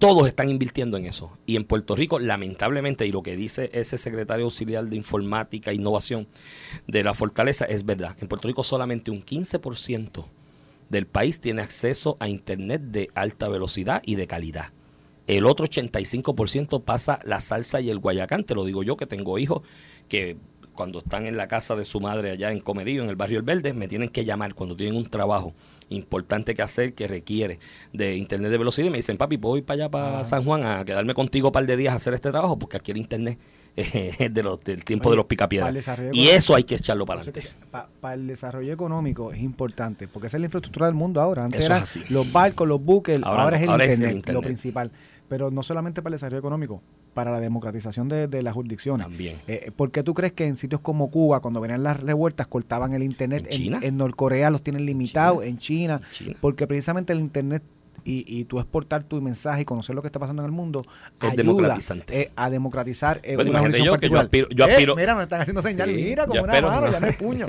Todos 0.00 0.26
están 0.26 0.48
invirtiendo 0.48 0.96
en 0.96 1.04
eso. 1.04 1.30
Y 1.44 1.56
en 1.56 1.64
Puerto 1.64 1.94
Rico, 1.94 2.18
lamentablemente, 2.18 3.06
y 3.06 3.12
lo 3.12 3.22
que 3.22 3.36
dice 3.36 3.68
ese 3.74 3.98
secretario 3.98 4.46
auxiliar 4.46 4.86
de 4.86 4.96
Informática 4.96 5.70
e 5.70 5.74
Innovación 5.74 6.26
de 6.86 7.04
la 7.04 7.12
Fortaleza 7.12 7.66
es 7.66 7.84
verdad. 7.84 8.16
En 8.18 8.26
Puerto 8.26 8.48
Rico 8.48 8.64
solamente 8.64 9.10
un 9.10 9.22
15% 9.22 10.24
del 10.88 11.06
país 11.06 11.38
tiene 11.38 11.60
acceso 11.60 12.16
a 12.18 12.30
Internet 12.30 12.80
de 12.80 13.10
alta 13.14 13.50
velocidad 13.50 14.00
y 14.02 14.14
de 14.14 14.26
calidad. 14.26 14.72
El 15.26 15.44
otro 15.44 15.66
85% 15.66 16.82
pasa 16.82 17.20
la 17.24 17.42
salsa 17.42 17.82
y 17.82 17.90
el 17.90 17.98
guayacán. 17.98 18.44
Te 18.44 18.54
lo 18.54 18.64
digo 18.64 18.82
yo 18.82 18.96
que 18.96 19.06
tengo 19.06 19.38
hijos 19.38 19.60
que 20.08 20.38
cuando 20.80 21.00
están 21.00 21.26
en 21.26 21.36
la 21.36 21.46
casa 21.46 21.76
de 21.76 21.84
su 21.84 22.00
madre 22.00 22.30
allá 22.30 22.50
en 22.50 22.60
Comerío, 22.60 23.02
en 23.02 23.10
el 23.10 23.16
barrio 23.16 23.36
El 23.36 23.44
Verde, 23.44 23.74
me 23.74 23.86
tienen 23.86 24.08
que 24.08 24.24
llamar 24.24 24.54
cuando 24.54 24.74
tienen 24.74 24.96
un 24.96 25.04
trabajo 25.04 25.52
importante 25.90 26.54
que 26.54 26.62
hacer 26.62 26.94
que 26.94 27.06
requiere 27.06 27.58
de 27.92 28.16
internet 28.16 28.50
de 28.50 28.56
velocidad 28.56 28.86
y 28.86 28.90
me 28.90 28.96
dicen, 28.96 29.18
papi, 29.18 29.36
¿puedo 29.36 29.58
ir 29.58 29.64
para 29.66 29.74
allá, 29.74 29.90
para 29.90 30.24
San 30.24 30.42
Juan, 30.42 30.64
a 30.64 30.82
quedarme 30.86 31.12
contigo 31.12 31.48
un 31.48 31.52
par 31.52 31.66
de 31.66 31.76
días 31.76 31.92
a 31.92 31.96
hacer 31.96 32.14
este 32.14 32.30
trabajo? 32.30 32.58
Porque 32.58 32.78
aquí 32.78 32.92
el 32.92 32.96
internet 32.96 33.38
es 33.76 34.32
de 34.32 34.42
los, 34.42 34.58
del 34.64 34.82
tiempo 34.84 35.10
de 35.10 35.16
los 35.16 35.26
picapiedras. 35.26 35.74
Y 36.14 36.28
eso 36.28 36.54
hay 36.54 36.64
que 36.64 36.76
echarlo 36.76 37.04
para 37.04 37.20
adelante. 37.20 37.50
Para 38.00 38.14
el 38.14 38.26
desarrollo 38.26 38.72
económico 38.72 39.32
es 39.32 39.42
importante, 39.42 40.08
porque 40.08 40.28
esa 40.28 40.38
es 40.38 40.40
la 40.40 40.46
infraestructura 40.46 40.86
del 40.86 40.94
mundo 40.94 41.20
ahora. 41.20 41.44
Antes 41.44 41.66
eran 41.66 41.84
los 42.08 42.32
barcos, 42.32 42.66
los 42.66 42.82
buques, 42.82 43.20
ahora, 43.22 43.58
es, 43.58 43.64
el 43.64 44.12
internet, 44.12 44.30
lo 44.32 44.40
principal 44.40 44.90
pero 45.30 45.52
no 45.52 45.62
solamente 45.62 46.02
para 46.02 46.14
el 46.14 46.14
desarrollo 46.16 46.40
económico, 46.40 46.82
para 47.14 47.30
la 47.30 47.38
democratización 47.38 48.08
de, 48.08 48.26
de 48.26 48.42
las 48.42 48.52
jurisdicciones. 48.52 49.06
También. 49.06 49.36
Eh, 49.46 49.70
¿Por 49.76 49.92
qué 49.92 50.02
tú 50.02 50.12
crees 50.12 50.32
que 50.32 50.44
en 50.44 50.56
sitios 50.56 50.80
como 50.80 51.08
Cuba, 51.08 51.38
cuando 51.38 51.60
venían 51.60 51.84
las 51.84 52.00
revueltas, 52.00 52.48
cortaban 52.48 52.94
el 52.94 53.04
Internet? 53.04 53.44
¿En, 53.44 53.50
China? 53.50 53.78
en, 53.80 53.96
Norcorea 53.96 54.50
los 54.50 54.60
tienen 54.60 54.84
limitados, 54.84 55.44
en 55.44 55.56
China, 55.58 56.00
Porque 56.40 56.66
precisamente 56.66 57.12
el 57.12 57.20
Internet 57.20 57.62
y, 58.04 58.24
y 58.26 58.44
tú 58.44 58.58
exportar 58.58 59.04
tu 59.04 59.20
mensaje 59.20 59.62
y 59.62 59.64
conocer 59.64 59.94
lo 59.94 60.02
que 60.02 60.08
está 60.08 60.18
pasando 60.18 60.42
en 60.42 60.46
el 60.46 60.52
mundo 60.52 60.84
es 61.22 61.36
democratizante. 61.36 62.22
Eh, 62.22 62.30
a 62.34 62.50
democratizar 62.50 63.20
eh, 63.22 63.36
una 63.36 63.68
yo, 63.68 63.96
que 63.98 64.08
yo 64.08 64.18
aspiro, 64.18 64.48
yo 64.50 64.64
eh, 64.64 64.70
aspiro 64.70 64.96
mira 64.96 65.14
me 65.14 65.22
están 65.24 65.40
haciendo 65.42 65.62
señal 65.62 65.92
mira 65.92 66.26
como 66.26 66.42
una 66.42 66.60
mano 66.60 66.90
ya 66.90 67.00
no 67.00 67.06
es 67.06 67.16
puño 67.16 67.48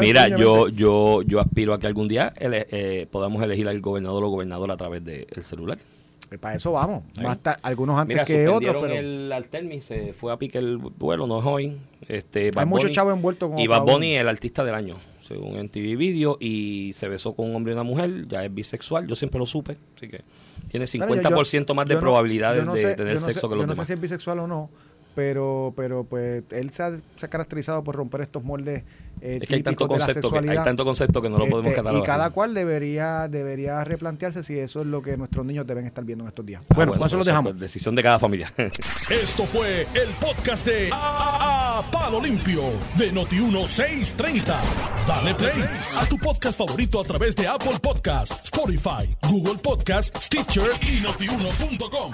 mira 0.00 0.28
yo 0.28 0.68
yo 0.68 1.22
yo 1.22 1.40
aspiro 1.40 1.74
a 1.74 1.78
que 1.78 1.86
algún 1.86 2.08
día 2.08 2.32
eh, 2.36 3.06
podamos 3.10 3.42
elegir 3.42 3.68
al 3.68 3.80
gobernador 3.80 4.24
o 4.24 4.28
gobernadora 4.28 4.74
a 4.74 4.76
través 4.76 5.04
del 5.04 5.26
celular 5.40 5.78
pues 6.34 6.40
para 6.40 6.56
eso 6.56 6.72
vamos. 6.72 7.04
algunos 7.62 7.98
antes 7.98 8.24
que 8.24 8.48
otros. 8.48 8.76
Pero... 8.80 8.94
el 8.94 9.32
Altermi, 9.32 9.80
se 9.82 10.12
fue 10.12 10.32
a 10.32 10.36
pique 10.36 10.58
el 10.58 10.78
vuelo, 10.78 11.26
no 11.26 11.38
es 11.38 11.46
hoy. 11.46 11.78
Este, 12.08 12.50
Hay 12.56 12.66
muchos 12.66 12.90
chavos 12.90 13.14
envueltos 13.14 13.50
con. 13.50 13.58
Y 13.58 13.66
Bad 13.66 13.82
Bunny, 13.82 14.16
el 14.16 14.28
artista 14.28 14.64
del 14.64 14.74
año, 14.74 14.96
según 15.20 15.56
en 15.56 15.68
TV 15.68 15.96
Video, 15.96 16.36
y 16.40 16.92
se 16.94 17.08
besó 17.08 17.34
con 17.34 17.48
un 17.48 17.56
hombre 17.56 17.72
y 17.72 17.74
una 17.74 17.84
mujer, 17.84 18.26
ya 18.26 18.44
es 18.44 18.52
bisexual, 18.52 19.06
yo 19.06 19.14
siempre 19.14 19.38
lo 19.38 19.46
supe, 19.46 19.76
así 19.96 20.08
que 20.08 20.22
tiene 20.70 20.86
50% 20.86 21.72
más 21.74 21.86
de 21.86 21.96
probabilidades 21.96 22.66
de 22.66 22.94
tener 22.94 23.20
sexo 23.20 23.48
que 23.48 23.54
los 23.54 23.64
demás. 23.64 23.78
No 23.78 23.84
sé 23.84 23.88
si 23.88 23.92
es 23.94 24.00
bisexual 24.00 24.40
o 24.40 24.46
no, 24.46 24.70
pero 25.14 25.72
pero 25.76 26.04
pues 26.04 26.44
él 26.50 26.70
se 26.70 26.82
ha, 26.82 26.92
caracterizado 27.28 27.82
por 27.84 27.94
romper 27.96 28.22
estos 28.22 28.42
moldes 28.42 28.82
eh, 29.20 29.38
es 29.40 29.48
que 29.48 29.54
hay 29.56 29.62
tanto 29.62 29.86
concepto 29.86 30.30
que 30.30 30.50
hay 30.50 30.64
tanto 30.64 30.84
concepto 30.84 31.22
que 31.22 31.30
no 31.30 31.38
lo 31.38 31.48
podemos 31.48 31.72
este, 31.72 31.98
y 31.98 32.02
cada 32.02 32.30
cual 32.30 32.52
debería 32.52 33.28
debería 33.28 33.82
replantearse 33.84 34.42
si 34.42 34.58
eso 34.58 34.80
es 34.80 34.86
lo 34.86 35.02
que 35.02 35.16
nuestros 35.16 35.46
niños 35.46 35.66
deben 35.66 35.86
estar 35.86 36.04
viendo 36.04 36.24
en 36.24 36.28
estos 36.28 36.44
días. 36.44 36.62
Ah, 36.70 36.74
bueno, 36.74 37.06
eso 37.06 37.16
lo 37.16 37.24
dejamos. 37.24 37.58
Decisión 37.58 37.94
de 37.94 38.02
cada 38.02 38.18
familia. 38.18 38.52
Esto 39.10 39.44
fue 39.44 39.82
el 39.94 40.08
podcast 40.20 40.66
de 40.66 40.90
a, 40.92 41.82
Palo 41.90 42.20
Limpio 42.20 42.62
de 42.96 43.12
Noti 43.12 43.36
1630 43.36 44.60
dale 45.06 45.34
play 45.34 45.64
a 45.96 46.06
tu 46.06 46.18
podcast 46.18 46.58
favorito 46.58 47.00
a 47.00 47.04
través 47.04 47.36
de 47.36 47.46
Apple 47.46 47.78
Podcasts 47.80 48.44
Spotify 48.44 49.08
Google 49.28 49.58
Podcasts 49.62 50.26
Stitcher 50.26 50.70
y 50.82 51.00
notiuno.com 51.00 52.12